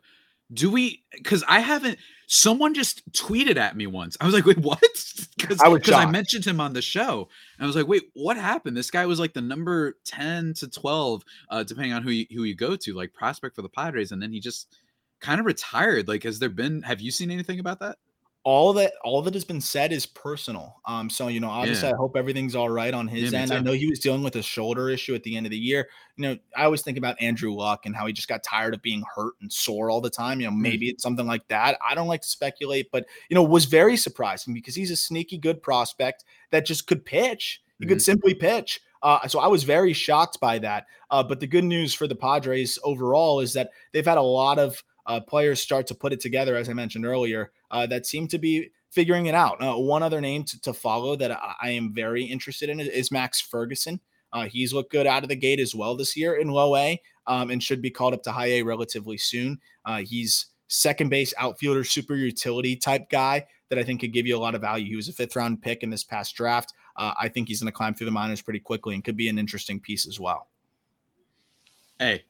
do 0.54 0.70
we? 0.70 1.04
Because 1.12 1.44
I 1.48 1.60
haven't. 1.60 1.98
Someone 2.28 2.74
just 2.74 3.12
tweeted 3.12 3.58
at 3.58 3.76
me 3.76 3.86
once. 3.86 4.18
I 4.22 4.26
was 4.26 4.34
like, 4.34 4.46
wait, 4.46 4.58
what? 4.60 4.80
Because 5.38 5.60
I, 5.92 6.04
I 6.04 6.10
mentioned 6.10 6.46
him 6.46 6.62
on 6.62 6.72
the 6.72 6.82
show. 6.82 7.28
And 7.58 7.66
I 7.66 7.68
was 7.68 7.76
like, 7.76 7.88
wait, 7.88 8.04
what 8.14 8.38
happened? 8.38 8.78
This 8.78 8.90
guy 8.92 9.06
was 9.06 9.20
like 9.20 9.34
the 9.34 9.42
number 9.42 9.98
10 10.06 10.54
to 10.56 10.70
12, 10.70 11.24
uh, 11.50 11.64
depending 11.64 11.92
on 11.92 12.02
who 12.02 12.12
you, 12.12 12.26
who 12.34 12.44
you 12.44 12.56
go 12.56 12.78
to, 12.78 12.94
like 12.94 13.14
prospect 13.14 13.58
for 13.58 13.62
the 13.62 13.68
Padres. 13.68 14.14
And 14.14 14.22
then 14.22 14.32
he 14.32 14.40
just 14.40 14.74
kind 15.20 15.42
of 15.42 15.46
retired. 15.46 16.08
Like, 16.08 16.24
has 16.24 16.40
there 16.40 16.50
been, 16.50 16.82
have 16.84 17.02
you 17.02 17.12
seen 17.12 17.30
anything 17.30 17.60
about 17.60 17.82
that? 17.82 17.98
All 18.46 18.74
that 18.74 18.94
all 19.04 19.22
that 19.22 19.34
has 19.34 19.46
been 19.46 19.62
said 19.62 19.94
is 19.94 20.06
personal. 20.06 20.82
Um, 20.86 21.10
so 21.10 21.30
you 21.30 21.40
know, 21.40 21.50
obviously, 21.50 21.88
yeah. 21.88 21.94
I 21.94 21.98
hope 21.98 22.18
everything's 22.18 22.56
all 22.56 22.70
right 22.70 22.94
on 22.94 23.08
his 23.08 23.32
yeah, 23.32 23.40
end. 23.40 23.54
I 23.54 23.60
know 23.60 23.72
he 23.72 23.88
was 23.88 24.00
dealing 24.00 24.22
with 24.22 24.36
a 24.36 24.42
shoulder 24.42 24.90
issue 24.90 25.16
at 25.16 25.24
the 25.24 25.38
end 25.38 25.46
of 25.46 25.52
the 25.52 25.58
year. 25.58 25.88
You 26.18 26.24
know, 26.24 26.38
I 26.56 26.66
always 26.66 26.82
think 26.82 26.98
about 26.98 27.22
Andrew 27.22 27.54
Luck 27.54 27.86
and 27.86 27.96
how 27.96 28.06
he 28.06 28.12
just 28.12 28.28
got 28.28 28.44
tired 28.44 28.74
of 28.74 28.82
being 28.82 29.04
hurt 29.16 29.34
and 29.42 29.52
sore 29.52 29.90
all 29.90 30.02
the 30.02 30.10
time. 30.10 30.42
You 30.42 30.48
know, 30.48 30.54
mm. 30.54 30.62
maybe 30.62 30.90
it's 30.90 31.04
something 31.04 31.26
like 31.26 31.48
that. 31.48 31.78
I 31.86 31.96
don't 31.96 32.08
like 32.08 32.22
to 32.22 32.28
speculate, 32.28 32.92
but 32.92 33.06
you 33.30 33.36
know, 33.36 33.44
was 33.44 33.66
very 33.66 33.96
surprising 33.96 34.54
because 34.54 34.76
he's 34.76 34.92
a 34.92 34.98
sneaky 34.98 35.38
good 35.38 35.62
prospect 35.62 36.26
that 36.52 36.66
just 36.66 36.86
could 36.86 37.06
pitch. 37.06 37.62
He 37.80 37.86
mm. 37.86 37.90
could 37.90 38.00
mm-hmm. 38.00 38.04
simply 38.04 38.34
pitch. 38.34 38.82
Uh, 39.02 39.28
so 39.28 39.40
I 39.40 39.48
was 39.48 39.64
very 39.64 39.94
shocked 39.94 40.40
by 40.40 40.60
that. 40.60 40.86
Uh, 41.12 41.24
but 41.24 41.40
the 41.40 41.48
good 41.48 41.66
news 41.66 41.94
for 41.94 42.08
the 42.08 42.16
Padres 42.16 42.80
overall 42.84 43.42
is 43.42 43.54
that 43.54 43.70
they've 43.92 44.06
had 44.06 44.18
a 44.18 44.22
lot 44.22 44.60
of 44.60 44.82
uh, 45.06 45.20
players 45.20 45.62
start 45.62 45.88
to 45.88 45.96
put 45.96 46.14
it 46.14 46.20
together, 46.20 46.56
as 46.56 46.70
I 46.70 46.74
mentioned 46.74 47.06
earlier, 47.06 47.52
uh, 47.72 47.86
that 47.88 48.06
seem 48.06 48.28
to 48.30 48.38
be 48.38 48.70
figuring 48.92 49.26
it 49.26 49.36
out. 49.36 49.62
Uh, 49.62 49.78
one 49.78 50.04
other 50.04 50.22
name 50.22 50.44
to, 50.44 50.62
to 50.62 50.74
follow 50.74 51.16
that 51.16 51.32
I, 51.32 51.56
I, 51.62 51.70
am 51.72 51.94
very 51.94 52.24
interested 52.24 52.70
in 52.70 52.80
is 52.80 53.12
Max 53.12 53.42
Ferguson. 53.42 54.00
Uh, 54.32 54.46
he's 54.46 54.74
looked 54.74 54.92
good 54.92 55.08
out 55.08 55.24
of 55.24 55.30
the 55.30 55.36
gate 55.36 55.60
as 55.60 55.74
well 55.74 55.96
this 55.96 56.16
year 56.16 56.36
in 56.36 56.50
low 56.50 56.76
A 56.76 57.02
um, 57.28 57.50
and 57.50 57.62
should 57.62 57.82
be 57.82 57.90
called 57.90 58.14
up 58.14 58.24
to 58.24 58.32
high 58.32 58.48
A 58.48 58.62
relatively 58.62 59.18
soon. 59.18 59.60
Uh, 59.86 60.00
he's 60.00 60.48
second 60.68 61.10
base 61.10 61.34
outfielder, 61.38 61.84
super 61.84 62.16
utility 62.16 62.76
type 62.76 63.10
guy 63.10 63.46
that 63.70 63.80
I 63.80 63.84
think 63.84 64.02
could 64.02 64.14
give 64.14 64.28
you 64.28 64.38
a 64.38 64.40
lot 64.40 64.56
of 64.56 64.62
value. 64.62 64.88
He 64.88 64.96
was 64.96 65.10
a 65.10 65.14
fifth 65.14 65.36
round 65.36 65.62
pick 65.62 65.84
in 65.84 65.90
this 65.90 66.04
past 66.04 66.36
draft. 66.36 66.74
Uh, 66.96 67.14
I 67.20 67.28
think 67.28 67.48
he's 67.48 67.62
going 67.62 67.72
to 67.72 67.76
climb 67.76 67.94
through 67.94 68.06
the 68.06 68.12
minors 68.12 68.42
pretty 68.42 68.60
quickly 68.60 68.96
and 68.96 69.04
could 69.04 69.18
be 69.18 69.30
an 69.30 69.40
interesting 69.40 69.80
piece 69.80 70.08
as 70.08 70.20
well. 70.20 70.50
Hey, 72.00 72.24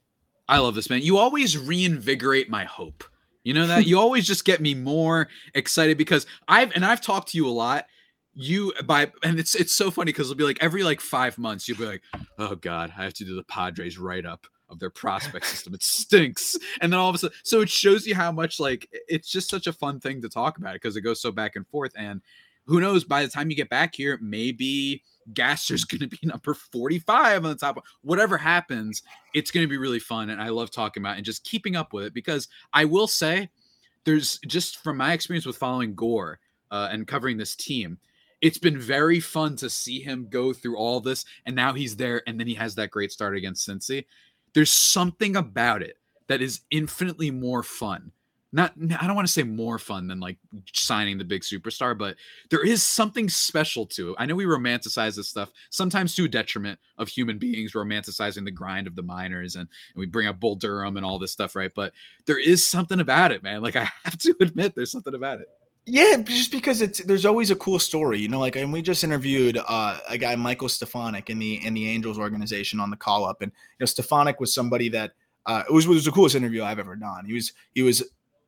I 0.53 0.59
love 0.59 0.75
this 0.75 0.87
man. 0.87 1.01
You 1.01 1.17
always 1.17 1.57
reinvigorate 1.57 2.47
my 2.47 2.63
hope. 2.63 3.03
You 3.43 3.55
know 3.55 3.65
that 3.65 3.87
you 3.87 3.99
always 3.99 4.27
just 4.27 4.45
get 4.45 4.61
me 4.61 4.75
more 4.75 5.27
excited 5.55 5.97
because 5.97 6.27
I've 6.47 6.71
and 6.75 6.85
I've 6.85 7.01
talked 7.01 7.29
to 7.29 7.37
you 7.37 7.47
a 7.47 7.49
lot. 7.49 7.87
You 8.35 8.71
by 8.85 9.11
and 9.23 9.39
it's 9.39 9.55
it's 9.55 9.73
so 9.73 9.89
funny 9.89 10.11
because 10.11 10.27
it'll 10.27 10.37
be 10.37 10.43
like 10.43 10.59
every 10.61 10.83
like 10.83 11.01
five 11.01 11.39
months 11.39 11.67
you'll 11.67 11.79
be 11.79 11.87
like, 11.87 12.03
oh 12.37 12.53
god, 12.53 12.93
I 12.95 13.03
have 13.03 13.15
to 13.15 13.25
do 13.25 13.35
the 13.35 13.43
Padres 13.45 13.97
write 13.97 14.27
up 14.27 14.45
of 14.69 14.77
their 14.77 14.91
prospect 14.91 15.47
system. 15.47 15.73
It 15.73 15.81
stinks. 15.81 16.55
And 16.81 16.93
then 16.93 16.99
all 16.99 17.09
of 17.09 17.15
a 17.15 17.17
sudden, 17.17 17.35
so 17.43 17.61
it 17.61 17.69
shows 17.69 18.05
you 18.05 18.13
how 18.13 18.31
much 18.31 18.59
like 18.59 18.87
it's 19.07 19.31
just 19.31 19.49
such 19.49 19.65
a 19.65 19.73
fun 19.73 19.99
thing 19.99 20.21
to 20.21 20.29
talk 20.29 20.59
about 20.59 20.73
because 20.73 20.95
it 20.95 21.01
goes 21.01 21.19
so 21.19 21.31
back 21.31 21.55
and 21.55 21.67
forth. 21.67 21.93
And 21.97 22.21
who 22.65 22.79
knows, 22.79 23.03
by 23.03 23.23
the 23.23 23.29
time 23.29 23.49
you 23.49 23.55
get 23.55 23.69
back 23.69 23.95
here, 23.95 24.17
maybe 24.21 25.03
Gasser's 25.33 25.85
going 25.85 26.01
to 26.01 26.07
be 26.07 26.19
number 26.23 26.53
45 26.53 27.43
on 27.45 27.49
the 27.49 27.55
top. 27.55 27.83
Whatever 28.01 28.37
happens, 28.37 29.01
it's 29.33 29.51
going 29.51 29.63
to 29.63 29.69
be 29.69 29.77
really 29.77 29.99
fun. 29.99 30.29
And 30.29 30.41
I 30.41 30.49
love 30.49 30.71
talking 30.71 31.01
about 31.01 31.17
and 31.17 31.25
just 31.25 31.43
keeping 31.43 31.75
up 31.75 31.93
with 31.93 32.05
it 32.05 32.13
because 32.13 32.47
I 32.73 32.85
will 32.85 33.07
say, 33.07 33.49
there's 34.05 34.39
just 34.39 34.83
from 34.83 34.97
my 34.97 35.13
experience 35.13 35.45
with 35.45 35.57
following 35.57 35.95
Gore 35.95 36.39
uh, 36.71 36.89
and 36.91 37.07
covering 37.07 37.37
this 37.37 37.55
team, 37.55 37.97
it's 38.41 38.57
been 38.57 38.77
very 38.77 39.21
fun 39.21 39.55
to 39.57 39.69
see 39.69 40.01
him 40.01 40.27
go 40.29 40.51
through 40.51 40.77
all 40.77 40.99
this. 40.99 41.23
And 41.45 41.55
now 41.55 41.73
he's 41.73 41.95
there. 41.95 42.21
And 42.27 42.37
then 42.37 42.47
he 42.47 42.55
has 42.55 42.75
that 42.75 42.91
great 42.91 43.11
start 43.11 43.37
against 43.37 43.67
Cincy. 43.67 44.05
There's 44.53 44.71
something 44.71 45.37
about 45.37 45.81
it 45.81 45.97
that 46.27 46.41
is 46.41 46.61
infinitely 46.69 47.31
more 47.31 47.63
fun 47.63 48.11
not 48.53 48.73
I 48.99 49.07
don't 49.07 49.15
want 49.15 49.27
to 49.27 49.33
say 49.33 49.43
more 49.43 49.79
fun 49.79 50.07
than 50.07 50.19
like 50.19 50.37
signing 50.73 51.17
the 51.17 51.25
big 51.25 51.41
superstar, 51.41 51.97
but 51.97 52.15
there 52.51 52.63
is 52.63 52.83
something 52.83 53.27
special 53.27 53.85
to 53.87 54.11
it. 54.11 54.15
I 54.19 54.27
know 54.27 54.35
we 54.35 54.45
romanticize 54.45 55.15
this 55.15 55.27
stuff 55.27 55.51
sometimes 55.71 56.15
to 56.15 56.27
detriment 56.27 56.79
of 56.99 57.09
human 57.09 57.39
beings, 57.39 57.73
romanticizing 57.73 58.45
the 58.45 58.51
grind 58.51 58.85
of 58.85 58.95
the 58.95 59.01
minors 59.01 59.55
and, 59.55 59.67
and 59.93 59.99
we 59.99 60.05
bring 60.05 60.27
up 60.27 60.39
Bull 60.39 60.55
Durham 60.55 60.97
and 60.97 61.05
all 61.05 61.17
this 61.17 61.31
stuff, 61.31 61.55
right? 61.55 61.71
But 61.73 61.93
there 62.27 62.39
is 62.39 62.65
something 62.65 62.99
about 62.99 63.31
it, 63.31 63.41
man. 63.41 63.63
Like 63.63 63.75
I 63.75 63.89
have 64.03 64.17
to 64.19 64.35
admit, 64.39 64.75
there's 64.75 64.91
something 64.91 65.15
about 65.15 65.41
it. 65.41 65.47
Yeah, 65.85 66.17
just 66.23 66.51
because 66.51 66.81
it's 66.81 67.03
there's 67.03 67.25
always 67.25 67.51
a 67.51 67.57
cool 67.57 67.77
story, 67.77 68.17
you 68.19 68.29
know. 68.29 68.39
Like, 68.39 68.55
and 68.55 68.71
we 68.71 68.81
just 68.81 69.03
interviewed 69.03 69.59
uh, 69.67 69.99
a 70.07 70.17
guy, 70.17 70.33
Michael 70.35 70.69
Stefanic, 70.69 71.29
in 71.29 71.39
the 71.39 71.65
in 71.65 71.73
the 71.73 71.89
Angels 71.89 72.17
organization 72.17 72.79
on 72.79 72.89
the 72.89 72.95
call 72.95 73.25
up, 73.25 73.41
and 73.41 73.51
you 73.51 73.77
know, 73.81 73.85
Stefanic 73.85 74.39
was 74.39 74.53
somebody 74.53 74.87
that 74.89 75.11
uh, 75.45 75.63
it 75.67 75.73
was 75.73 75.85
it 75.85 75.89
was 75.89 76.05
the 76.05 76.11
coolest 76.11 76.35
interview 76.35 76.63
I've 76.63 76.79
ever 76.79 76.95
done. 76.95 77.25
He 77.25 77.33
was 77.33 77.51
he 77.73 77.81
was 77.81 78.01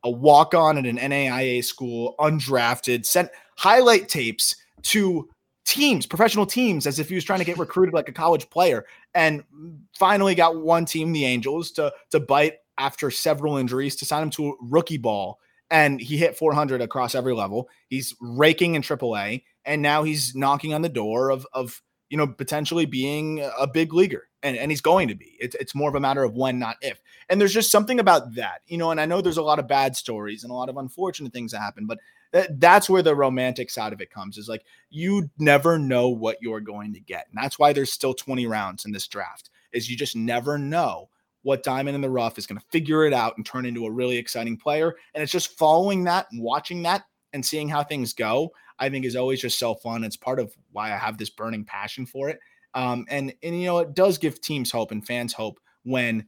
a 0.06 0.10
walk 0.10 0.54
on 0.54 0.78
at 0.78 0.86
an 0.86 0.98
NAIA 0.98 1.62
school, 1.64 2.14
undrafted, 2.20 3.04
sent 3.04 3.28
highlight 3.56 4.08
tapes 4.08 4.54
to 4.82 5.28
teams, 5.64 6.06
professional 6.06 6.46
teams, 6.46 6.86
as 6.86 7.00
if 7.00 7.08
he 7.08 7.16
was 7.16 7.24
trying 7.24 7.40
to 7.40 7.44
get 7.44 7.58
recruited 7.58 7.92
like 7.92 8.08
a 8.08 8.12
college 8.12 8.48
player, 8.48 8.86
and 9.14 9.42
finally 9.98 10.36
got 10.36 10.62
one 10.62 10.84
team, 10.84 11.12
the 11.12 11.24
Angels, 11.24 11.72
to 11.72 11.92
to 12.10 12.20
bite 12.20 12.54
after 12.78 13.10
several 13.10 13.56
injuries 13.56 13.96
to 13.96 14.04
sign 14.04 14.22
him 14.22 14.30
to 14.30 14.56
rookie 14.60 14.96
ball. 14.96 15.40
And 15.70 16.00
he 16.00 16.16
hit 16.16 16.36
400 16.36 16.80
across 16.80 17.16
every 17.16 17.34
level. 17.34 17.68
He's 17.88 18.14
raking 18.20 18.76
in 18.76 18.82
AAA, 18.82 19.42
and 19.64 19.82
now 19.82 20.04
he's 20.04 20.36
knocking 20.36 20.72
on 20.72 20.82
the 20.82 20.88
door 20.88 21.30
of 21.30 21.46
of 21.52 21.82
you 22.08 22.16
know 22.16 22.26
potentially 22.26 22.86
being 22.86 23.48
a 23.58 23.66
big 23.66 23.92
leaguer 23.92 24.28
and, 24.46 24.56
and 24.56 24.70
he's 24.70 24.80
going 24.80 25.08
to 25.08 25.14
be. 25.14 25.36
It's, 25.40 25.56
it's 25.56 25.74
more 25.74 25.88
of 25.88 25.96
a 25.96 26.00
matter 26.00 26.22
of 26.22 26.34
when, 26.34 26.58
not 26.58 26.76
if. 26.80 27.00
And 27.28 27.40
there's 27.40 27.52
just 27.52 27.70
something 27.70 27.98
about 27.98 28.36
that, 28.36 28.62
you 28.68 28.78
know. 28.78 28.92
And 28.92 29.00
I 29.00 29.06
know 29.06 29.20
there's 29.20 29.38
a 29.38 29.42
lot 29.42 29.58
of 29.58 29.66
bad 29.66 29.96
stories 29.96 30.44
and 30.44 30.52
a 30.52 30.54
lot 30.54 30.68
of 30.68 30.76
unfortunate 30.76 31.32
things 31.32 31.52
that 31.52 31.60
happen, 31.60 31.86
but 31.86 31.98
that, 32.32 32.60
that's 32.60 32.88
where 32.88 33.02
the 33.02 33.14
romantic 33.14 33.70
side 33.70 33.92
of 33.92 34.00
it 34.00 34.10
comes. 34.10 34.38
Is 34.38 34.48
like 34.48 34.64
you 34.88 35.30
never 35.38 35.78
know 35.78 36.08
what 36.08 36.38
you're 36.40 36.60
going 36.60 36.94
to 36.94 37.00
get, 37.00 37.26
and 37.28 37.42
that's 37.42 37.58
why 37.58 37.72
there's 37.72 37.92
still 37.92 38.14
20 38.14 38.46
rounds 38.46 38.84
in 38.84 38.92
this 38.92 39.08
draft. 39.08 39.50
Is 39.72 39.90
you 39.90 39.96
just 39.96 40.14
never 40.14 40.58
know 40.58 41.08
what 41.42 41.62
diamond 41.62 41.94
in 41.94 42.00
the 42.00 42.10
rough 42.10 42.38
is 42.38 42.46
going 42.46 42.58
to 42.58 42.66
figure 42.70 43.04
it 43.04 43.12
out 43.12 43.36
and 43.36 43.46
turn 43.46 43.66
into 43.66 43.86
a 43.86 43.90
really 43.90 44.16
exciting 44.16 44.56
player. 44.56 44.96
And 45.14 45.22
it's 45.22 45.30
just 45.30 45.56
following 45.56 46.02
that 46.04 46.26
and 46.32 46.42
watching 46.42 46.82
that 46.82 47.04
and 47.32 47.44
seeing 47.44 47.68
how 47.68 47.84
things 47.84 48.12
go. 48.12 48.50
I 48.78 48.88
think 48.88 49.04
is 49.04 49.16
always 49.16 49.40
just 49.40 49.58
so 49.58 49.74
fun. 49.74 50.04
It's 50.04 50.16
part 50.16 50.38
of 50.38 50.54
why 50.72 50.92
I 50.92 50.96
have 50.96 51.18
this 51.18 51.30
burning 51.30 51.64
passion 51.64 52.06
for 52.06 52.28
it. 52.28 52.38
Um, 52.74 53.06
and 53.08 53.32
and 53.42 53.58
you 53.60 53.66
know 53.66 53.78
it 53.78 53.94
does 53.94 54.18
give 54.18 54.40
teams 54.40 54.70
hope 54.70 54.90
and 54.90 55.06
fans 55.06 55.32
hope 55.32 55.58
when 55.84 56.26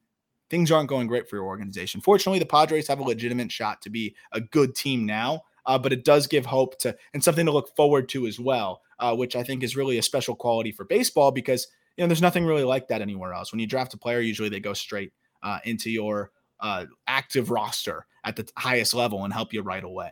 things 0.51 0.73
aren't 0.73 0.89
going 0.89 1.07
great 1.07 1.29
for 1.29 1.37
your 1.37 1.45
organization. 1.45 2.01
Fortunately, 2.01 2.39
the 2.39 2.47
Padres 2.47 2.89
have 2.89 3.01
a 3.01 3.05
legitimate 3.05 3.53
shot 3.53 3.83
to 3.83 3.91
be 3.91 4.15
a 4.33 4.41
good 4.41 4.75
team 4.75 5.05
now, 5.05 5.43
uh, 5.67 5.79
but 5.79 5.93
it 5.93 6.05
does 6.05 6.27
give 6.27 6.47
hope 6.47 6.79
to 6.79 6.97
and 7.13 7.23
something 7.23 7.47
to 7.47 7.53
look 7.53 7.75
forward 7.77 8.09
to 8.11 8.27
as 8.27 8.41
well, 8.41 8.83
uh, 8.99 9.15
which 9.15 9.37
I 9.37 9.43
think 9.43 9.63
is 9.63 9.77
really 9.77 9.99
a 9.99 10.03
special 10.03 10.35
quality 10.35 10.73
for 10.73 10.85
baseball 10.85 11.31
because 11.31 11.67
you 11.97 12.03
know 12.03 12.09
there's 12.09 12.23
nothing 12.23 12.47
really 12.47 12.65
like 12.65 12.89
that 12.89 13.03
anywhere 13.03 13.35
else. 13.35 13.53
When 13.53 13.61
you 13.61 13.67
draft 13.67 13.95
a 13.95 13.99
player, 13.99 14.21
usually 14.21 14.49
they 14.49 14.61
go 14.61 14.73
straight 14.73 15.13
uh, 15.43 15.59
into 15.65 15.91
your 15.91 16.31
uh, 16.61 16.87
active 17.07 17.51
roster 17.51 18.07
at 18.25 18.37
the 18.37 18.49
highest 18.57 18.95
level 18.95 19.25
and 19.25 19.33
help 19.33 19.53
you 19.53 19.63
right 19.63 19.85
away. 19.85 20.11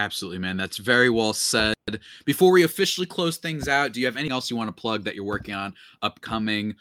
Absolutely, 0.00 0.38
man. 0.38 0.56
That's 0.56 0.78
very 0.78 1.10
well 1.10 1.34
said. 1.34 1.74
Before 2.24 2.52
we 2.52 2.62
officially 2.62 3.06
close 3.06 3.36
things 3.36 3.68
out, 3.68 3.92
do 3.92 4.00
you 4.00 4.06
have 4.06 4.16
anything 4.16 4.32
else 4.32 4.50
you 4.50 4.56
want 4.56 4.74
to 4.74 4.80
plug 4.80 5.04
that 5.04 5.14
you're 5.14 5.24
working 5.24 5.52
on 5.54 5.74
upcoming? 6.00 6.74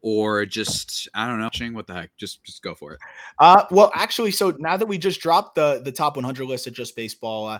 Or 0.00 0.46
just 0.46 1.08
I 1.12 1.26
don't 1.26 1.40
know, 1.40 1.76
what 1.76 1.88
the 1.88 1.94
heck? 1.94 2.16
Just 2.16 2.44
just 2.44 2.62
go 2.62 2.72
for 2.72 2.92
it. 2.92 3.00
Uh 3.40 3.64
well 3.72 3.90
actually, 3.96 4.30
so 4.30 4.54
now 4.60 4.76
that 4.76 4.86
we 4.86 4.96
just 4.96 5.20
dropped 5.20 5.56
the 5.56 5.82
the 5.84 5.90
top 5.90 6.14
100 6.14 6.46
list 6.46 6.68
of 6.68 6.72
just 6.72 6.94
baseball, 6.94 7.48
uh, 7.48 7.58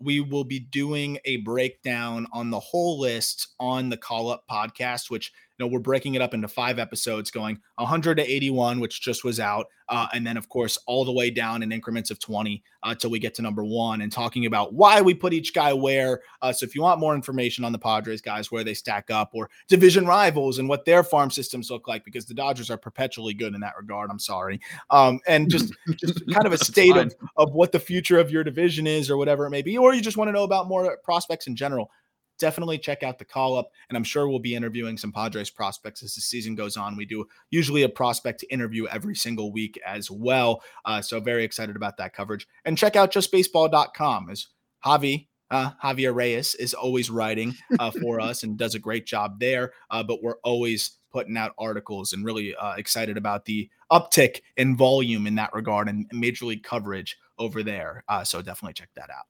we 0.00 0.18
will 0.18 0.44
be 0.44 0.58
doing 0.58 1.18
a 1.24 1.36
breakdown 1.38 2.26
on 2.32 2.50
the 2.50 2.58
whole 2.58 2.98
list 2.98 3.54
on 3.60 3.88
the 3.88 3.96
call 3.96 4.30
up 4.30 4.42
podcast, 4.50 5.10
which 5.10 5.32
know, 5.58 5.66
we're 5.66 5.80
breaking 5.80 6.14
it 6.14 6.22
up 6.22 6.34
into 6.34 6.48
five 6.48 6.78
episodes, 6.78 7.30
going 7.30 7.60
100 7.76 8.16
to 8.16 8.22
81, 8.22 8.80
which 8.80 9.00
just 9.00 9.24
was 9.24 9.40
out, 9.40 9.66
uh, 9.88 10.06
and 10.12 10.26
then 10.26 10.36
of 10.36 10.48
course 10.48 10.78
all 10.86 11.04
the 11.04 11.12
way 11.12 11.30
down 11.30 11.62
in 11.62 11.72
increments 11.72 12.10
of 12.10 12.18
20 12.18 12.62
uh, 12.82 12.94
till 12.94 13.10
we 13.10 13.18
get 13.18 13.34
to 13.34 13.42
number 13.42 13.64
one, 13.64 14.00
and 14.00 14.12
talking 14.12 14.46
about 14.46 14.72
why 14.74 15.00
we 15.00 15.14
put 15.14 15.32
each 15.32 15.52
guy 15.54 15.72
where. 15.72 16.20
Uh, 16.42 16.52
so 16.52 16.64
if 16.64 16.74
you 16.74 16.82
want 16.82 17.00
more 17.00 17.14
information 17.14 17.64
on 17.64 17.72
the 17.72 17.78
Padres 17.78 18.20
guys, 18.20 18.52
where 18.52 18.64
they 18.64 18.74
stack 18.74 19.10
up, 19.10 19.30
or 19.34 19.50
division 19.68 20.06
rivals 20.06 20.58
and 20.58 20.68
what 20.68 20.84
their 20.84 21.02
farm 21.02 21.30
systems 21.30 21.70
look 21.70 21.88
like, 21.88 22.04
because 22.04 22.26
the 22.26 22.34
Dodgers 22.34 22.70
are 22.70 22.78
perpetually 22.78 23.34
good 23.34 23.54
in 23.54 23.60
that 23.60 23.76
regard. 23.76 24.10
I'm 24.10 24.18
sorry, 24.18 24.60
um, 24.90 25.20
and 25.26 25.50
just 25.50 25.72
just 25.96 26.22
kind 26.32 26.46
of 26.46 26.52
a 26.52 26.58
state 26.58 26.96
of 26.96 27.14
of 27.36 27.52
what 27.52 27.72
the 27.72 27.80
future 27.80 28.18
of 28.18 28.30
your 28.30 28.44
division 28.44 28.86
is, 28.86 29.10
or 29.10 29.16
whatever 29.16 29.46
it 29.46 29.50
may 29.50 29.62
be, 29.62 29.76
or 29.76 29.94
you 29.94 30.00
just 30.00 30.16
want 30.16 30.28
to 30.28 30.32
know 30.32 30.44
about 30.44 30.68
more 30.68 30.98
prospects 31.04 31.46
in 31.46 31.56
general 31.56 31.90
definitely 32.38 32.78
check 32.78 33.02
out 33.02 33.18
the 33.18 33.24
call 33.24 33.56
up. 33.56 33.70
And 33.88 33.96
I'm 33.96 34.04
sure 34.04 34.28
we'll 34.28 34.38
be 34.38 34.54
interviewing 34.54 34.96
some 34.96 35.12
Padres 35.12 35.50
prospects 35.50 36.02
as 36.02 36.14
the 36.14 36.20
season 36.20 36.54
goes 36.54 36.76
on. 36.76 36.96
We 36.96 37.04
do 37.04 37.26
usually 37.50 37.82
a 37.82 37.88
prospect 37.88 38.44
interview 38.50 38.86
every 38.88 39.14
single 39.14 39.52
week 39.52 39.78
as 39.86 40.10
well. 40.10 40.62
Uh, 40.84 41.02
so 41.02 41.20
very 41.20 41.44
excited 41.44 41.76
about 41.76 41.96
that 41.98 42.14
coverage. 42.14 42.46
And 42.64 42.78
check 42.78 42.96
out 42.96 43.12
justbaseball.com 43.12 44.30
as 44.30 44.46
Javi. 44.84 45.28
Uh, 45.50 45.70
Javier 45.82 46.14
Reyes 46.14 46.54
is 46.56 46.74
always 46.74 47.10
writing 47.10 47.54
uh, 47.78 47.90
for 47.90 48.20
us 48.20 48.42
and 48.42 48.58
does 48.58 48.74
a 48.74 48.78
great 48.78 49.06
job 49.06 49.40
there. 49.40 49.72
Uh, 49.90 50.02
but 50.02 50.22
we're 50.22 50.38
always 50.44 50.98
putting 51.10 51.36
out 51.36 51.54
articles 51.58 52.12
and 52.12 52.24
really 52.24 52.54
uh, 52.54 52.74
excited 52.74 53.16
about 53.16 53.44
the 53.46 53.68
uptick 53.90 54.42
in 54.56 54.76
volume 54.76 55.26
in 55.26 55.34
that 55.36 55.52
regard 55.54 55.88
and 55.88 56.06
major 56.12 56.44
league 56.44 56.62
coverage 56.62 57.16
over 57.38 57.62
there. 57.62 58.04
Uh, 58.08 58.22
so 58.22 58.42
definitely 58.42 58.74
check 58.74 58.90
that 58.94 59.10
out. 59.10 59.24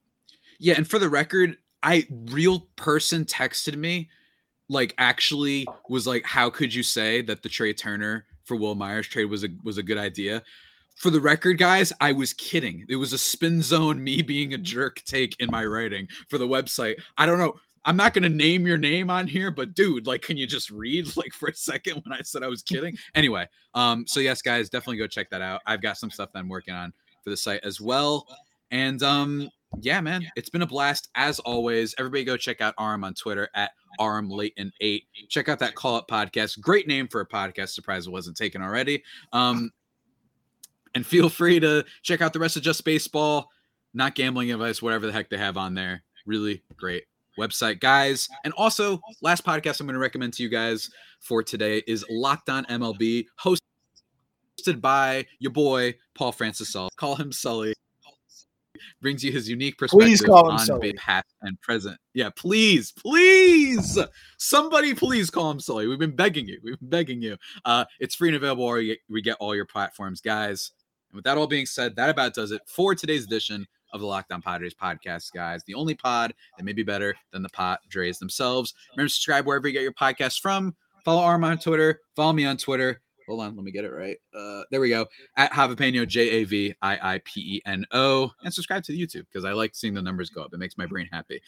Yeah, 0.58 0.74
and 0.76 0.88
for 0.88 0.98
the 0.98 1.08
record, 1.08 1.56
I 1.82 2.06
real 2.10 2.60
person 2.76 3.24
texted 3.24 3.76
me, 3.76 4.08
like 4.68 4.94
actually 4.98 5.66
was 5.88 6.06
like, 6.06 6.24
how 6.24 6.50
could 6.50 6.74
you 6.74 6.82
say 6.82 7.22
that 7.22 7.42
the 7.42 7.48
Trea 7.48 7.74
Turner 7.74 8.26
for 8.44 8.56
Wil 8.56 8.74
Myers 8.74 9.06
trade 9.06 9.26
was 9.26 9.44
a 9.44 9.48
was 9.64 9.78
a 9.78 9.82
good 9.82 9.98
idea? 9.98 10.42
For 10.96 11.10
the 11.10 11.20
record, 11.20 11.58
guys, 11.58 11.92
I 12.00 12.10
was 12.10 12.32
kidding. 12.32 12.84
It 12.88 12.96
was 12.96 13.12
a 13.12 13.18
spin 13.18 13.62
zone, 13.62 14.02
me 14.02 14.20
being 14.20 14.54
a 14.54 14.58
jerk 14.58 15.00
take 15.04 15.36
in 15.38 15.48
my 15.48 15.64
writing 15.64 16.08
for 16.28 16.38
the 16.38 16.48
website. 16.48 16.96
I 17.16 17.26
don't 17.26 17.38
know. 17.38 17.54
I'm 17.84 17.96
not 17.96 18.12
gonna 18.12 18.28
name 18.28 18.66
your 18.66 18.76
name 18.76 19.08
on 19.08 19.28
here, 19.28 19.52
but 19.52 19.74
dude, 19.74 20.08
like, 20.08 20.22
can 20.22 20.36
you 20.36 20.46
just 20.46 20.70
read 20.70 21.16
like 21.16 21.32
for 21.32 21.48
a 21.48 21.54
second 21.54 22.02
when 22.04 22.18
I 22.18 22.22
said 22.22 22.42
I 22.42 22.48
was 22.48 22.62
kidding? 22.62 22.96
Anyway, 23.14 23.46
um, 23.74 24.06
so 24.06 24.20
yes, 24.20 24.42
guys, 24.42 24.68
definitely 24.68 24.98
go 24.98 25.06
check 25.06 25.30
that 25.30 25.40
out. 25.40 25.62
I've 25.66 25.82
got 25.82 25.96
some 25.96 26.10
stuff 26.10 26.32
that 26.32 26.40
I'm 26.40 26.48
working 26.48 26.74
on 26.74 26.92
for 27.22 27.30
the 27.30 27.36
site 27.36 27.60
as 27.62 27.80
well. 27.80 28.26
And 28.70 29.02
um, 29.02 29.50
yeah, 29.80 30.00
man, 30.00 30.26
it's 30.36 30.50
been 30.50 30.62
a 30.62 30.66
blast 30.66 31.08
as 31.14 31.38
always. 31.40 31.94
Everybody 31.98 32.24
go 32.24 32.36
check 32.36 32.60
out 32.60 32.74
Aram 32.78 33.04
on 33.04 33.14
Twitter 33.14 33.48
at 33.54 33.72
Aram 34.00 34.28
Leighton 34.28 34.72
Eight. 34.80 35.04
Check 35.28 35.48
out 35.48 35.58
that 35.60 35.74
Call 35.74 35.96
Up 35.96 36.08
podcast. 36.08 36.60
Great 36.60 36.88
name 36.88 37.08
for 37.08 37.20
a 37.20 37.26
podcast. 37.26 37.70
Surprise 37.70 38.06
it 38.06 38.10
wasn't 38.10 38.36
taken 38.36 38.62
already. 38.62 39.02
Um, 39.32 39.70
and 40.94 41.06
feel 41.06 41.28
free 41.28 41.60
to 41.60 41.84
check 42.02 42.20
out 42.20 42.32
the 42.32 42.38
rest 42.38 42.56
of 42.56 42.62
Just 42.62 42.84
Baseball, 42.84 43.50
not 43.94 44.14
gambling 44.14 44.50
advice, 44.52 44.82
whatever 44.82 45.06
the 45.06 45.12
heck 45.12 45.28
they 45.30 45.38
have 45.38 45.56
on 45.56 45.74
there. 45.74 46.02
Really 46.26 46.62
great 46.76 47.04
website, 47.38 47.80
guys. 47.80 48.28
And 48.44 48.52
also, 48.54 49.00
last 49.22 49.44
podcast 49.44 49.80
I'm 49.80 49.86
going 49.86 49.94
to 49.94 50.00
recommend 50.00 50.32
to 50.34 50.42
you 50.42 50.48
guys 50.48 50.90
for 51.20 51.42
today 51.42 51.82
is 51.86 52.04
Locked 52.10 52.48
On 52.48 52.64
MLB, 52.66 53.26
hosted 53.40 54.80
by 54.80 55.26
your 55.38 55.52
boy 55.52 55.94
Paul 56.14 56.32
Francis 56.32 56.72
Sully. 56.72 56.90
Call 56.96 57.16
him 57.16 57.32
Sully 57.32 57.74
brings 59.00 59.22
you 59.24 59.32
his 59.32 59.48
unique 59.48 59.78
perspective 59.78 60.26
call 60.26 60.50
on 60.50 60.58
Sully. 60.58 60.92
past 60.94 61.34
and 61.42 61.60
present. 61.60 61.98
Yeah, 62.14 62.30
please, 62.34 62.92
please, 62.92 63.98
somebody, 64.36 64.94
please 64.94 65.30
call 65.30 65.50
him 65.50 65.60
Sully. 65.60 65.86
We've 65.86 65.98
been 65.98 66.16
begging 66.16 66.46
you. 66.46 66.60
We've 66.62 66.78
been 66.78 66.88
begging 66.88 67.22
you. 67.22 67.36
Uh, 67.64 67.84
it's 68.00 68.14
free 68.14 68.28
and 68.28 68.36
available 68.36 68.66
where 68.66 68.96
we 69.08 69.22
get 69.22 69.36
all 69.40 69.54
your 69.54 69.66
platforms, 69.66 70.20
guys. 70.20 70.72
And 71.10 71.16
with 71.16 71.24
that 71.24 71.38
all 71.38 71.46
being 71.46 71.66
said, 71.66 71.96
that 71.96 72.10
about 72.10 72.34
does 72.34 72.52
it 72.52 72.62
for 72.66 72.94
today's 72.94 73.24
edition 73.24 73.66
of 73.92 74.00
the 74.00 74.06
Locked 74.06 74.32
On 74.32 74.42
Padres 74.42 74.74
podcast, 74.74 75.32
guys. 75.32 75.64
The 75.64 75.74
only 75.74 75.94
pod 75.94 76.34
that 76.56 76.64
may 76.64 76.72
be 76.72 76.82
better 76.82 77.14
than 77.32 77.42
the 77.42 77.48
Padres 77.48 78.18
themselves. 78.18 78.74
Remember 78.92 79.08
to 79.08 79.14
subscribe 79.14 79.46
wherever 79.46 79.66
you 79.66 79.72
get 79.72 79.82
your 79.82 79.92
podcasts 79.92 80.40
from. 80.40 80.76
Follow 81.04 81.26
Aram 81.26 81.44
on 81.44 81.58
Twitter. 81.58 82.00
Follow 82.14 82.34
me 82.34 82.44
on 82.44 82.58
Twitter 82.58 83.00
Hold 83.28 83.42
on, 83.42 83.54
let 83.54 83.64
me 83.64 83.70
get 83.70 83.84
it 83.84 83.92
right. 83.92 84.16
Uh, 84.34 84.62
there 84.70 84.80
we 84.80 84.88
go. 84.88 85.06
At 85.36 85.52
Javipeno, 85.52 86.06
J 86.06 86.30
A 86.30 86.44
V 86.44 86.74
I 86.82 87.14
I 87.14 87.20
P 87.24 87.56
E 87.56 87.62
N 87.66 87.84
O, 87.92 88.30
and 88.42 88.52
subscribe 88.52 88.82
to 88.84 88.92
the 88.92 89.00
YouTube 89.00 89.26
because 89.30 89.44
I 89.44 89.52
like 89.52 89.74
seeing 89.74 89.94
the 89.94 90.02
numbers 90.02 90.30
go 90.30 90.42
up. 90.42 90.52
It 90.52 90.58
makes 90.58 90.78
my 90.78 90.86
brain 90.86 91.08
happy. 91.12 91.40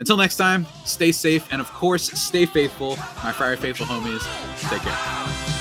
Until 0.00 0.16
next 0.16 0.36
time, 0.36 0.66
stay 0.84 1.12
safe 1.12 1.46
and 1.52 1.60
of 1.60 1.70
course, 1.72 2.10
stay 2.12 2.46
faithful. 2.46 2.96
My 3.22 3.32
Friar 3.32 3.56
Faithful 3.56 3.86
homies, 3.86 4.22
take 4.70 4.82
care. 4.82 5.57